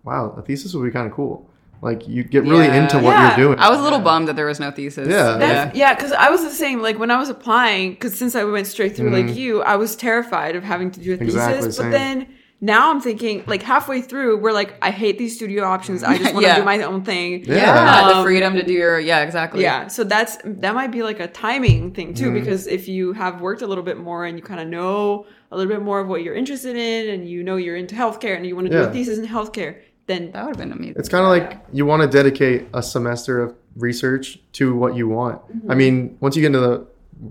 wow, 0.07 0.35
a 0.37 0.43
thesis 0.43 0.73
would 0.75 0.85
be 0.85 0.91
kind 0.91 1.07
of 1.07 1.13
cool. 1.13 1.51
Like 1.83 2.09
you 2.09 2.23
get 2.25 2.45
really 2.45 2.67
Yeah. 2.67 2.83
into 2.85 2.97
what 2.99 3.11
Yeah. 3.13 3.37
you're 3.37 3.47
doing. 3.49 3.59
I 3.59 3.69
was 3.69 3.79
a 3.81 3.83
little 3.83 3.99
bummed 3.99 4.29
that 4.29 4.37
there 4.37 4.47
was 4.47 4.59
no 4.59 4.71
thesis. 4.71 5.09
Yeah. 5.09 5.37
That's, 5.37 5.77
yeah, 5.77 5.95
because 5.95 6.13
I 6.13 6.31
was 6.31 6.43
the 6.43 6.51
same. 6.51 6.81
Like 6.81 6.99
when 6.99 7.11
I 7.11 7.19
was 7.19 7.29
applying, 7.29 7.91
because 7.91 8.15
since 8.17 8.35
I 8.35 8.45
went 8.45 8.67
straight 8.67 8.97
through 8.97 9.11
like 9.11 9.27
Mhm. 9.27 9.37
you, 9.37 9.63
I 9.63 9.77
was 9.77 9.95
terrified 9.95 10.57
of 10.57 10.65
having 10.65 10.91
to 10.93 11.01
do 11.01 11.13
a 11.15 11.17
thesis. 11.19 11.35
Exactly, 11.35 11.85
but 11.85 11.91
then 11.91 12.27
now 12.63 12.91
I'm 12.91 13.03
thinking, 13.03 13.43
like 13.47 13.63
halfway 13.63 14.01
through, 14.01 14.39
we're 14.39 14.53
like, 14.53 14.73
I 14.81 14.91
hate 14.91 15.19
these 15.19 15.35
studio 15.37 15.65
options. 15.65 16.03
I 16.03 16.17
just 16.17 16.33
want 16.35 16.47
to 16.47 16.49
Yeah. 16.51 16.57
do 16.61 16.65
my 16.65 16.81
own 16.83 17.03
thing. 17.03 17.45
Yeah. 17.45 17.57
Yeah, 17.57 18.09
the 18.09 18.15
Um, 18.17 18.25
freedom 18.25 18.55
to 18.55 18.63
do 18.63 18.73
your 18.73 18.99
yeah, 18.99 19.21
exactly. 19.21 19.63
Yeah, 19.63 19.89
so 19.89 20.03
that's 20.03 20.39
that 20.47 20.75
might 20.75 20.91
be 20.91 21.03
like 21.03 21.21
a 21.21 21.27
timing 21.29 21.91
thing 21.93 22.15
too, 22.15 22.31
Mhm. 22.31 22.35
because 22.41 22.67
if 22.67 22.89
you 22.89 23.13
have 23.13 23.43
worked 23.43 23.61
a 23.61 23.67
little 23.67 23.85
bit 23.85 23.99
more 23.99 24.25
and 24.25 24.39
you 24.39 24.43
kind 24.43 24.61
of 24.61 24.67
know 24.69 25.27
a 25.53 25.57
little 25.57 25.71
bit 25.73 25.83
more 25.83 26.01
of 26.01 26.09
what 26.09 26.23
you're 26.25 26.35
interested 26.35 26.75
in, 26.75 27.11
and 27.11 27.29
you 27.29 27.43
know 27.45 27.57
you're 27.57 27.77
into 27.77 27.95
healthcare 27.95 28.35
and 28.37 28.47
you 28.47 28.57
want 28.57 28.67
to 28.69 28.73
do 28.73 28.83
a 28.83 28.91
thesis 28.91 29.19
in 29.19 29.27
healthcare, 29.27 29.75
then 30.07 30.31
That 30.33 30.45
would 30.45 30.57
have 30.57 30.59
been 30.59 30.73
amazing. 30.73 30.97
It's 30.99 31.09
kind 31.09 31.25
of 31.25 31.31
like 31.31 31.61
you 31.73 31.85
want 31.87 32.03
to 32.03 32.09
dedicate 32.09 32.67
a 32.75 32.83
semester 32.83 33.41
of 33.43 33.55
research 33.77 34.39
to 34.53 34.75
what 34.75 34.95
you 34.97 35.09
want. 35.09 35.41
I 35.69 35.75
mean, 35.75 36.17
once 36.21 36.37
you 36.37 36.43
get 36.43 36.47
into 36.49 36.61
the 36.61 36.87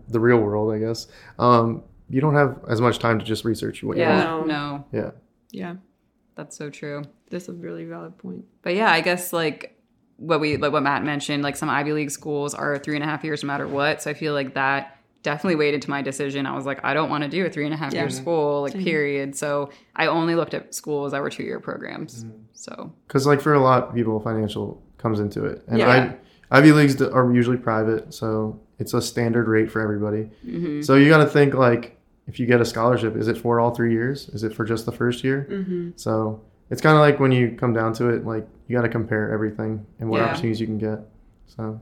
the 0.09 0.19
real 0.19 0.39
world, 0.39 0.73
I 0.73 0.79
guess, 0.79 1.07
um, 1.39 1.83
you 2.09 2.19
don't 2.21 2.33
have 2.35 2.59
as 2.67 2.81
much 2.81 2.99
time 2.99 3.19
to 3.19 3.25
just 3.25 3.45
research 3.45 3.83
what 3.83 3.97
you 3.97 4.03
want. 4.03 4.17
yeah, 4.19 4.45
No. 4.45 4.85
want. 4.91 5.11
yeah, 5.51 5.75
that's 6.35 6.57
so 6.57 6.69
true. 6.69 7.03
that's 7.29 7.47
a 7.49 7.53
really 7.53 7.85
valid 7.85 8.17
point. 8.17 8.45
But 8.61 8.75
yeah, 8.75 8.91
I 8.91 9.01
guess 9.01 9.31
like 9.33 9.79
what 10.17 10.39
we 10.39 10.57
like 10.57 10.71
what 10.71 10.83
Matt 10.83 11.03
mentioned, 11.03 11.43
like 11.43 11.55
some 11.55 11.69
Ivy 11.69 11.93
League 11.93 12.11
schools 12.11 12.53
are 12.53 12.77
three 12.77 12.95
and 12.95 13.03
a 13.03 13.07
half 13.07 13.23
years 13.23 13.43
no 13.43 13.47
matter 13.47 13.67
what. 13.67 14.01
So 14.01 14.09
I 14.11 14.13
feel 14.13 14.33
like 14.33 14.53
that 14.55 14.94
definitely 15.25 15.55
weighed 15.55 15.73
into 15.73 15.89
my 15.89 16.01
decision. 16.01 16.45
I 16.45 16.55
was 16.55 16.65
like, 16.65 16.79
I 16.83 16.93
don't 16.93 17.09
want 17.09 17.23
to 17.25 17.29
do 17.29 17.45
a 17.45 17.49
three 17.49 17.65
and 17.65 17.73
a 17.73 17.77
half 17.77 17.93
Yeah. 17.93 18.01
year 18.01 18.09
school, 18.09 18.61
like 18.61 18.73
period. 18.73 19.35
So 19.35 19.69
I 19.95 20.07
only 20.07 20.35
looked 20.35 20.53
at 20.53 20.73
schools 20.73 21.11
that 21.11 21.21
were 21.21 21.29
two 21.29 21.43
year 21.43 21.59
programs. 21.59 22.25
So 22.53 22.93
Because 23.07 23.27
like 23.27 23.41
for 23.41 23.53
a 23.53 23.59
lot 23.59 23.83
of 23.89 23.95
people, 23.95 24.19
financial 24.19 24.81
comes 24.97 25.19
into 25.19 25.43
it, 25.45 25.63
and 25.67 25.77
Yeah. 25.79 25.89
I, 26.51 26.57
Ivy 26.57 26.71
leagues 26.71 27.01
are 27.01 27.33
usually 27.33 27.57
private, 27.57 28.13
so 28.13 28.59
it's 28.79 28.93
a 28.93 29.01
standard 29.01 29.47
rate 29.47 29.69
for 29.71 29.81
everybody. 29.81 30.29
mhm. 30.47 30.85
So 30.85 30.95
you 30.95 31.09
got 31.09 31.17
to 31.17 31.25
think 31.37 31.53
like, 31.55 31.97
if 32.27 32.39
you 32.39 32.45
get 32.45 32.61
a 32.61 32.65
scholarship, 32.65 33.15
is 33.17 33.27
it 33.27 33.37
for 33.37 33.59
all 33.59 33.71
three 33.75 33.91
years? 33.91 34.29
Is 34.29 34.43
it 34.43 34.53
for 34.53 34.63
just 34.65 34.85
the 34.85 34.91
first 34.91 35.23
year? 35.23 35.47
Mm-hmm. 35.49 35.89
So 35.95 36.41
it's 36.71 36.81
kind 36.81 36.95
of 36.95 37.01
like 37.01 37.19
when 37.19 37.31
you 37.31 37.51
come 37.55 37.73
down 37.73 37.93
to 37.93 38.09
it, 38.09 38.25
like 38.25 38.47
you 38.67 38.75
got 38.75 38.81
to 38.83 38.89
compare 38.89 39.31
everything 39.31 39.85
and 39.99 40.09
what 40.09 40.17
Yeah. 40.19 40.25
opportunities 40.27 40.59
you 40.59 40.65
can 40.67 40.77
get. 40.79 40.99
So 41.47 41.79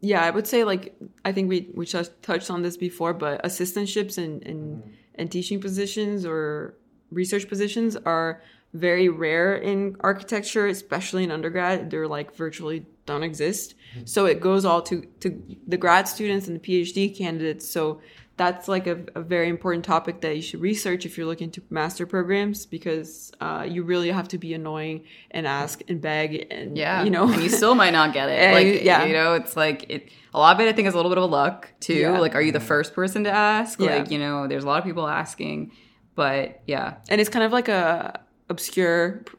Yeah, 0.00 0.22
I 0.22 0.30
would 0.30 0.46
say 0.46 0.64
like 0.64 0.94
I 1.24 1.32
think 1.32 1.48
we 1.48 1.70
we 1.74 1.86
just 1.86 2.22
touched 2.22 2.50
on 2.50 2.62
this 2.62 2.76
before, 2.76 3.14
but 3.14 3.42
assistantships 3.42 4.18
and 4.18 4.46
and, 4.46 4.82
mm-hmm. 4.82 4.90
and 5.16 5.30
teaching 5.30 5.60
positions 5.60 6.26
or 6.26 6.74
research 7.10 7.48
positions 7.48 7.96
are 7.96 8.42
very 8.74 9.08
rare 9.08 9.56
in 9.56 9.96
architecture, 10.00 10.66
especially 10.66 11.24
in 11.24 11.30
undergrad. 11.30 11.90
They're 11.90 12.08
like 12.08 12.34
virtually 12.34 12.86
don't 13.06 13.22
exist. 13.22 13.74
Mm-hmm. 13.94 14.06
So 14.06 14.26
it 14.26 14.40
goes 14.40 14.64
all 14.64 14.82
to 14.82 15.02
to 15.20 15.42
the 15.66 15.76
grad 15.76 16.08
students 16.08 16.46
and 16.46 16.60
the 16.60 16.60
PhD 16.60 17.16
candidates. 17.16 17.68
So 17.68 18.00
that's 18.36 18.68
like 18.68 18.86
a, 18.86 18.98
a 19.14 19.22
very 19.22 19.48
important 19.48 19.82
topic 19.84 20.20
that 20.20 20.36
you 20.36 20.42
should 20.42 20.60
research 20.60 21.06
if 21.06 21.16
you're 21.16 21.26
looking 21.26 21.50
to 21.52 21.62
master 21.70 22.04
programs 22.06 22.66
because 22.66 23.32
uh, 23.40 23.64
you 23.66 23.82
really 23.82 24.10
have 24.10 24.28
to 24.28 24.36
be 24.38 24.52
annoying 24.52 25.04
and 25.30 25.46
ask 25.46 25.80
and 25.88 26.02
beg 26.02 26.46
and 26.50 26.76
yeah, 26.76 27.02
you 27.02 27.08
know 27.10 27.30
and 27.32 27.42
you 27.42 27.48
still 27.48 27.74
might 27.74 27.92
not 27.92 28.12
get 28.12 28.28
it. 28.28 28.38
And 28.42 28.52
like 28.52 28.66
you- 28.66 28.80
yeah. 28.82 29.04
you 29.06 29.14
know, 29.14 29.34
it's 29.34 29.56
like 29.56 29.86
it. 29.88 30.10
A 30.34 30.38
lot 30.38 30.54
of 30.54 30.60
it, 30.60 30.68
I 30.68 30.72
think, 30.74 30.86
is 30.86 30.92
a 30.92 30.98
little 30.98 31.10
bit 31.10 31.16
of 31.16 31.24
a 31.24 31.28
luck 31.28 31.70
too. 31.80 31.94
Yeah. 31.94 32.18
Like, 32.20 32.34
are 32.34 32.42
you 32.42 32.52
the 32.52 32.60
first 32.60 32.92
person 32.92 33.24
to 33.24 33.30
ask? 33.30 33.80
Yeah. 33.80 33.96
Like, 33.96 34.10
you 34.10 34.18
know, 34.18 34.46
there's 34.46 34.64
a 34.64 34.66
lot 34.66 34.78
of 34.78 34.84
people 34.84 35.08
asking, 35.08 35.72
but 36.14 36.60
yeah, 36.66 36.96
and 37.08 37.22
it's 37.22 37.30
kind 37.30 37.42
of 37.44 37.52
like 37.52 37.68
a 37.68 38.20
obscure 38.50 39.22
p- 39.26 39.38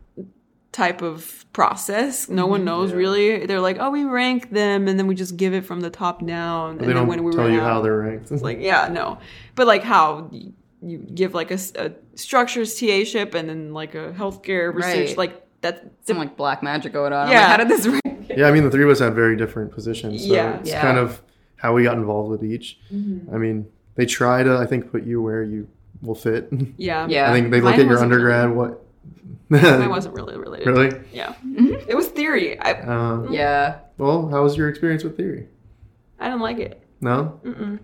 type 0.77 1.01
of 1.01 1.43
process. 1.53 2.29
No 2.29 2.45
one 2.45 2.63
knows 2.63 2.93
really. 2.93 3.45
They're 3.47 3.59
like, 3.59 3.77
oh, 3.79 3.89
we 3.89 4.03
rank 4.05 4.51
them, 4.51 4.87
and 4.87 4.97
then 4.99 5.07
we 5.07 5.15
just 5.15 5.35
give 5.35 5.53
it 5.53 5.65
from 5.65 5.81
the 5.81 5.89
top 5.89 6.25
down. 6.25 6.77
they 6.77 6.83
and 6.83 6.89
then 6.89 6.95
don't 6.97 7.07
when 7.07 7.23
we 7.23 7.31
tell 7.31 7.45
run 7.45 7.53
you 7.53 7.59
out, 7.59 7.65
how 7.71 7.81
they're 7.81 7.97
ranked. 7.97 8.31
it's 8.31 8.43
like, 8.43 8.59
yeah, 8.61 8.87
no, 8.87 9.17
but 9.55 9.65
like 9.67 9.83
how 9.83 10.29
you, 10.31 10.53
you 10.83 10.99
give 10.99 11.33
like 11.33 11.49
a 11.51 11.57
structures 12.15 12.79
TA 12.79 13.03
ship 13.03 13.33
and 13.33 13.49
then 13.49 13.73
like 13.73 13.95
a 13.95 14.13
healthcare 14.17 14.73
research 14.73 15.09
Right. 15.09 15.17
like 15.17 15.43
that's 15.61 15.81
some 16.05 16.17
like 16.19 16.37
black 16.37 16.61
magic 16.61 16.93
going 16.93 17.11
on. 17.13 17.29
Yeah. 17.29 17.39
like, 17.41 17.47
how 17.49 17.57
did 17.57 17.67
this 17.69 17.87
rank? 17.87 18.31
yeah, 18.37 18.47
I 18.47 18.51
mean 18.51 18.63
the 18.63 18.69
three 18.71 18.83
of 18.83 18.89
us 18.91 18.99
had 18.99 19.15
very 19.15 19.35
different 19.35 19.71
positions, 19.71 20.25
so 20.27 20.33
Yeah. 20.33 20.57
it's 20.59 20.69
Yeah. 20.69 20.81
kind 20.81 20.99
of 20.99 21.21
how 21.55 21.73
we 21.73 21.81
got 21.83 21.97
involved 21.97 22.29
with 22.29 22.43
each. 22.43 22.79
Mm-hmm. 22.93 23.33
I 23.33 23.39
mean, 23.39 23.65
they 23.95 24.05
try 24.05 24.43
to, 24.43 24.57
I 24.57 24.67
think, 24.67 24.91
put 24.91 25.03
you 25.03 25.19
where 25.23 25.41
you 25.41 25.67
will 26.03 26.13
fit. 26.13 26.47
Yeah, 26.77 27.07
Yeah. 27.07 27.31
I 27.31 27.33
think 27.33 27.49
they 27.49 27.61
look 27.61 27.71
Mine 27.71 27.79
at 27.79 27.85
your 27.87 27.93
wasn't 27.95 28.13
undergrad. 28.13 28.51
What? 28.51 28.83
Mine 29.49 29.89
wasn't 29.97 30.13
really 30.15 30.37
related. 30.37 30.67
really? 30.67 30.91
Yeah, 31.13 31.33
it 31.87 31.95
was 31.95 32.07
theory. 32.07 32.59
I 32.59 32.73
Uh, 32.73 33.27
Yeah. 33.31 33.79
well, 33.97 34.27
how 34.29 34.43
was 34.43 34.57
your 34.57 34.67
experience 34.69 35.03
with 35.03 35.15
theory? 35.17 35.47
I 36.19 36.25
didn't 36.29 36.41
like 36.41 36.59
it. 36.59 36.83
No. 37.01 37.39
Mm-mm. 37.45 37.79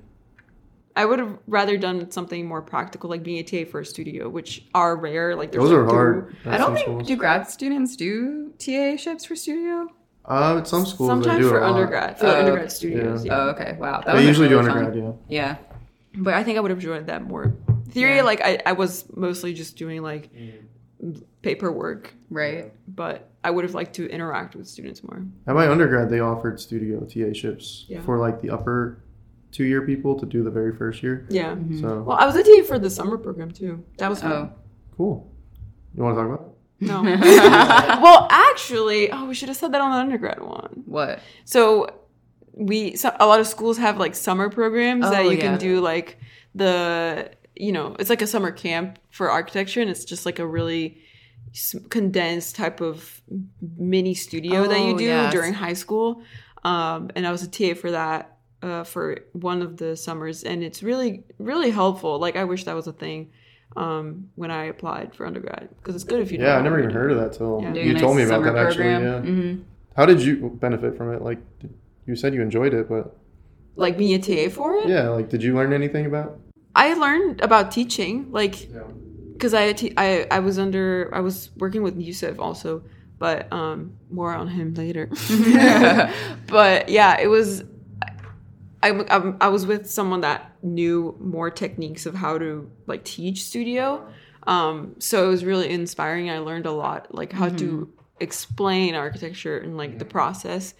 I 0.95 1.05
would 1.05 1.17
have 1.19 1.38
rather 1.47 1.77
done 1.77 2.12
something 2.12 2.45
more 2.45 2.62
practical, 2.62 3.09
like 3.09 3.23
being 3.23 3.39
a 3.39 3.43
TA 3.43 3.69
for 3.69 3.79
a 3.79 3.86
studio, 3.86 4.29
which 4.29 4.65
are 4.75 4.95
rare. 4.95 5.36
Like 5.36 5.51
Those 5.51 5.69
like 5.71 5.77
are 5.79 5.86
hard. 5.86 6.36
I 6.45 6.57
don't 6.57 6.75
think 6.75 6.86
schools. 6.86 7.07
do 7.07 7.15
grad 7.15 7.49
students 7.49 7.95
do 7.95 8.51
TA 8.59 8.95
ships 8.97 9.25
for 9.25 9.36
studio. 9.36 9.88
Uh, 10.25 10.57
at 10.59 10.67
some 10.67 10.86
schools 10.86 11.09
Sometimes 11.09 11.38
they 11.38 11.41
do 11.43 11.49
for 11.49 11.57
a 11.59 11.62
lot. 11.62 11.71
undergrad, 11.75 12.19
for 12.19 12.27
Oh, 12.27 12.39
undergrad 12.39 12.71
studios. 12.71 13.25
Yeah. 13.25 13.36
Oh, 13.38 13.49
okay. 13.49 13.75
Wow. 13.79 14.03
That 14.05 14.15
They 14.17 14.25
usually 14.27 14.47
been 14.49 14.59
do 14.59 14.63
really 14.63 14.69
fun. 14.73 14.86
undergrad, 14.86 15.15
yeah. 15.29 15.57
Yeah. 16.13 16.21
But 16.21 16.36
I 16.36 16.43
think 16.43 16.57
I 16.57 16.62
would 16.62 16.69
have 16.71 16.77
enjoyed 16.79 17.07
that 17.07 17.23
more. 17.23 17.55
Theory, 17.89 18.17
Yeah. 18.17 18.23
like 18.23 18.41
I, 18.41 18.59
I 18.65 18.73
was 18.73 19.05
mostly 19.15 19.53
just 19.53 19.75
doing 19.77 20.01
like 20.03 20.29
paperwork, 21.42 22.13
Right. 22.30 22.72
but 22.88 23.30
I 23.44 23.52
would 23.52 23.63
have 23.66 23.74
liked 23.74 23.94
to 23.96 24.08
interact 24.10 24.56
with 24.56 24.68
students 24.68 25.04
more. 25.04 25.26
At 25.48 25.56
my 25.56 25.68
undergrad, 25.70 26.10
they 26.10 26.20
offered 26.20 26.60
studio 26.60 27.02
TA 27.02 27.34
ships 27.34 27.86
Yeah. 27.89 28.02
for 28.02 28.18
like 28.18 28.42
the 28.42 28.50
upper 28.50 29.00
two 29.52 29.66
year 29.66 29.82
people 29.86 30.18
to 30.20 30.26
do 30.26 30.44
the 30.44 30.50
very 30.50 30.74
first 30.76 31.04
year. 31.04 31.26
Yeah. 31.30 31.52
Mm-hmm. 31.56 31.80
So 31.82 32.02
Well, 32.04 32.18
I 32.18 32.26
was 32.26 32.36
a 32.36 32.44
TA 32.44 32.63
for 32.66 32.80
the 32.80 32.89
summer 32.89 33.18
program 33.18 33.52
too. 33.52 33.84
That 33.98 34.10
was 34.10 34.22
fun. 34.22 34.32
Oh. 34.32 34.50
cool. 34.98 35.32
You 35.96 36.04
want 36.04 36.16
to 36.16 36.22
talk 36.24 36.34
about? 36.34 36.48
it? 36.48 36.88
No. 36.88 37.02
well, 38.02 38.28
actually, 38.32 39.12
oh, 39.12 39.26
we 39.26 39.34
should 39.36 39.50
have 39.50 39.58
said 39.58 39.72
that 39.74 39.82
on 39.82 39.92
the 39.92 39.98
undergrad 39.98 40.42
one. 40.42 40.84
What? 40.86 41.20
So 41.46 41.88
we 42.56 42.96
so 42.96 43.16
a 43.20 43.26
lot 43.26 43.39
of 43.39 43.48
schools 43.48 43.78
have 43.78 43.98
like 43.98 44.16
summer 44.16 44.50
programs 44.50 45.06
oh, 45.06 45.10
that 45.12 45.22
Oh, 45.26 45.30
you 45.30 45.38
yeah. 45.38 45.42
can 45.42 45.60
do 45.60 45.82
like 45.82 46.18
the 46.56 47.32
you 47.56 47.72
know 47.72 47.96
it's 48.00 48.10
like 48.10 48.22
a 48.22 48.28
summer 48.28 48.52
camp 48.52 48.98
for 49.12 49.30
architecture 49.30 49.82
and 49.82 49.89
it's 49.89 50.06
just 50.06 50.26
like 50.26 50.39
a 50.39 50.48
really 50.48 50.98
condensed 51.89 52.56
type 52.56 52.82
of 52.82 53.22
mini 53.78 54.13
studio 54.13 54.68
that 54.68 54.80
you 54.80 54.94
Oh, 54.96 54.98
do 54.98 55.04
yes. 55.04 55.32
during 55.34 55.54
high 55.54 55.74
school 55.74 56.24
um, 56.63 57.10
and 57.16 57.28
i 57.28 57.32
was 57.32 57.44
a 57.44 57.48
ta 57.48 57.74
for 57.80 57.92
that 57.92 58.38
uh, 58.62 58.84
for 58.84 59.20
one 59.34 59.62
of 59.62 59.78
the 59.78 59.96
summers 59.96 60.44
and 60.44 60.63
it's 60.63 60.82
really 60.82 61.24
really 61.38 61.70
helpful 61.70 62.18
like 62.20 62.36
i 62.36 62.44
wish 62.44 62.63
that 62.63 62.76
was 62.76 62.88
a 62.88 62.94
thing 62.94 63.30
um, 63.76 64.30
when 64.36 64.52
i 64.52 64.66
applied 64.66 65.13
for 65.16 65.26
undergrad 65.26 65.70
because 65.78 65.96
it's 65.96 66.04
good 66.04 66.22
if 66.22 66.32
you 66.32 66.39
Yeah, 66.39 66.58
I 66.58 66.62
never 66.62 66.80
even 66.80 66.92
heard 66.92 67.12
of 67.12 67.18
that 67.18 67.34
till 67.34 67.60
Yeah. 67.62 67.74
You 67.74 67.96
a 67.96 68.00
told 68.00 68.16
me 68.18 68.24
about 68.24 68.44
summer 68.44 68.54
that 68.54 68.68
actually. 68.68 68.86
Yeah. 68.86 69.00
program. 69.00 69.26
Mhm. 69.26 69.63
How 69.98 70.06
did 70.06 70.22
you 70.22 70.50
benefit 70.60 70.96
from 70.98 71.13
it? 71.13 71.22
Like, 71.22 71.39
you 72.08 72.16
said 72.16 72.34
you 72.34 72.42
enjoyed 72.42 72.74
it, 72.74 72.88
but 72.89 73.16
like 73.76 73.98
being 73.98 74.13
a 74.13 74.20
ta 74.20 74.50
for 74.54 74.76
it 74.78 74.88
yeah, 74.88 75.10
like, 75.10 75.30
did 75.30 75.42
you 75.44 75.56
learn 75.56 75.74
anything 75.74 76.06
about? 76.06 76.39
I 76.75 76.93
learned 76.93 77.41
about 77.41 77.71
teaching 77.71 78.31
like 78.31 78.69
Yeah. 78.69 78.83
because 79.33 79.53
I, 79.53 79.73
te- 79.73 79.93
I 79.97 80.25
I 80.31 80.39
was 80.39 80.57
under 80.57 81.09
I 81.13 81.19
was 81.19 81.49
working 81.57 81.83
with 81.83 81.95
Yusuf 81.99 82.39
also, 82.39 82.83
but 83.19 83.51
um 83.51 83.97
more 84.09 84.33
on 84.33 84.47
him 84.47 84.73
later. 84.73 85.09
but 86.47 86.89
yeah, 86.89 87.19
it 87.19 87.27
was. 87.27 87.63
I, 88.81 88.89
I 88.91 89.33
I 89.41 89.47
was 89.47 89.65
with 89.65 89.89
someone 89.89 90.21
that 90.21 90.51
knew 90.62 91.15
more 91.19 91.49
techniques 91.49 92.05
of 92.05 92.15
how 92.15 92.38
to 92.38 92.69
like 92.86 93.03
teach 93.03 93.43
studio, 93.43 94.05
um. 94.47 94.95
So 94.99 95.25
it 95.25 95.29
was 95.29 95.43
really 95.45 95.69
inspiring. 95.69 96.29
I 96.29 96.39
learned 96.39 96.65
a 96.65 96.71
lot, 96.71 97.13
like 97.13 97.31
how 97.31 97.49
to 97.49 97.89
explain 98.19 98.95
architecture 98.95 99.57
and 99.57 99.77
like 99.77 99.99
the 99.99 100.05
process, 100.05 100.73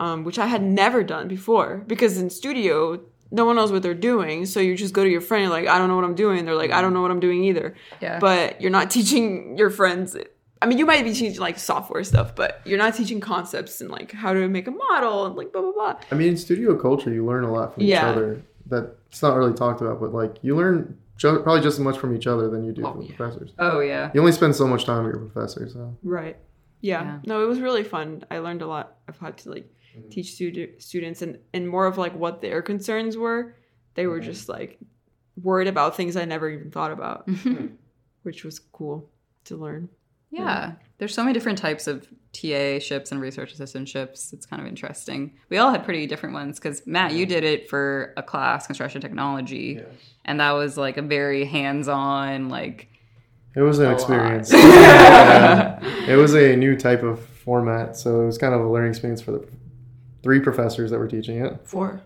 um, 0.00 0.24
which 0.24 0.38
I 0.38 0.46
had 0.46 0.62
never 0.62 1.02
done 1.02 1.26
before. 1.28 1.84
Because 1.86 2.18
in 2.18 2.30
studio, 2.30 3.00
no 3.30 3.44
one 3.44 3.56
knows 3.56 3.70
what 3.72 3.82
they're 3.82 3.94
doing, 3.94 4.46
so 4.46 4.60
you 4.60 4.76
just 4.76 4.94
go 4.94 5.04
to 5.04 5.10
your 5.10 5.20
friend, 5.20 5.44
you're 5.44 5.52
like, 5.52 5.66
I 5.68 5.78
don't 5.78 5.88
know 5.88 5.96
what 5.96 6.04
I'm 6.04 6.14
doing. 6.14 6.44
They're 6.44 6.54
like, 6.54 6.70
I 6.70 6.80
don't 6.80 6.88
mm-hmm. 6.88 6.94
know 6.94 7.02
what 7.02 7.10
I'm 7.10 7.20
doing 7.20 7.44
either 7.44 7.74
Yeah. 8.00 8.18
but 8.18 8.60
you're 8.60 8.70
not 8.70 8.90
teaching 8.96 9.56
your 9.58 9.70
friends 9.70 10.16
i 10.60 10.66
mean 10.66 10.76
you 10.76 10.84
might 10.86 11.04
be 11.04 11.12
teaching 11.12 11.38
like 11.38 11.56
software 11.56 12.02
stuff 12.02 12.34
but 12.34 12.60
you're 12.64 12.78
not 12.78 12.92
teaching 12.92 13.20
concepts 13.20 13.80
and 13.80 13.90
like 13.92 14.10
how 14.10 14.32
to 14.32 14.48
make 14.48 14.66
a 14.66 14.72
model 14.72 15.24
and 15.26 15.36
like 15.36 15.52
blah 15.52 15.62
blah 15.62 15.72
blah 15.72 15.94
I 16.10 16.16
mean, 16.16 16.28
in 16.30 16.36
studio 16.36 16.76
culture, 16.76 17.12
you 17.12 17.24
learn 17.24 17.44
a 17.44 17.52
lot 17.52 17.74
from 17.74 17.84
each 17.84 17.94
other. 17.94 18.42
That 18.66 18.96
it's 19.08 19.22
not 19.22 19.36
really 19.36 19.54
talked 19.54 19.80
about, 19.80 20.00
but 20.00 20.12
like 20.12 20.36
you 20.42 20.56
learn 20.56 20.98
jo- 21.16 21.42
probably 21.42 21.62
just 21.62 21.78
as 21.78 21.84
much 21.84 21.96
from 21.98 22.14
each 22.16 22.26
other 22.26 22.50
than 22.50 22.64
you 22.64 22.72
do 22.72 22.84
Oh, 22.84 22.92
from 22.92 23.02
yeah. 23.02 23.14
professors. 23.16 23.50
oh 23.58 23.80
yeah. 23.80 24.10
You 24.12 24.20
only 24.20 24.32
spend 24.32 24.54
so 24.56 24.66
much 24.66 24.84
time 24.84 25.04
with 25.04 25.14
your 25.14 25.24
professor, 25.26 25.68
so 25.68 25.96
right 26.02 26.36
yeah. 26.80 27.02
Yeah. 27.02 27.18
no 27.24 27.42
it 27.42 27.46
was 27.46 27.60
really 27.60 27.82
fun 27.82 28.24
i 28.30 28.38
learned 28.38 28.62
a 28.62 28.66
lot 28.66 28.96
of 29.08 29.18
how 29.18 29.30
to 29.30 29.50
like 29.50 29.68
Mm-hmm. 29.98 30.08
teach 30.10 30.26
studi- 30.26 30.80
students 30.80 31.22
and 31.22 31.38
and 31.52 31.68
more 31.68 31.86
of 31.86 31.98
like 31.98 32.14
what 32.14 32.40
their 32.40 32.62
concerns 32.62 33.16
were 33.16 33.54
they 33.94 34.06
were 34.06 34.18
mm-hmm. 34.18 34.30
just 34.30 34.48
like 34.48 34.78
worried 35.42 35.68
about 35.68 35.96
things 35.96 36.16
i 36.16 36.24
never 36.24 36.48
even 36.48 36.70
thought 36.70 36.92
about 36.92 37.28
hmm. 37.30 37.66
which 38.22 38.44
was 38.44 38.58
cool 38.58 39.10
to 39.44 39.56
learn 39.56 39.88
Yeah. 40.30 40.72
There's 40.98 41.14
so 41.14 41.22
many 41.22 41.32
different 41.32 41.58
types 41.58 41.86
of 41.86 42.06
TA 42.32 42.78
ships 42.80 43.12
and 43.12 43.20
research 43.20 43.54
assistantships. 43.54 44.32
It's 44.32 44.46
kind 44.46 44.60
of 44.60 44.68
interesting. 44.68 45.32
We 45.48 45.58
all 45.58 45.70
had 45.70 45.84
pretty 45.84 46.06
different 46.06 46.34
ones 46.34 46.58
because 46.58 46.86
Matt, 46.86 47.12
you 47.12 47.24
mm-hmm. 47.24 47.30
did 47.30 47.44
it 47.44 47.70
for 47.70 48.12
a 48.16 48.22
class, 48.22 48.66
construction 48.66 49.00
technology, 49.00 49.80
and 50.24 50.40
that 50.40 50.52
was 50.52 50.76
like 50.76 50.96
a 50.96 51.02
very 51.02 51.44
hands-on, 51.44 52.48
like 52.48 52.88
it 53.54 53.62
was 53.62 53.78
an 53.78 53.90
experience. 53.90 54.52
Yeah. 54.52 55.80
It 56.06 56.16
was 56.16 56.34
a 56.34 56.56
new 56.56 56.76
type 56.76 57.02
of 57.02 57.20
format, 57.20 57.96
so 57.96 58.22
it 58.22 58.26
was 58.26 58.38
kind 58.38 58.54
of 58.54 58.60
a 58.60 58.68
learning 58.68 58.90
experience 58.90 59.20
for 59.20 59.32
the 59.32 59.48
three 60.22 60.40
professors 60.40 60.90
that 60.90 60.98
were 60.98 61.08
teaching 61.08 61.44
it. 61.44 61.58
four 61.64 62.00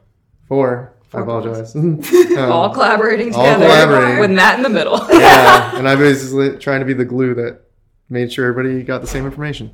Four. 0.48 0.92
I 1.14 1.18
Four 1.18 1.20
apologize. 1.22 1.74
all 1.76 2.64
Um, 2.66 2.72
collaborating 2.74 3.34
all 3.34 3.42
together 3.44 3.66
collaborating. 3.66 4.18
with 4.20 4.30
Matt 4.30 4.56
in 4.56 4.62
the 4.62 4.68
middle. 4.70 4.98
yeah, 5.12 5.76
and 5.78 5.86
I 5.88 5.94
was 5.94 6.32
trying 6.58 6.80
to 6.80 6.86
be 6.86 6.94
the 6.94 7.04
glue 7.04 7.34
that 7.34 7.60
made 8.08 8.32
sure 8.32 8.46
everybody 8.46 8.82
got 8.82 9.00
the 9.02 9.06
same 9.06 9.24
information. 9.26 9.70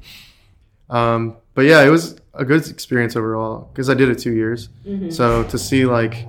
Um, 0.90 1.36
but 1.54 1.62
yeah, 1.64 1.82
it 1.84 1.90
was 1.90 2.16
a 2.34 2.44
good 2.44 2.66
experience 2.68 3.14
overall 3.16 3.68
because 3.72 3.88
I 3.90 3.94
did 3.94 4.08
it 4.08 4.18
two 4.18 4.32
years. 4.32 4.68
So 5.10 5.44
to 5.44 5.58
see 5.58 5.84
like 5.84 6.28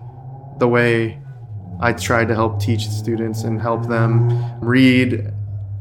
the 0.60 0.67
way 0.67 1.19
I 1.80 1.93
tried 1.93 2.28
to 2.28 2.36
help 2.36 2.60
teach 2.60 2.88
students 2.88 3.43
and 3.43 3.62
help 3.62 3.88
them 3.88 4.60
read 4.60 5.32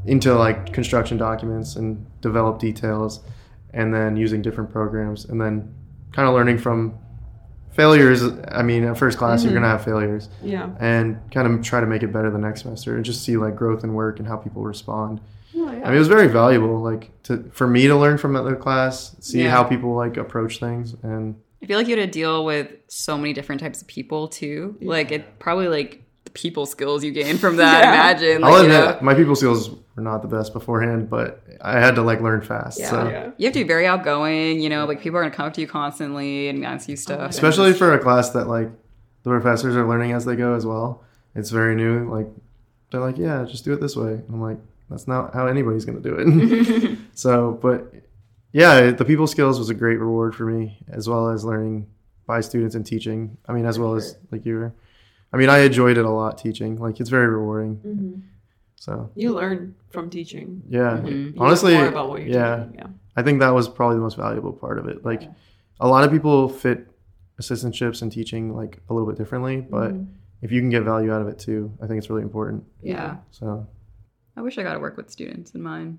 into 0.07 0.35
like 0.35 0.73
construction 0.73 1.17
documents 1.19 1.77
and 1.77 2.07
develop 2.21 2.59
details, 2.61 3.21
and 3.75 3.93
then 3.93 4.17
using 4.17 4.41
different 4.43 4.71
programs, 4.71 5.25
and 5.27 5.41
then 5.41 5.75
kind 6.13 6.29
of 6.29 6.35
learning 6.35 6.59
from 6.59 6.99
failures. 7.73 8.23
I 8.49 8.63
mean, 8.63 8.85
at 8.85 8.99
first 8.99 9.19
class, 9.19 9.43
you're 9.45 9.53
mm-hmm. 9.53 9.63
gonna 9.63 9.73
have 9.73 9.85
failures 9.85 10.29
Yeah. 10.43 10.71
and 10.81 11.19
kind 11.31 11.47
of 11.47 11.63
try 11.63 11.81
to 11.81 11.87
make 11.87 12.03
it 12.03 12.13
better 12.13 12.31
the 12.31 12.39
next 12.39 12.63
semester 12.63 12.97
and 12.97 13.05
just 13.05 13.23
see 13.23 13.37
like 13.37 13.55
growth 13.55 13.85
and 13.85 13.95
work 13.95 14.19
and 14.19 14.27
how 14.27 14.37
people 14.37 14.63
respond. 14.65 15.21
Oh, 15.57 15.69
I 15.69 15.73
mean, 15.75 15.95
it 15.95 15.99
was 15.99 16.09
very 16.09 16.29
valuable, 16.29 16.83
like 16.83 17.11
to 17.25 17.49
for 17.53 17.67
me 17.67 17.87
to 17.87 17.97
learn 17.97 18.19
from 18.19 18.33
the 18.33 18.57
class, 18.57 19.17
see 19.21 19.43
Yeah. 19.43 19.51
how 19.51 19.63
people 19.65 19.95
like 19.95 20.17
approach 20.17 20.59
things, 20.59 20.97
and 21.03 21.37
I 21.63 21.67
feel 21.67 21.79
like 21.79 21.89
you 21.89 21.97
had 21.97 22.05
to 22.05 22.11
deal 22.11 22.45
with 22.45 22.69
so 22.89 23.17
many 23.17 23.33
different 23.33 23.61
types 23.61 23.81
of 23.81 23.89
people 23.89 24.29
too. 24.29 24.77
Like 24.81 25.11
it 25.13 25.39
probably 25.39 25.69
like 25.69 26.03
the 26.25 26.31
people 26.31 26.67
skills 26.67 27.03
you 27.05 27.13
gain 27.13 27.39
from 27.39 27.57
that. 27.65 27.83
Yeah. 27.83 27.91
Imagine, 27.93 28.45
I'll 28.45 28.53
like, 28.53 28.63
you 28.63 28.69
know, 28.69 28.99
my 29.03 29.15
people 29.15 29.35
skills 29.37 29.71
were 29.97 30.03
not 30.03 30.23
the 30.23 30.29
best 30.29 30.53
beforehand, 30.53 31.09
but 31.11 31.43
I 31.61 31.79
had 31.81 31.95
to 31.97 32.03
like 32.03 32.21
learn 32.21 32.43
fast. 32.43 32.79
Yeah. 32.79 32.91
so 32.91 33.09
Yeah. 33.09 33.31
you 33.37 33.47
have 33.47 33.55
to 33.55 33.61
be 33.61 33.69
very 33.69 33.87
outgoing. 33.87 34.61
You 34.61 34.69
know, 34.69 34.85
like 34.87 35.01
people 35.01 35.19
are 35.19 35.23
gonna 35.23 35.35
come 35.35 35.47
up 35.47 35.55
to 35.55 35.61
you 35.61 35.67
constantly 35.67 36.49
and 36.49 36.65
ask 36.65 36.89
you 36.89 36.97
stuff. 36.97 37.21
Oh, 37.21 37.27
especially 37.27 37.73
for 37.73 37.93
a 37.95 37.99
class 37.99 38.31
that 38.31 38.47
like 38.49 38.69
the 39.23 39.31
professors 39.31 39.77
are 39.77 39.87
learning 39.89 40.13
as 40.13 40.25
they 40.25 40.37
go 40.37 40.55
as 40.55 40.65
well. 40.67 41.03
It's 41.35 41.51
very 41.51 41.75
new. 41.75 42.09
Like 42.11 42.27
they're 42.91 43.01
like, 43.01 43.19
yeah, 43.19 43.45
just 43.45 43.65
do 43.65 43.73
it 43.73 43.81
this 43.81 43.97
way. 43.97 44.13
I'm 44.29 44.41
like, 44.41 44.59
that's 44.91 45.07
not 45.09 45.35
how 45.35 45.47
anybody's 45.47 45.85
gonna 45.85 46.01
do 46.01 46.17
it. 46.19 46.99
so, 47.15 47.59
but 47.61 47.93
yeah, 48.53 48.91
the 48.93 49.05
people 49.05 49.27
skills 49.27 49.59
was 49.59 49.69
a 49.71 49.75
great 49.75 49.99
reward 50.01 50.35
for 50.35 50.45
me, 50.47 50.79
as 50.89 51.09
well 51.09 51.29
as 51.29 51.45
learning 51.45 51.87
by 52.27 52.41
students 52.41 52.75
and 52.75 52.85
teaching. 52.87 53.37
I 53.47 53.53
mean, 53.53 53.67
as 53.67 53.79
well 53.79 53.95
as 53.95 54.17
like 54.31 54.45
you 54.47 54.55
were. 54.57 54.73
I 55.33 55.37
mean, 55.37 55.49
I 55.51 55.59
enjoyed 55.59 55.99
it 55.99 56.05
a 56.05 56.11
lot 56.11 56.39
teaching. 56.39 56.77
Like 56.79 57.01
it's 57.01 57.11
very 57.11 57.27
rewarding. 57.29 58.23
So 58.77 59.11
You 59.15 59.33
learn 59.35 59.75
from 59.91 60.09
teaching. 60.11 60.63
yeah, 60.69 60.99
Mhm. 60.99 61.07
You 61.09 61.17
learn 61.17 61.35
honestly, 61.39 61.75
more 61.75 61.89
about 61.89 62.09
what 62.09 62.21
you're 62.23 62.31
yeah, 62.31 62.57
teaching. 62.65 62.75
Yeah. 62.79 62.87
I 63.17 63.23
think 63.23 63.41
that 63.41 63.51
was 63.51 63.69
probably 63.69 63.97
the 63.97 64.03
most 64.03 64.17
valuable 64.17 64.53
part 64.53 64.79
of 64.79 64.87
it. 64.89 65.05
Like 65.05 65.29
a 65.81 65.89
lot 65.89 66.05
of 66.05 66.11
people 66.11 66.49
fit 66.49 66.87
assistantships 67.41 68.03
and 68.03 68.11
teaching 68.11 68.55
like 68.55 68.81
a 68.89 68.95
little 68.95 69.09
bit 69.09 69.19
differently, 69.19 69.61
but 69.61 69.93
Mm-hmm. 69.93 70.13
if 70.43 70.53
you 70.53 70.61
can 70.61 70.71
get 70.71 70.83
value 70.85 71.13
out 71.13 71.21
of 71.23 71.29
it 71.29 71.39
too, 71.39 71.73
I 71.83 71.87
think 71.87 71.99
it's 71.99 72.09
really 72.11 72.23
important. 72.23 72.65
yeah. 72.83 73.17
So 73.33 73.67
I 74.37 74.43
wish 74.43 74.57
I 74.57 74.63
got 74.63 74.75
to 74.75 74.81
work 74.81 74.97
with 74.97 75.11
students 75.11 75.51
in 75.53 75.63
mine. 75.63 75.99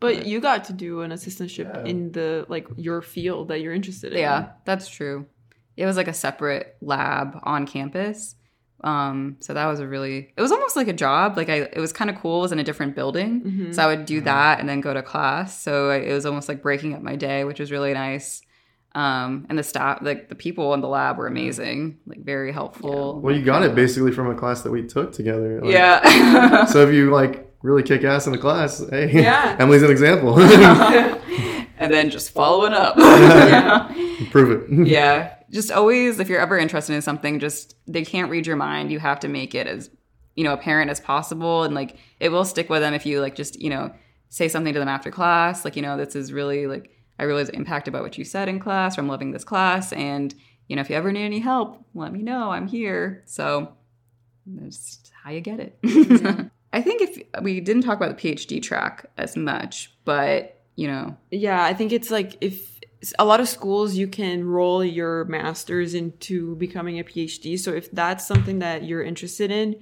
But 0.00 0.26
you 0.26 0.40
got 0.40 0.64
to 0.64 0.72
do 0.74 1.00
an 1.00 1.10
assistantship 1.12 1.72
Yeah. 1.72 1.84
in 1.84 2.12
the 2.12 2.44
like 2.48 2.66
your 2.76 3.00
field 3.00 3.48
that 3.48 3.60
you're 3.62 3.72
interested 3.72 4.12
in. 4.12 4.18
Yeah, 4.18 4.50
that's 4.64 4.88
true. 4.88 5.26
It 5.76 5.86
was 5.86 5.96
like 5.96 6.08
a 6.08 6.12
separate 6.12 6.76
lab 6.82 7.38
on 7.44 7.66
campus. 7.66 8.34
Um, 8.86 9.36
so 9.40 9.52
that 9.52 9.66
was 9.66 9.80
a 9.80 9.86
really 9.88 10.32
it 10.36 10.40
was 10.40 10.52
almost 10.52 10.76
like 10.76 10.86
a 10.86 10.92
job. 10.92 11.36
Like 11.36 11.48
I 11.48 11.54
it 11.78 11.78
was 11.80 11.92
kind 11.92 12.08
of 12.08 12.16
cool. 12.16 12.38
It 12.38 12.42
was 12.42 12.52
in 12.52 12.60
a 12.60 12.64
different 12.64 12.94
building. 12.94 13.42
Mhm. 13.42 13.74
So 13.74 13.82
I 13.82 13.86
would 13.88 14.06
do 14.06 14.20
that 14.22 14.60
and 14.60 14.68
then 14.68 14.80
go 14.80 14.94
to 14.94 15.02
class. 15.02 15.60
So 15.60 15.90
I, 15.90 15.96
it 15.96 16.12
was 16.12 16.24
almost 16.24 16.48
like 16.48 16.62
breaking 16.62 16.94
up 16.94 17.02
my 17.02 17.16
day, 17.16 17.42
which 17.44 17.58
was 17.58 17.72
really 17.72 17.92
nice. 17.94 18.42
Um, 18.94 19.44
and 19.50 19.58
the 19.58 19.62
staff, 19.62 19.98
like 20.02 20.28
the 20.30 20.34
people 20.34 20.72
in 20.72 20.80
the 20.80 20.88
lab 20.88 21.18
were 21.18 21.26
amazing, 21.26 21.98
like 22.06 22.24
very 22.24 22.50
helpful. 22.52 23.20
well, 23.20 23.34
you 23.36 23.44
got 23.44 23.62
it 23.62 23.74
basically 23.74 24.12
from 24.12 24.30
a 24.30 24.34
class 24.34 24.62
that 24.62 24.70
we 24.70 24.86
took 24.86 25.12
together. 25.12 25.60
Like, 25.62 25.72
Yeah. 25.74 26.64
So 26.72 26.86
if 26.86 26.94
you 26.94 27.10
like 27.10 27.52
really 27.62 27.82
kick 27.82 28.04
ass 28.04 28.26
in 28.26 28.32
the 28.32 28.38
class, 28.38 28.82
hey, 28.88 29.10
Yeah. 29.22 29.56
Emily's 29.60 29.82
an 29.82 29.90
example. 29.90 30.38
and 31.78 31.92
then 31.92 32.08
just 32.10 32.30
following 32.30 32.72
up. 32.72 32.96
Yeah. 32.96 33.92
Prove 34.30 34.50
it. 34.70 34.86
yeah 34.88 35.32
just 35.50 35.70
always 35.70 36.18
if 36.20 36.28
you're 36.28 36.40
ever 36.40 36.58
interested 36.58 36.94
in 36.94 37.02
something 37.02 37.38
just 37.38 37.76
they 37.86 38.04
can't 38.04 38.30
read 38.30 38.46
your 38.46 38.56
mind. 38.56 38.90
You 38.90 38.98
have 38.98 39.20
to 39.20 39.28
make 39.28 39.54
it 39.54 39.66
as 39.66 39.90
you 40.34 40.44
know 40.44 40.52
apparent 40.52 40.90
as 40.90 41.00
possible. 41.00 41.62
And 41.62 41.74
like 41.74 41.96
it 42.20 42.30
will 42.30 42.44
stick 42.44 42.68
with 42.68 42.82
them 42.82 42.94
if 42.94 43.06
you 43.06 43.20
like 43.20 43.34
just 43.34 43.60
you 43.60 43.70
know 43.70 43.92
say 44.28 44.48
something 44.48 44.72
to 44.72 44.78
them 44.80 44.88
after 44.88 45.10
class 45.10 45.64
like 45.64 45.76
you 45.76 45.82
know 45.82 45.96
this 45.96 46.16
is 46.16 46.32
really 46.32 46.66
like 46.66 46.90
i 47.20 47.22
really 47.22 47.40
was 47.40 47.48
impacted 47.50 47.92
by 47.92 48.00
what 48.00 48.18
you 48.18 48.24
said 48.24 48.48
in 48.48 48.58
class 48.58 48.98
or 48.98 49.00
i'm 49.00 49.06
loving 49.06 49.30
this 49.30 49.44
class 49.44 49.92
and 49.92 50.34
you 50.66 50.74
know 50.74 50.82
if 50.82 50.90
you 50.90 50.96
ever 50.96 51.12
need 51.12 51.24
any 51.24 51.38
help 51.38 51.86
let 51.96 52.12
me 52.12 52.22
know. 52.22 52.50
I'm 52.50 52.68
here. 52.68 53.22
So 53.26 53.72
that's 54.46 55.10
how 55.22 55.30
you 55.30 55.40
get 55.40 55.60
it. 55.60 55.80
Mm-hmm. 55.82 56.48
I 56.72 56.82
think 56.82 57.00
if 57.00 57.42
we 57.42 57.60
didn't 57.60 57.82
talk 57.82 57.96
about 57.96 58.18
the 58.18 58.34
phd 58.34 58.62
track 58.62 59.06
as 59.16 59.36
much 59.36 59.92
but 60.04 60.60
you 60.76 60.86
know. 60.86 61.16
Yeah, 61.30 61.64
I 61.64 61.72
think 61.72 61.90
it's 61.92 62.10
like 62.10 62.36
if 62.42 62.75
a 63.18 63.24
lot 63.24 63.40
of 63.40 63.48
schools 63.48 63.94
you 63.94 64.08
can 64.08 64.44
roll 64.44 64.84
your 64.84 65.24
masters 65.26 65.94
into 65.94 66.56
becoming 66.56 66.98
a 66.98 67.04
PhD. 67.04 67.58
So 67.58 67.72
if 67.72 67.90
that's 67.90 68.26
something 68.26 68.60
that 68.60 68.84
you're 68.84 69.02
interested 69.02 69.50
in, 69.50 69.76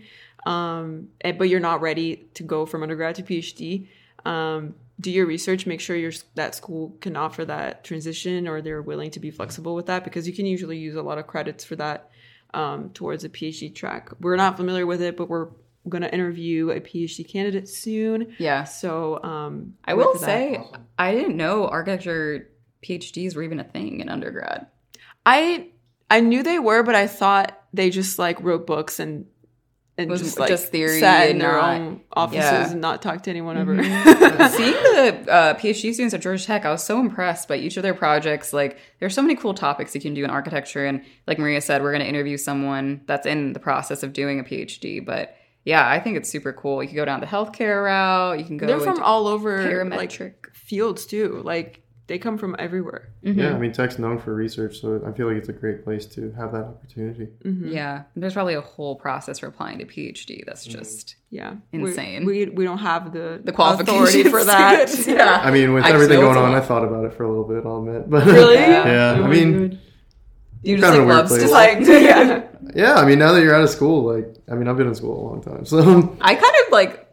um, 0.46 1.08
eh, 1.20 1.32
but 1.32 1.48
you're 1.48 1.60
not 1.60 1.80
ready 1.80 2.28
to 2.34 2.42
go 2.42 2.66
from 2.66 2.82
undergrad 2.82 3.14
to 3.16 3.22
PhD, 3.22 3.88
um, 4.24 4.74
do 5.00 5.10
your 5.10 5.26
research. 5.26 5.66
Make 5.66 5.80
sure 5.80 5.96
your 5.96 6.12
that 6.34 6.54
school 6.54 6.96
can 7.00 7.16
offer 7.16 7.44
that 7.44 7.84
transition, 7.84 8.46
or 8.46 8.60
they're 8.62 8.82
willing 8.82 9.10
to 9.12 9.20
be 9.20 9.30
flexible 9.30 9.74
with 9.74 9.86
that 9.86 10.04
because 10.04 10.26
you 10.28 10.32
can 10.34 10.46
usually 10.46 10.78
use 10.78 10.94
a 10.94 11.02
lot 11.02 11.18
of 11.18 11.26
credits 11.26 11.64
for 11.64 11.76
that 11.76 12.10
um, 12.52 12.90
towards 12.90 13.24
a 13.24 13.28
PhD 13.28 13.74
track. 13.74 14.10
We're 14.20 14.36
not 14.36 14.56
familiar 14.56 14.86
with 14.86 15.02
it, 15.02 15.16
but 15.16 15.28
we're 15.28 15.48
going 15.88 16.02
to 16.02 16.14
interview 16.14 16.70
a 16.70 16.80
PhD 16.80 17.28
candidate 17.28 17.68
soon. 17.68 18.34
yeah 18.38 18.64
So 18.64 19.22
um, 19.22 19.74
I 19.84 19.94
will 19.94 20.12
that- 20.14 20.20
say, 20.22 20.60
I 20.98 21.12
didn't 21.14 21.36
know 21.36 21.66
architecture 21.68 22.48
PhDs 22.84 23.34
were 23.34 23.42
even 23.42 23.60
a 23.60 23.64
thing 23.64 24.00
in 24.00 24.08
undergrad. 24.08 24.66
I 25.24 25.68
I 26.10 26.20
knew 26.20 26.42
they 26.42 26.58
were, 26.58 26.82
but 26.82 26.94
I 26.94 27.06
thought 27.06 27.58
they 27.72 27.90
just 27.90 28.18
like 28.18 28.40
wrote 28.42 28.66
books 28.66 29.00
and 29.00 29.26
and 29.96 30.10
Was 30.10 30.22
just 30.22 30.38
like 30.40 30.48
just 30.48 30.72
theory 30.72 30.98
sat 30.98 31.30
in 31.30 31.38
their 31.38 31.52
not- 31.52 31.74
own 31.74 32.00
offices 32.12 32.42
yeah. 32.42 32.70
and 32.72 32.80
not 32.80 33.00
talk 33.00 33.22
to 33.22 33.30
anyone 33.30 33.56
ever. 33.56 33.76
Seeing 33.84 34.72
the 34.72 35.24
uh, 35.30 35.54
PhD 35.54 35.94
students 35.94 36.12
at 36.12 36.20
Georgia 36.20 36.44
Tech, 36.44 36.64
I 36.64 36.72
was 36.72 36.82
so 36.82 36.98
impressed 36.98 37.46
by 37.46 37.56
each 37.56 37.76
of 37.76 37.84
their 37.84 37.94
projects. 37.94 38.52
Like, 38.52 38.78
there's 38.98 39.14
so 39.14 39.22
many 39.22 39.36
cool 39.36 39.54
topics 39.54 39.94
you 39.94 40.00
can 40.00 40.12
do 40.12 40.24
in 40.24 40.30
architecture, 40.30 40.84
and 40.84 41.04
like 41.28 41.38
Maria 41.38 41.60
said, 41.60 41.80
we're 41.80 41.92
going 41.92 42.02
to 42.02 42.08
interview 42.08 42.36
someone 42.36 43.02
that's 43.06 43.24
in 43.24 43.52
the 43.52 43.60
process 43.60 44.02
of 44.02 44.12
doing 44.12 44.40
a 44.40 44.42
PhD. 44.42 45.04
But 45.04 45.36
yeah, 45.64 45.88
I 45.88 46.00
think 46.00 46.16
it's 46.16 46.28
super 46.28 46.52
cool. 46.52 46.82
You 46.82 46.88
can 46.88 46.96
go 46.96 47.04
down 47.04 47.20
the 47.20 47.26
healthcare 47.26 47.84
route. 47.84 48.40
You 48.40 48.44
can 48.44 48.56
go. 48.56 48.66
They're 48.66 48.80
from 48.80 49.00
all 49.00 49.28
over 49.28 49.62
like 49.62 50.10
parametric. 50.10 50.54
fields 50.54 51.06
too. 51.06 51.40
Like 51.44 51.83
they 52.06 52.18
come 52.18 52.36
from 52.36 52.54
everywhere. 52.58 53.08
Mm-hmm. 53.24 53.40
Yeah, 53.40 53.54
I 53.54 53.58
mean, 53.58 53.72
Tech's 53.72 53.98
known 53.98 54.18
for 54.18 54.34
research, 54.34 54.80
so 54.80 55.02
I 55.06 55.12
feel 55.12 55.26
like 55.26 55.36
it's 55.38 55.48
a 55.48 55.52
great 55.54 55.84
place 55.84 56.04
to 56.06 56.32
have 56.32 56.52
that 56.52 56.64
opportunity. 56.64 57.28
Mm-hmm. 57.44 57.68
Yeah, 57.72 58.02
there's 58.14 58.34
probably 58.34 58.54
a 58.54 58.60
whole 58.60 58.96
process 58.96 59.38
for 59.38 59.46
applying 59.46 59.78
to 59.78 59.84
PhD. 59.86 60.44
That's 60.44 60.66
mm-hmm. 60.66 60.78
just 60.78 61.16
Yeah, 61.30 61.54
Insane. 61.72 62.26
We 62.26 62.44
we, 62.46 62.50
we 62.50 62.64
don't 62.64 62.78
have 62.78 63.12
the 63.12 63.40
the 63.42 63.52
qualifications 63.52 64.08
authority 64.10 64.30
for 64.30 64.44
that. 64.52 64.88
to 64.88 64.96
do 65.04 65.10
it. 65.12 65.16
yeah. 65.16 65.40
I 65.42 65.50
mean, 65.50 65.72
with 65.72 65.84
I 65.84 65.90
everything 65.90 66.20
going 66.20 66.36
on, 66.36 66.54
I 66.54 66.60
thought 66.60 66.84
about 66.84 67.04
it 67.06 67.14
for 67.14 67.24
a 67.24 67.28
little 67.28 67.44
bit. 67.44 67.64
I'll 67.64 67.78
admit, 67.78 68.08
but 68.10 68.26
Really? 68.26 68.54
yeah, 68.56 69.16
Oh 69.18 69.24
I 69.24 69.28
mean, 69.28 69.68
God. 69.68 69.78
You 70.62 70.78
kind 70.78 70.94
just 70.94 70.98
of 70.98 70.98
like 70.98 71.02
a 71.02 71.06
weird 71.06 71.18
love 71.18 71.28
place. 71.28 71.42
to 71.42 71.48
like 71.50 71.78
like 71.78 71.86
yeah. 71.88 72.42
yeah. 72.74 72.94
I 72.94 73.04
mean, 73.06 73.18
now 73.18 73.32
that 73.32 73.42
you're 73.42 73.54
out 73.54 73.62
of 73.62 73.68
school, 73.70 74.02
like, 74.14 74.34
I 74.50 74.54
mean, 74.54 74.66
I've 74.68 74.76
been 74.78 74.86
in 74.88 74.94
school 74.94 75.20
a 75.20 75.24
long 75.30 75.42
time, 75.42 75.64
so 75.66 76.16
I 76.20 76.34
kind 76.34 76.54
of 76.66 76.72
like 76.72 77.03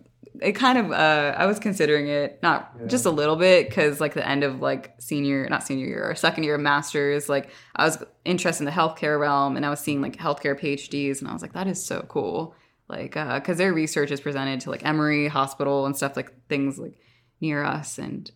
it 0.41 0.53
kind 0.53 0.77
of 0.77 0.91
uh 0.91 1.35
I 1.37 1.45
was 1.45 1.59
considering 1.59 2.07
it 2.07 2.39
not 2.41 2.87
just 2.87 3.05
a 3.05 3.11
little 3.11 3.35
bit 3.35 3.71
cuz 3.73 4.01
like 4.01 4.13
the 4.13 4.27
end 4.27 4.43
of 4.43 4.61
like 4.61 4.93
senior 4.99 5.47
not 5.49 5.63
senior 5.63 5.85
year 5.85 6.09
or 6.09 6.15
second 6.15 6.43
year 6.43 6.55
of 6.55 6.61
masters 6.61 7.29
like 7.29 7.49
I 7.75 7.85
was 7.85 8.03
interested 8.25 8.63
in 8.63 8.65
the 8.65 8.71
healthcare 8.71 9.19
realm 9.19 9.55
and 9.55 9.65
I 9.65 9.69
was 9.69 9.79
seeing 9.79 10.01
like 10.01 10.17
healthcare 10.17 10.59
PhDs 10.59 11.19
and 11.19 11.29
I 11.29 11.33
was 11.33 11.41
like 11.41 11.53
that 11.53 11.67
is 11.67 11.83
so 11.83 12.05
cool 12.07 12.55
like 12.89 13.15
uh 13.15 13.39
cuz 13.39 13.57
their 13.57 13.73
research 13.73 14.11
is 14.11 14.19
presented 14.19 14.61
to 14.61 14.69
like 14.71 14.85
Emory 14.85 15.27
Hospital 15.27 15.85
and 15.85 15.95
stuff 15.95 16.15
like 16.15 16.33
things 16.47 16.79
like 16.79 16.95
near 17.39 17.63
us 17.63 17.97
and 17.97 18.31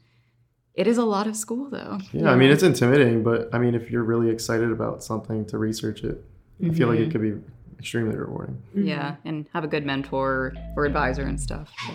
it 0.75 0.87
is 0.87 0.97
a 0.97 1.05
lot 1.05 1.25
of 1.25 1.35
school 1.35 1.69
though. 1.69 1.99
yeah. 2.11 2.29
I 2.29 2.35
mean, 2.35 2.51
it's 2.51 2.61
intimidating, 2.63 3.23
but 3.23 3.47
I 3.53 3.59
mean, 3.59 3.75
if 3.75 3.89
you're 3.89 4.03
really 4.03 4.29
excited 4.29 4.71
about 4.71 5.03
something 5.03 5.45
to 5.45 5.57
research 5.57 6.03
it, 6.03 6.21
I 6.63 6.69
feel 6.69 6.89
like 6.89 6.99
it 6.99 7.11
could 7.11 7.21
be 7.21 7.33
extremely 7.79 8.15
rewarding. 8.15 8.61
Mm-hmm. 8.75 8.87
Yeah, 8.87 9.15
and 9.25 9.45
have 9.53 9.63
a 9.63 9.67
good 9.67 9.85
mentor 9.85 10.53
or 10.75 10.85
advisor 10.85 11.23
and 11.23 11.39
stuff. 11.39 11.71
So. 11.85 11.93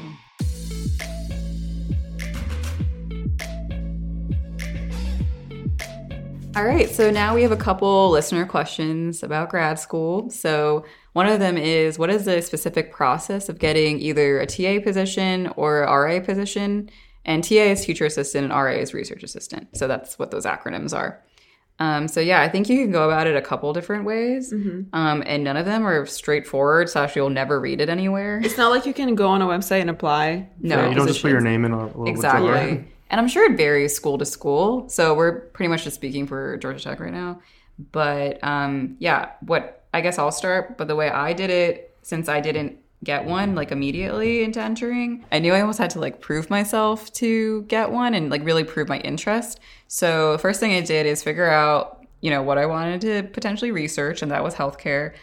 All 6.56 6.64
right, 6.64 6.90
so 6.90 7.12
now 7.12 7.36
we 7.36 7.42
have 7.42 7.52
a 7.52 7.56
couple 7.56 8.10
listener 8.10 8.44
questions 8.44 9.22
about 9.22 9.50
grad 9.50 9.78
school. 9.78 10.28
So, 10.30 10.84
one 11.12 11.26
of 11.26 11.38
them 11.38 11.56
is 11.56 11.96
what 11.96 12.10
is 12.10 12.24
the 12.24 12.42
specific 12.42 12.92
process 12.92 13.48
of 13.48 13.60
getting 13.60 14.00
either 14.00 14.40
a 14.40 14.46
TA 14.46 14.82
position 14.82 15.46
or 15.56 15.84
a 15.84 15.92
RA 15.92 16.18
position? 16.18 16.90
And 17.24 17.44
TA 17.44 17.54
is 17.54 17.84
teacher 17.84 18.04
assistant 18.04 18.46
and 18.46 18.52
RA 18.52 18.72
is 18.72 18.92
research 18.92 19.22
assistant. 19.22 19.76
So, 19.76 19.86
that's 19.86 20.18
what 20.18 20.32
those 20.32 20.44
acronyms 20.44 20.92
are. 20.92 21.22
Um, 21.80 22.06
so 22.08 22.20
yeah, 22.20 22.42
I 22.42 22.48
think 22.48 22.68
you 22.68 22.76
can 22.82 22.92
go 22.92 23.08
about 23.10 23.26
it 23.26 23.34
a 23.36 23.40
couple 23.40 23.72
different 23.72 24.04
ways, 24.04 24.52
Mm-hmm. 24.52 24.94
um, 24.94 25.22
and 25.26 25.42
none 25.42 25.56
of 25.56 25.64
them 25.64 25.86
are 25.86 26.04
straightforward. 26.06 26.90
So 26.90 27.02
actually, 27.02 27.20
you'll 27.20 27.30
never 27.30 27.58
read 27.58 27.80
it 27.80 27.88
anywhere. 27.88 28.38
It's 28.44 28.58
not 28.58 28.70
like 28.70 28.84
you 28.84 28.92
can 28.92 29.14
go 29.14 29.28
on 29.28 29.40
a 29.40 29.46
website 29.46 29.80
and 29.80 29.88
apply. 29.90 30.48
No, 30.60 30.76
Yeah, 30.76 30.88
you 30.90 30.94
don't 30.94 31.06
just 31.08 31.22
put 31.22 31.30
your 31.30 31.40
name 31.40 31.64
in 31.64 31.72
a 31.72 31.86
little 31.86 32.06
Exactly. 32.06 32.48
drawer. 32.48 32.58
And 33.12 33.18
I'm 33.20 33.26
sure 33.28 33.50
it 33.50 33.56
varies 33.56 33.94
school 33.96 34.18
to 34.18 34.24
school. 34.26 34.88
So 34.90 35.14
we're 35.14 35.40
pretty 35.40 35.68
much 35.68 35.82
just 35.84 35.96
speaking 35.96 36.26
for 36.26 36.56
Georgia 36.58 36.78
Tech 36.84 37.00
right 37.00 37.12
now. 37.12 37.40
But 37.92 38.38
um, 38.44 38.96
yeah, 38.98 39.30
what 39.40 39.84
I 39.94 40.02
guess 40.02 40.18
I'll 40.18 40.30
start. 40.32 40.76
But 40.76 40.86
the 40.86 40.94
way 40.96 41.08
I 41.08 41.32
did 41.32 41.48
it, 41.50 41.96
since 42.02 42.28
I 42.28 42.40
didn't 42.40 42.76
get 43.02 43.24
one 43.24 43.54
like 43.54 43.72
immediately 43.72 44.42
into 44.42 44.60
entering, 44.60 45.24
I 45.32 45.38
knew 45.38 45.54
I 45.54 45.60
almost 45.60 45.78
had 45.78 45.90
to 45.90 46.00
like 46.00 46.20
prove 46.20 46.50
myself 46.50 47.12
to 47.14 47.62
get 47.62 47.90
one 47.90 48.14
and 48.14 48.30
like 48.30 48.44
really 48.44 48.64
prove 48.64 48.88
my 48.88 48.98
interest. 48.98 49.58
So 49.88 50.36
first 50.38 50.60
thing 50.60 50.72
I 50.72 50.82
did 50.82 51.06
is 51.06 51.22
figure 51.22 51.48
out, 51.48 52.04
you 52.20 52.30
know, 52.30 52.42
what 52.42 52.58
I 52.58 52.66
wanted 52.66 53.00
to 53.02 53.22
potentially 53.32 53.70
research, 53.70 54.20
and 54.20 54.30
that 54.30 54.44
was 54.44 54.54
healthcare. 54.54 55.14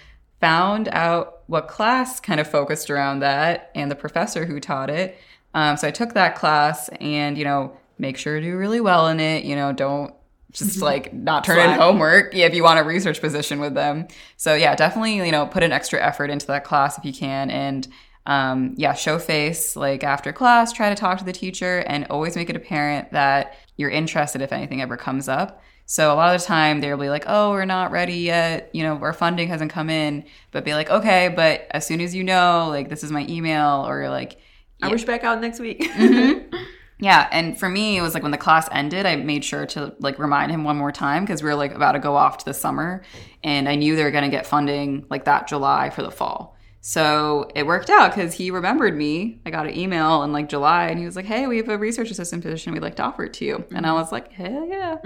Found 0.42 0.88
out 0.90 1.44
what 1.48 1.68
class 1.68 2.20
kind 2.20 2.40
of 2.40 2.48
focused 2.48 2.90
around 2.90 3.20
that 3.20 3.72
and 3.76 3.90
the 3.90 3.96
professor 3.96 4.46
who 4.46 4.60
taught 4.60 4.90
it. 4.90 5.18
Um, 5.54 5.78
so 5.78 5.88
I 5.88 5.92
took 5.92 6.14
that 6.14 6.36
class 6.36 6.90
and, 7.00 7.38
you 7.38 7.44
know, 7.44 7.78
make 7.98 8.18
sure 8.18 8.40
to 8.40 8.46
do 8.46 8.58
really 8.58 8.82
well 8.82 9.08
in 9.08 9.20
it. 9.20 9.46
You 9.46 9.56
know, 9.56 9.72
don't 9.74 10.14
just 10.58 10.82
like 10.82 11.14
not 11.14 11.43
turn 11.43 11.60
in 11.60 11.78
homework 11.80 12.34
yeah, 12.34 12.45
if 12.45 12.53
you 12.53 12.64
want 12.64 12.80
a 12.80 12.84
research 12.84 13.22
position 13.22 13.60
with 13.60 13.74
them. 13.76 14.08
So 14.38 14.55
yeah, 14.55 14.76
definitely, 14.76 15.18
you 15.18 15.32
know, 15.32 15.45
put 15.45 15.64
an 15.64 15.72
extra 15.72 16.03
effort 16.03 16.30
into 16.30 16.47
that 16.47 16.64
class 16.64 16.97
if 16.97 17.05
you 17.05 17.14
can. 17.14 17.49
And 17.49 17.88
um, 18.26 18.74
yeah, 18.78 18.93
show 18.93 19.20
face 19.20 19.76
like 19.76 20.03
after 20.03 20.34
class, 20.34 20.74
try 20.74 20.89
to 20.89 20.95
talk 20.95 21.20
to 21.20 21.24
the 21.24 21.34
teacher 21.34 21.80
and 21.88 22.05
always 22.10 22.36
make 22.36 22.49
it 22.49 22.55
apparent 22.55 23.12
that 23.12 23.55
you're 23.78 23.89
interested 23.89 24.41
if 24.41 24.51
anything 24.51 24.82
ever 24.82 24.97
comes 24.97 25.30
up. 25.30 25.62
So 25.86 26.14
a 26.14 26.16
lot 26.16 26.36
of 26.36 26.41
the 26.41 26.45
time 26.45 26.82
they'll 26.82 26.97
be 26.97 27.10
like, 27.10 27.24
"Oh, 27.28 27.51
we're 27.51 27.64
not 27.64 27.91
ready 27.91 28.18
yet. 28.18 28.70
You 28.74 28.84
know, 28.84 28.97
our 28.97 29.14
funding 29.14 29.47
hasn't 29.47 29.72
come 29.72 29.89
in." 29.89 30.26
But 30.51 30.66
be 30.66 30.74
like, 30.74 30.89
"Okay, 30.89 31.32
but 31.34 31.66
as 31.72 31.86
soon 31.86 32.01
as 32.01 32.14
you 32.14 32.26
know, 32.26 32.68
like 32.68 32.89
this 32.89 33.05
is 33.05 33.12
my 33.12 33.26
email 33.30 33.86
or 33.88 34.10
like 34.10 34.38
I 34.82 34.89
wish 34.89 35.05
back 35.05 35.24
out 35.24 35.39
next 35.39 35.60
week. 35.60 35.89
yeah, 37.00 37.28
and 37.32 37.58
for 37.58 37.70
me, 37.70 37.98
it 37.98 38.02
was 38.02 38.14
like 38.14 38.24
when 38.24 38.32
the 38.32 38.38
class 38.38 38.68
ended, 38.72 39.06
I 39.06 39.16
made 39.18 39.45
sure 39.45 39.66
to 39.68 39.95
like 40.00 40.18
remind 40.18 40.52
him 40.52 40.64
one 40.64 40.78
more 40.78 40.91
time 40.91 41.24
because 41.24 41.43
we 41.43 41.50
were 41.50 41.56
like 41.56 41.74
about 41.74 41.91
to 41.91 42.00
go 42.00 42.16
off 42.16 42.39
to 42.39 42.45
the 42.45 42.54
summer, 42.54 43.04
and 43.43 43.70
I 43.70 43.76
knew 43.76 43.95
they 43.95 44.04
were 44.04 44.12
going 44.12 44.24
to 44.24 44.30
get 44.30 44.48
funding 44.48 45.06
like 45.10 45.26
that 45.26 45.48
July 45.48 45.91
for 45.91 46.02
the 46.02 46.12
fall. 46.12 46.58
So 46.82 47.50
it 47.54 47.68
worked 47.68 47.89
out 47.89 48.16
because 48.16 48.34
he 48.34 48.50
remembered 48.50 48.95
me. 48.95 49.41
I 49.45 49.52
got 49.52 49.68
an 49.68 49.78
email 49.78 50.24
in 50.24 50.32
like 50.32 50.50
July, 50.50 50.88
and 50.88 50.98
he 50.98 51.06
was 51.06 51.16
like, 51.16 51.26
"Hey, 51.26 51.45
we 51.45 51.58
have 51.58 51.70
a 51.70 51.78
research 51.78 52.10
assistant 52.10 52.41
position. 52.41 52.74
We'd 52.74 52.82
like 52.82 52.95
to 52.95 53.04
offer 53.04 53.26
it 53.26 53.34
to 53.34 53.45
you." 53.45 53.66
And 53.76 53.86
I 53.86 53.89
mm-hmm. 53.89 53.98
was 53.98 54.12
like, 54.12 54.32
"Hell 54.32 54.66
yeah!" 54.68 54.98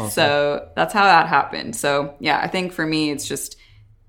So 0.08 0.68
that's 0.74 0.92
how 0.92 1.04
that 1.04 1.28
happened. 1.28 1.76
So 1.76 2.14
yeah, 2.20 2.40
I 2.42 2.48
think 2.48 2.72
for 2.72 2.86
me, 2.86 3.10
it's 3.10 3.26
just 3.26 3.56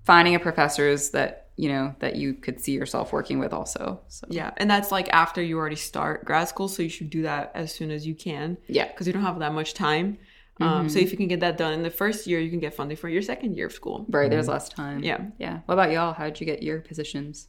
finding 0.05 0.33
a 0.33 0.39
professors 0.39 1.11
that 1.11 1.40
you 1.57 1.69
know 1.69 1.95
that 1.99 2.15
you 2.15 2.33
could 2.33 2.59
see 2.59 2.71
yourself 2.73 3.11
working 3.13 3.39
with 3.39 3.53
also. 3.53 4.01
So 4.07 4.27
yeah, 4.29 4.51
and 4.57 4.69
that's 4.69 4.91
like 4.91 5.09
after 5.09 5.41
you 5.41 5.57
already 5.57 5.75
start 5.75 6.25
grad 6.25 6.47
school, 6.47 6.67
so 6.67 6.81
you 6.83 6.89
should 6.89 7.09
do 7.09 7.23
that 7.23 7.51
as 7.53 7.73
soon 7.73 7.91
as 7.91 8.05
you 8.07 8.15
can. 8.15 8.57
Yeah. 8.67 8.87
because 8.87 9.07
you 9.07 9.13
don't 9.13 9.23
have 9.23 9.39
that 9.39 9.53
much 9.53 9.73
time. 9.73 10.17
Um, 10.59 10.89
so 10.89 10.99
if 10.99 11.09
you 11.11 11.17
can 11.17 11.27
get 11.27 11.39
that 11.39 11.57
done 11.57 11.73
in 11.73 11.81
the 11.81 11.89
first 11.89 12.27
year, 12.27 12.39
you 12.39 12.51
can 12.51 12.59
get 12.59 12.75
funding 12.75 12.95
for 12.95 13.09
your 13.09 13.23
second 13.23 13.55
year 13.57 13.65
of 13.65 13.73
school. 13.73 14.05
Right, 14.09 14.29
there's 14.29 14.47
less 14.47 14.69
time. 14.69 15.03
Yeah. 15.03 15.21
Yeah. 15.39 15.61
What 15.65 15.73
about 15.73 15.89
y'all? 15.91 16.13
How 16.13 16.25
did 16.25 16.39
you 16.39 16.45
get 16.45 16.61
your 16.61 16.81
positions? 16.81 17.47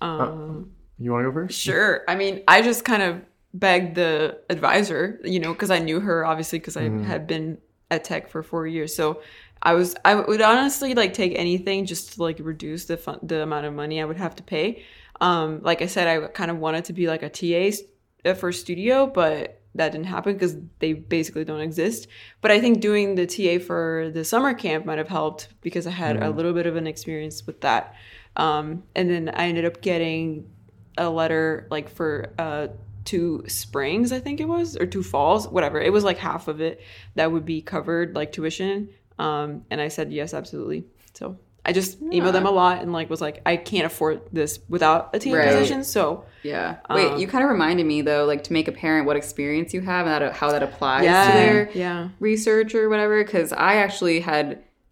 Um, 0.00 0.72
You 0.98 1.12
want 1.12 1.24
to 1.24 1.30
go 1.30 1.34
first? 1.34 1.58
Sure. 1.58 2.02
I 2.08 2.16
mean, 2.16 2.42
I 2.48 2.62
just 2.62 2.84
kind 2.84 3.02
of 3.02 3.22
begged 3.54 3.94
the 3.94 4.38
advisor, 4.50 5.20
you 5.24 5.38
know, 5.38 5.52
because 5.52 5.70
I 5.70 5.78
knew 5.78 6.00
her 6.00 6.24
obviously 6.26 6.58
because 6.58 6.76
I 6.76 6.88
had 6.88 7.26
been 7.26 7.58
at 7.90 8.02
tech 8.04 8.28
for 8.28 8.42
four 8.42 8.66
years. 8.66 8.94
So 8.94 9.22
I 9.62 9.74
was, 9.74 9.94
I 10.04 10.16
would 10.16 10.42
honestly 10.42 10.94
like 10.94 11.14
take 11.14 11.38
anything 11.38 11.86
just 11.86 12.14
to 12.14 12.22
like 12.22 12.38
reduce 12.40 12.86
the 12.86 12.96
fun, 12.96 13.20
the 13.22 13.42
amount 13.42 13.66
of 13.66 13.74
money 13.74 14.00
I 14.00 14.04
would 14.04 14.16
have 14.16 14.34
to 14.36 14.42
pay. 14.42 14.82
Um, 15.20 15.60
like 15.62 15.82
I 15.82 15.86
said, 15.86 16.08
I 16.08 16.26
kind 16.28 16.50
of 16.50 16.58
wanted 16.58 16.86
to 16.86 16.92
be 16.92 17.06
like 17.06 17.22
a 17.22 17.28
TA 17.28 17.76
uh, 18.24 18.34
for 18.34 18.50
studio, 18.50 19.06
but 19.06 19.60
that 19.74 19.92
didn't 19.92 20.06
happen 20.06 20.34
because 20.34 20.56
they 20.80 20.92
basically 20.92 21.44
don't 21.44 21.60
exist. 21.60 22.08
But 22.40 22.50
I 22.50 22.60
think 22.60 22.80
doing 22.80 23.14
the 23.14 23.26
TA 23.26 23.64
for 23.64 24.10
the 24.12 24.24
summer 24.24 24.52
camp 24.52 24.84
might 24.84 24.98
have 24.98 25.08
helped 25.08 25.48
because 25.60 25.86
I 25.86 25.90
had 25.90 26.22
a 26.22 26.30
little 26.30 26.52
bit 26.52 26.66
of 26.66 26.76
an 26.76 26.86
experience 26.86 27.46
with 27.46 27.60
that. 27.62 27.94
Um, 28.36 28.82
and 28.94 29.08
then 29.08 29.30
I 29.30 29.46
ended 29.46 29.64
up 29.64 29.80
getting 29.80 30.50
a 30.98 31.08
letter 31.08 31.66
like 31.70 31.88
for 31.88 32.34
uh 32.38 32.68
two 33.04 33.42
springs 33.48 34.12
i 34.12 34.20
think 34.20 34.40
it 34.40 34.46
was 34.46 34.76
or 34.76 34.86
two 34.86 35.02
falls 35.02 35.48
whatever 35.48 35.80
it 35.80 35.92
was 35.92 36.04
like 36.04 36.18
half 36.18 36.48
of 36.48 36.60
it 36.60 36.80
that 37.14 37.32
would 37.32 37.44
be 37.44 37.60
covered 37.60 38.14
like 38.14 38.30
tuition 38.30 38.88
um 39.22 39.64
and 39.70 39.80
i 39.80 39.88
said 39.88 40.12
yes 40.12 40.34
absolutely 40.34 40.84
so 41.14 41.36
i 41.64 41.72
just 41.72 42.02
emailed 42.16 42.32
them 42.32 42.46
a 42.46 42.50
lot 42.50 42.82
and 42.82 42.92
like 42.92 43.08
was 43.08 43.20
like 43.20 43.40
i 43.46 43.54
can't 43.56 43.86
afford 43.86 44.20
this 44.32 44.58
without 44.68 45.10
a 45.14 45.18
TA 45.18 45.32
Right. 45.32 45.48
position 45.48 45.84
so 45.84 46.24
Yeah. 46.42 46.76
Wait, 46.90 47.06
Um, 47.12 47.18
you 47.20 47.26
kind 47.28 47.44
of 47.44 47.50
reminded 47.50 47.86
me 47.86 48.02
though, 48.02 48.24
like 48.32 48.42
to 48.48 48.52
make 48.52 48.66
apparent 48.66 49.06
what 49.06 49.16
experience 49.16 49.72
you 49.72 49.80
have 49.92 50.06
and 50.08 50.14
that, 50.22 50.32
how 50.40 50.50
that 50.54 50.62
applies 50.68 51.04
yeah 51.04 51.26
to 51.26 51.32
their 51.38 51.70
yeah 51.84 52.08
research 52.18 52.74
or 52.74 52.88
whatever. 52.92 53.22
Because 53.22 53.52
I 53.52 53.72
actually 53.76 54.18
had 54.32 54.46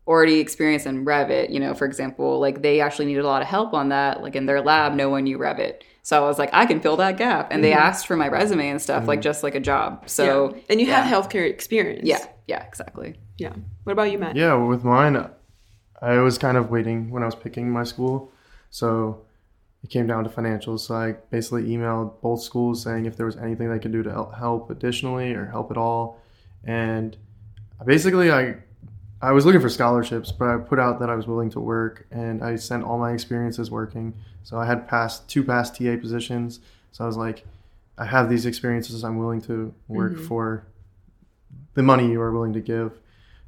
already 0.06 0.38
experienced 0.38 0.86
in 0.86 1.04
Revit. 1.04 1.50
You 1.54 1.58
know, 1.64 1.74
for 1.74 1.86
example, 1.86 2.38
like 2.46 2.62
they 2.62 2.80
actually 2.80 3.06
needed 3.06 3.24
a 3.24 3.26
lot 3.34 3.42
of 3.42 3.48
help 3.48 3.74
on 3.74 3.88
that. 3.96 4.22
Like 4.22 4.36
in 4.36 4.46
their 4.46 4.60
lab, 4.60 4.94
no 4.94 5.08
one 5.14 5.24
knew 5.24 5.38
Revit. 5.38 5.82
So 6.02 6.22
I 6.24 6.26
was 6.28 6.38
like, 6.38 6.50
I 6.52 6.66
can 6.66 6.78
fill 6.80 6.96
that 6.98 7.16
gap. 7.18 7.48
And 7.52 7.62
they 7.64 7.72
asked 7.72 8.06
for 8.06 8.16
my 8.16 8.28
resume 8.28 8.68
and 8.68 8.80
stuff, 8.80 9.08
like 9.08 9.20
just 9.20 9.42
like 9.42 9.56
a 9.56 9.60
job. 9.72 10.04
So 10.08 10.24
Mm-hmm. 10.50 10.56
yeah. 10.56 10.64
and 10.70 10.80
you 10.80 10.86
yeah. 10.86 11.02
have 11.02 11.06
healthcare 11.24 11.46
experience 11.50 12.06
Yeah. 12.06 12.24
Yeah. 12.46 12.62
Exactly. 12.64 13.16
Yeah 13.40 13.52
what 13.84 13.92
about 13.92 14.10
you 14.10 14.18
matt 14.18 14.36
Yeah, 14.36 14.54
with 14.54 14.84
mine, 14.84 15.28
I 16.00 16.18
was 16.18 16.38
kind 16.38 16.56
of 16.56 16.70
waiting 16.70 17.10
when 17.10 17.22
I 17.22 17.26
was 17.26 17.34
picking 17.34 17.70
my 17.70 17.84
school. 17.84 18.32
So 18.70 19.22
it 19.82 19.90
came 19.90 20.06
down 20.06 20.24
to 20.24 20.30
financials. 20.30 20.80
So 20.80 20.94
I 20.94 21.12
basically 21.30 21.64
emailed 21.64 22.20
both 22.20 22.42
schools 22.42 22.82
saying 22.82 23.06
if 23.06 23.16
there 23.16 23.26
was 23.26 23.36
anything 23.36 23.70
they 23.70 23.78
could 23.78 23.92
do 23.92 24.02
to 24.02 24.10
help- 24.10 24.70
additionally 24.70 25.32
or 25.32 25.46
help 25.46 25.70
at 25.70 25.76
all. 25.76 26.20
And 26.64 27.16
basically, 27.84 28.30
I 28.30 28.56
I 29.22 29.32
was 29.32 29.44
looking 29.44 29.60
for 29.60 29.68
scholarships, 29.68 30.32
but 30.32 30.48
I 30.48 30.56
put 30.56 30.78
out 30.78 30.98
that 31.00 31.10
I 31.10 31.14
was 31.14 31.26
willing 31.26 31.50
to 31.50 31.60
work, 31.60 32.06
and 32.10 32.42
I 32.42 32.56
sent 32.56 32.84
all 32.84 32.98
my 32.98 33.12
experiences 33.12 33.70
working. 33.70 34.14
So 34.44 34.56
I 34.56 34.64
had 34.64 34.88
passed 34.88 35.28
two 35.28 35.44
past 35.44 35.76
TA 35.76 35.96
positions. 35.96 36.60
So 36.92 37.04
I 37.04 37.06
was 37.06 37.18
like, 37.18 37.44
I 37.98 38.06
have 38.06 38.30
these 38.30 38.46
experiences. 38.46 39.04
I'm 39.04 39.18
willing 39.18 39.42
to 39.42 39.74
work 39.88 40.12
mm-hmm. 40.12 40.26
for 40.26 40.64
the 41.74 41.82
money 41.82 42.10
you 42.10 42.20
are 42.20 42.32
willing 42.32 42.54
to 42.54 42.60
give. 42.60 42.98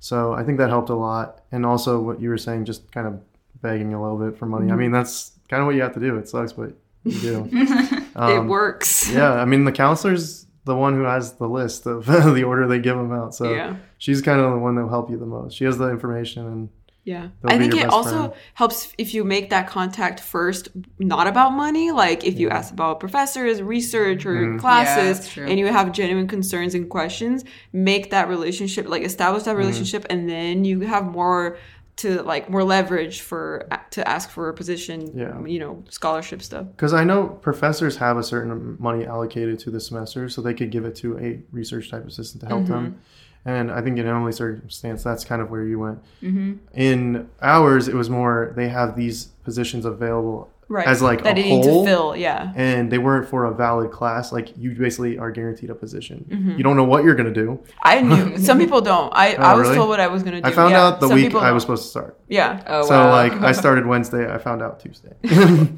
So 0.03 0.33
I 0.33 0.43
think 0.43 0.59
that 0.59 0.69
helped 0.69 0.91
a 0.91 0.97
lot. 0.97 1.43
And 1.53 1.65
also 1.65 2.01
what 2.01 2.21
you 2.21 2.29
were 2.29 2.37
saying, 2.37 2.65
just 2.65 2.91
kind 2.91 3.07
of 3.07 3.21
begging 3.61 3.95
a 3.95 4.03
little 4.03 4.19
bit 4.19 4.37
for 4.37 4.47
money. 4.47 4.73
I 4.73 4.75
mean, 4.75 4.91
that's 4.91 5.31
kind 5.49 5.61
of 5.61 5.67
what 5.67 5.77
you 5.77 5.83
have 5.83 5.95
to 5.95 6.01
do. 6.01 6.17
It 6.17 6.29
sucks, 6.29 6.53
but 6.53 6.73
you 7.05 7.21
do. 7.21 7.49
it 7.53 8.17
Um, 8.17 8.49
works 8.49 9.09
yeah, 9.09 9.35
I 9.35 9.45
mean, 9.45 9.65
the 9.65 9.71
counselor's 9.71 10.47
the 10.65 10.75
one 10.75 10.95
who 10.95 11.03
has 11.05 11.35
the 11.35 11.49
list 11.49 11.87
of 11.87 12.07
the 12.35 12.43
order 12.43 12.67
they 12.67 12.81
give 12.81 12.97
them 12.97 13.13
out. 13.13 13.33
So 13.35 13.53
yeah 13.55 13.77
she's 13.99 14.21
kind 14.21 14.41
of 14.41 14.51
the 14.51 14.59
one 14.59 14.75
that 14.75 14.83
will 14.83 14.89
help 14.91 15.09
you 15.09 15.17
the 15.19 15.27
most. 15.27 15.55
She 15.57 15.65
has 15.65 15.79
the 15.79 15.89
information 15.89 16.47
and 16.49 16.69
Yeah. 17.05 17.29
They'll 17.43 17.53
I 17.55 17.59
think 17.59 17.75
it 17.75 17.87
also 17.89 18.11
friend. 18.29 18.33
helps 18.55 18.93
if 18.97 19.13
you 19.13 19.25
make 19.25 19.51
that 19.51 19.67
contact 19.69 20.21
first, 20.21 20.69
not 21.01 21.27
about 21.27 21.51
money. 21.53 21.91
Like 21.91 22.25
if 22.25 22.39
you 22.39 22.49
ask 22.49 22.73
about 22.73 23.01
professors, 23.01 23.61
research, 23.61 24.25
or 24.25 24.35
Mm-hmm. 24.35 24.59
classes, 24.59 25.19
that's 25.19 25.33
true. 25.33 25.47
and 25.49 25.59
you 25.59 25.67
have 25.67 25.91
genuine 25.93 26.29
concerns 26.29 26.75
and 26.75 26.89
questions, 26.89 27.45
make 27.73 28.11
that 28.11 28.29
relationship, 28.29 28.89
like 28.89 29.03
establish 29.03 29.43
Mm-hmm. 29.43 29.51
that 29.51 29.57
relationship, 29.57 30.07
and 30.11 30.29
then 30.31 30.65
you 30.65 30.81
have 30.81 31.05
more 31.07 31.59
to 31.97 32.23
like 32.23 32.49
more 32.49 32.65
leverage 32.65 33.21
for 33.21 33.69
to 33.91 34.07
ask 34.09 34.31
for 34.31 34.49
a 34.49 34.55
position. 34.55 35.11
Yeah. 35.19 35.45
You 35.45 35.59
know, 35.59 35.85
scholarship 35.91 36.41
stuff. 36.41 36.67
because 36.75 36.95
I 36.95 37.05
know 37.05 37.27
professors 37.27 37.97
have 37.97 38.17
a 38.17 38.23
certain 38.23 38.77
money 38.79 39.05
allocated 39.05 39.59
to 39.61 39.71
the 39.71 39.81
semester, 39.81 40.29
so 40.29 40.41
they 40.41 40.55
could 40.55 40.71
give 40.71 40.85
it 40.85 40.95
to 40.97 41.19
a 41.19 41.41
research 41.51 41.91
type 41.91 42.07
assistant 42.07 42.43
to 42.43 42.47
help 42.49 42.67
them. 42.67 43.01
And 43.45 43.73
I 43.73 43.83
think 43.83 43.99
in 43.99 44.07
Emily's 44.07 44.37
circumstance, 44.37 45.03
that's 45.03 45.25
kind 45.25 45.43
of 45.43 45.51
where 45.51 45.65
you 45.65 45.79
went. 45.81 45.99
Mm-hmm. 46.23 46.53
In 46.75 47.29
ours, 47.41 47.89
it 47.89 47.95
was 47.95 48.09
more 48.09 48.53
they 48.57 48.69
have 48.69 48.97
these 48.97 49.27
positions 49.45 49.85
available 49.85 50.49
Right. 50.69 50.87
as 50.87 51.03
like 51.03 51.23
that 51.25 51.37
a 51.37 51.41
you 51.41 51.57
need 51.57 51.65
whole, 51.67 51.85
to 51.85 51.91
fill. 51.91 52.17
Yeah. 52.17 52.51
and 52.57 52.91
they 52.91 52.97
weren't 52.97 53.29
for 53.29 53.45
a 53.45 53.53
valid 53.53 53.91
class. 53.91 54.33
Like 54.33 54.57
you 54.57 54.71
basically 54.75 55.19
are 55.19 55.31
guaranteed 55.31 55.69
a 55.69 55.75
position. 55.75 56.25
Mm-hmm. 56.31 56.51
You 56.57 56.63
don't 56.63 56.77
know 56.77 56.85
what 56.85 57.05
you're 57.05 57.15
gonna 57.17 57.31
do. 57.33 57.61
I 57.83 58.01
knew 58.01 58.39
some 58.49 58.59
people 58.59 58.81
don't. 58.81 59.13
I, 59.15 59.35
I 59.35 59.53
was 59.55 59.63
really? 59.65 59.77
told 59.77 59.89
what 59.91 60.01
I 60.01 60.07
was 60.07 60.23
gonna 60.23 60.41
do. 60.41 60.49
I 60.49 60.51
found 60.53 60.71
yeah. 60.71 60.87
out 60.87 61.01
the 61.01 61.09
Some 61.09 61.17
week 61.17 61.35
I 61.35 61.53
was 61.53 61.65
don't. 61.65 61.77
supposed 61.77 61.83
to 61.83 61.89
start. 61.91 62.19
Yeah. 62.29 62.63
Oh, 62.67 62.87
so 62.87 62.95
wow. 62.95 63.11
like 63.11 63.33
I 63.35 63.53
started 63.63 63.85
Wednesday. 63.85 64.33
I 64.33 64.39
found 64.39 64.63
out 64.63 64.81
Tuesday. 64.81 65.13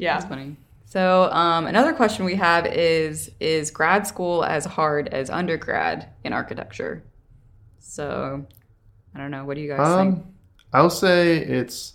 Yeah. 0.00 0.14
That's 0.14 0.26
funny. 0.26 0.56
So 0.88 1.30
um, 1.32 1.66
another 1.66 1.92
question 1.92 2.24
we 2.24 2.36
have 2.36 2.64
is 2.64 3.30
is 3.40 3.70
grad 3.70 4.06
school 4.06 4.42
as 4.42 4.64
hard 4.64 5.08
as 5.08 5.28
undergrad 5.28 6.08
in 6.24 6.32
architecture? 6.32 7.04
So 7.78 8.46
I 9.14 9.18
don't 9.18 9.30
know. 9.30 9.44
What 9.44 9.56
do 9.56 9.60
you 9.60 9.68
guys 9.68 9.86
think? 9.98 10.14
um, 10.14 10.34
I'll 10.72 10.88
say 10.88 11.36
it's 11.36 11.92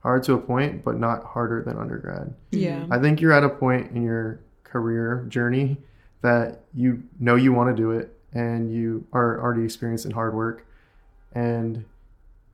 hard 0.00 0.24
to 0.24 0.34
a 0.34 0.38
point, 0.38 0.84
but 0.84 1.00
not 1.00 1.24
harder 1.24 1.62
than 1.62 1.78
undergrad. 1.78 2.34
Yeah. 2.50 2.84
I 2.90 2.98
think 2.98 3.22
you're 3.22 3.32
at 3.32 3.44
a 3.44 3.48
point 3.48 3.92
in 3.92 4.02
your 4.02 4.40
career 4.62 5.24
journey 5.30 5.78
that 6.20 6.64
you 6.74 7.02
know 7.18 7.36
you 7.36 7.54
want 7.54 7.74
to 7.74 7.82
do 7.82 7.92
it 7.92 8.14
and 8.34 8.70
you 8.70 9.06
are 9.14 9.40
already 9.40 9.64
experienced 9.64 10.04
in 10.04 10.10
hard 10.10 10.34
work, 10.34 10.66
and 11.34 11.82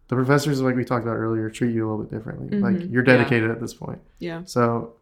the 0.06 0.14
professors, 0.14 0.60
like 0.60 0.76
we 0.76 0.84
talked 0.84 1.04
about 1.04 1.16
earlier, 1.16 1.50
treat 1.50 1.74
you 1.74 1.84
a 1.84 1.90
little 1.90 2.04
bit 2.04 2.16
differently. 2.16 2.60
Like 2.60 2.88
you're 2.92 3.02
dedicated 3.02 3.50
at 3.50 3.60
this 3.60 3.74
point. 3.74 4.00
Yeah. 4.20 4.42
So 4.44 4.92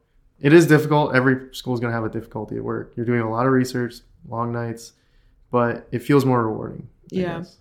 it 0.41 0.53
is 0.53 0.67
difficult. 0.67 1.15
Every 1.15 1.55
school 1.55 1.75
is 1.75 1.81
going 1.81 1.91
to 1.91 1.95
have 1.95 2.05
a 2.05 2.09
difficulty 2.09 2.57
at 2.57 2.65
work. 2.65 2.93
You're 2.97 3.07
doing 3.07 3.21
a 3.21 3.31
lot 3.31 3.47
of 3.47 3.53
research, 3.53 3.97
long 4.29 4.53
nights, 4.53 4.93
but 5.51 5.89
it 5.91 6.03
feels 6.03 6.25
more 6.25 6.45
rewarding. 6.47 6.89
I 7.13 7.17
Yeah. 7.17 7.39
guess. 7.39 7.57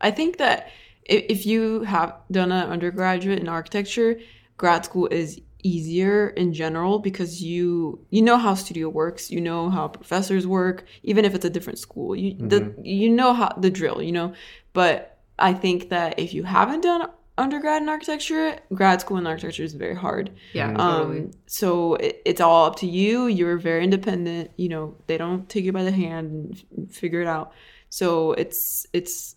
I 0.00 0.10
think 0.10 0.38
that 0.38 0.70
if, 1.04 1.24
if 1.28 1.46
you 1.46 1.80
have 1.82 2.14
done 2.30 2.52
an 2.52 2.68
undergraduate 2.68 3.38
in 3.38 3.48
architecture, 3.48 4.18
grad 4.56 4.84
school 4.84 5.08
is 5.10 5.40
easier 5.64 6.28
in 6.28 6.52
general 6.52 7.00
because 7.00 7.42
you 7.42 7.98
you 8.10 8.22
know 8.22 8.36
how 8.36 8.54
studio 8.54 8.88
works, 8.88 9.30
you 9.30 9.40
know 9.40 9.70
how 9.70 9.88
professors 9.88 10.46
work, 10.46 10.84
even 11.02 11.24
if 11.24 11.34
it's 11.34 11.44
a 11.44 11.50
different 11.50 11.78
school. 11.78 12.14
You 12.14 12.34
the 12.38 12.60
mm-hmm. 12.60 12.84
you 12.84 13.10
know 13.10 13.32
how 13.32 13.52
the 13.56 13.70
drill, 13.70 14.02
you 14.02 14.12
know. 14.12 14.32
But 14.72 15.18
I 15.38 15.54
think 15.54 15.88
that 15.90 16.18
if 16.18 16.32
you 16.34 16.44
haven't 16.44 16.82
done 16.82 17.08
undergrad 17.38 17.82
in 17.82 17.88
architecture, 17.88 18.58
grad 18.74 19.00
school 19.00 19.16
in 19.16 19.26
architecture 19.26 19.62
is 19.62 19.74
very 19.74 19.94
hard. 19.94 20.30
Yeah, 20.52 20.72
totally. 20.72 21.20
Um, 21.20 21.30
so 21.46 21.94
it, 21.94 22.20
it's 22.24 22.40
all 22.40 22.66
up 22.66 22.76
to 22.76 22.86
you. 22.86 23.26
You're 23.26 23.56
very 23.56 23.84
independent. 23.84 24.50
You 24.56 24.68
know, 24.68 24.96
they 25.06 25.16
don't 25.16 25.48
take 25.48 25.64
you 25.64 25.72
by 25.72 25.84
the 25.84 25.92
hand 25.92 26.30
and 26.30 26.88
f- 26.88 26.94
figure 26.94 27.20
it 27.20 27.28
out. 27.28 27.52
So 27.88 28.32
it's 28.32 28.86
it's, 28.92 29.36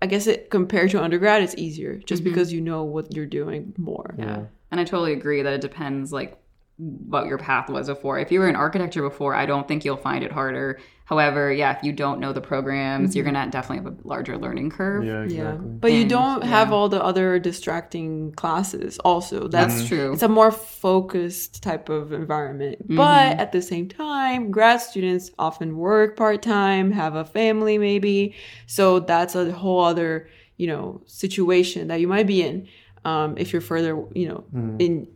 I 0.00 0.06
guess 0.06 0.26
it 0.26 0.50
compared 0.50 0.90
to 0.92 1.02
undergrad, 1.02 1.42
it's 1.42 1.54
easier 1.56 1.96
just 1.96 2.22
because 2.22 2.52
you 2.52 2.60
know 2.60 2.84
what 2.84 3.14
you're 3.14 3.26
doing 3.26 3.74
more. 3.76 4.14
Yeah. 4.18 4.44
And 4.70 4.80
I 4.80 4.84
totally 4.84 5.12
agree 5.12 5.42
that 5.42 5.52
it 5.52 5.60
depends 5.60 6.12
like 6.12 6.38
what 6.76 7.26
your 7.26 7.36
path 7.36 7.68
was 7.68 7.88
before. 7.88 8.18
If 8.18 8.32
you 8.32 8.40
were 8.40 8.48
in 8.48 8.56
architecture 8.56 9.02
before, 9.02 9.34
I 9.34 9.44
don't 9.44 9.68
think 9.68 9.84
you'll 9.84 9.96
find 9.96 10.24
it 10.24 10.32
harder. 10.32 10.78
However, 11.10 11.52
yeah, 11.52 11.76
if 11.76 11.82
you 11.82 11.92
don't 11.92 12.20
know 12.20 12.32
the 12.32 12.40
programs, 12.40 13.16
you're 13.16 13.24
gonna 13.24 13.48
definitely 13.50 13.84
have 13.84 13.98
a 13.98 14.08
larger 14.08 14.38
learning 14.38 14.70
curve. 14.70 15.04
Yeah, 15.04 15.24
Yeah, 15.24 15.50
exactly. 15.50 15.68
but 15.80 15.92
you 15.92 16.06
don't 16.06 16.44
have 16.44 16.68
yeah. 16.68 16.74
all 16.74 16.88
the 16.88 17.02
other 17.02 17.40
distracting 17.40 18.30
classes. 18.36 19.00
Also, 19.00 19.48
that's 19.48 19.74
That's 19.74 19.88
true. 19.88 20.12
It's 20.12 20.22
a 20.22 20.28
more 20.28 20.52
focused 20.52 21.64
type 21.64 21.88
of 21.88 22.12
environment. 22.12 22.84
Mm-hmm. 22.84 22.94
But 22.94 23.40
at 23.40 23.50
the 23.50 23.60
same 23.60 23.88
time, 23.88 24.52
grad 24.52 24.80
students 24.82 25.32
often 25.36 25.76
work 25.76 26.16
part 26.16 26.42
time, 26.42 26.92
have 26.92 27.16
a 27.16 27.24
family 27.24 27.76
maybe. 27.76 28.36
So 28.66 29.00
that's 29.00 29.34
a 29.34 29.50
whole 29.50 29.80
other, 29.82 30.28
you 30.58 30.68
know, 30.68 31.02
situation 31.06 31.88
that 31.88 31.98
you 32.00 32.06
might 32.06 32.28
be 32.28 32.40
in. 32.42 32.68
Um, 33.04 33.34
if 33.36 33.52
you're 33.52 33.62
further, 33.62 34.00
you 34.14 34.28
know, 34.28 34.44
in 34.78 35.08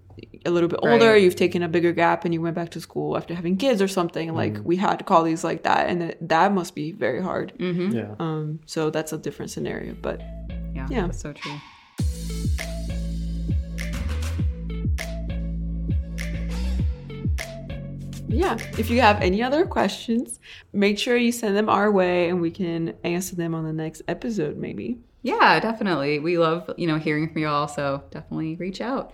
a 0.47 0.51
little 0.51 0.69
bit 0.69 0.81
older, 0.83 1.13
Right. 1.13 1.23
you've 1.23 1.37
taken 1.37 1.63
a 1.63 1.69
bigger 1.69 1.93
gap 1.93 2.25
and 2.25 2.33
you 2.35 2.41
went 2.41 2.55
back 2.55 2.71
to 2.71 2.81
school 2.81 3.17
after 3.17 3.35
having 3.35 3.57
kids 3.57 3.81
or 3.83 3.89
something. 3.89 4.33
Like 4.35 4.59
we 4.65 4.77
had 4.77 5.05
colleagues 5.07 5.45
like 5.45 5.63
that, 5.65 5.89
and 5.89 6.03
it, 6.03 6.29
that 6.29 6.53
must 6.53 6.75
be 6.75 6.93
very 6.93 7.23
hard. 7.23 7.53
Yeah. 7.59 8.15
Um, 8.19 8.61
so 8.67 8.91
that's 8.91 9.13
a 9.13 9.19
different 9.19 9.51
scenario. 9.51 9.95
But 10.01 10.21
Yeah, 10.75 10.87
Yeah. 10.91 11.07
that's 11.07 11.21
so 11.21 11.33
true. 11.33 11.53
yeah, 18.29 18.57
if 18.79 18.91
you 18.91 19.01
have 19.01 19.21
any 19.21 19.43
other 19.43 19.65
questions, 19.65 20.41
make 20.73 20.99
sure 20.99 21.17
you 21.17 21.31
send 21.31 21.57
them 21.57 21.69
our 21.69 21.91
way 21.93 22.29
and 22.29 22.41
we 22.41 22.51
can 22.51 22.95
answer 23.05 23.37
them 23.37 23.55
on 23.55 23.65
the 23.65 23.73
next 23.73 24.03
episode, 24.09 24.57
maybe. 24.57 24.99
Yeah, 25.23 25.61
definitely. 25.61 26.19
We 26.19 26.37
love, 26.39 26.69
you 26.77 26.87
know, 26.87 26.99
hearing 26.99 27.33
from 27.33 27.43
y'all, 27.43 27.69
so 27.69 28.03
definitely 28.11 28.57
reach 28.57 28.81
out. 28.81 29.13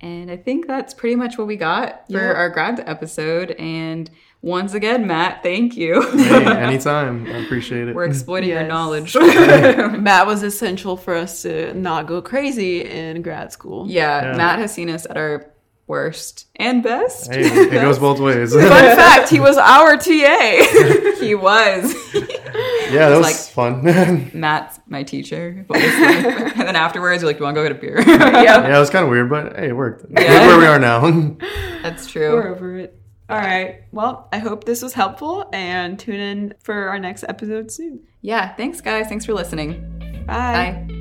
And 0.00 0.30
I 0.30 0.36
think 0.36 0.66
that's 0.68 0.94
pretty 0.94 1.16
much 1.16 1.36
what 1.38 1.46
we 1.46 1.56
got 1.56 2.06
for 2.06 2.18
Yeah. 2.18 2.32
our 2.32 2.48
grad 2.50 2.82
episode. 2.86 3.50
And 3.52 4.08
once 4.42 4.72
again, 4.74 5.06
Matt, 5.08 5.42
thank 5.42 5.76
you. 5.76 6.00
Hey, 6.16 6.46
anytime. 6.46 7.26
I 7.26 7.38
appreciate 7.38 7.88
it. 7.88 7.94
We're 7.96 8.04
exploiting 8.04 8.50
your 8.50 8.62
knowledge. 8.62 9.16
Matt 9.16 10.26
was 10.26 10.44
essential 10.44 10.96
for 10.96 11.14
us 11.16 11.42
to 11.42 11.74
not 11.74 12.06
go 12.06 12.22
crazy 12.22 12.82
in 12.84 13.22
grad 13.22 13.52
school. 13.52 13.86
yeah, 13.90 14.30
Yeah. 14.30 14.36
Matt 14.36 14.60
has 14.60 14.72
seen 14.72 14.88
us 14.90 15.04
at 15.10 15.16
our 15.16 15.50
worst 15.88 16.46
and 16.56 16.82
best. 16.84 17.32
Hey, 17.32 17.40
it 17.46 17.70
goes 17.72 17.98
both 17.98 18.20
ways. 18.20 18.52
Fun 18.54 18.62
fact, 18.68 19.28
he 19.30 19.40
was 19.40 19.56
our 19.56 19.96
TA. 19.96 21.16
he 21.18 21.34
was. 21.34 21.92
yeah, 22.92 23.08
that 23.08 23.16
was 23.16 23.26
like- 23.26 23.36
fun. 23.36 24.30
Matt's 24.34 24.80
my 24.86 25.02
teacher. 25.02 25.64
and 25.74 26.60
then 26.60 26.76
afterwards, 26.76 27.22
you're 27.22 27.28
like, 27.28 27.36
do 27.36 27.40
you 27.40 27.44
want 27.44 27.56
to 27.56 27.62
go 27.62 27.68
get 27.68 27.76
a 27.76 27.80
beer? 27.80 28.00
yeah, 28.00 28.42
yeah, 28.42 28.76
it 28.76 28.80
was 28.80 28.90
kind 28.90 29.04
of 29.04 29.10
weird, 29.10 29.30
but 29.30 29.56
hey, 29.56 29.68
it 29.68 29.76
worked. 29.76 30.08
Look 30.10 30.18
where 30.18 30.58
we 30.58 30.66
are 30.66 30.78
now. 30.78 31.36
That's 31.82 32.06
true. 32.10 32.32
We're 32.34 32.48
over 32.48 32.76
it. 32.78 33.00
All 33.30 33.36
right. 33.36 33.82
Well, 33.92 34.28
I 34.32 34.38
hope 34.38 34.64
this 34.64 34.80
was 34.82 34.94
helpful 34.94 35.48
and 35.52 35.98
tune 35.98 36.18
in 36.20 36.54
for 36.62 36.88
our 36.88 36.98
next 36.98 37.24
episode 37.28 37.70
soon. 37.70 38.00
Yeah, 38.22 38.54
thanks, 38.54 38.80
guys. 38.80 39.06
Thanks 39.08 39.26
for 39.26 39.34
listening. 39.34 40.24
Bye. 40.26 40.84
Bye. 40.88 40.97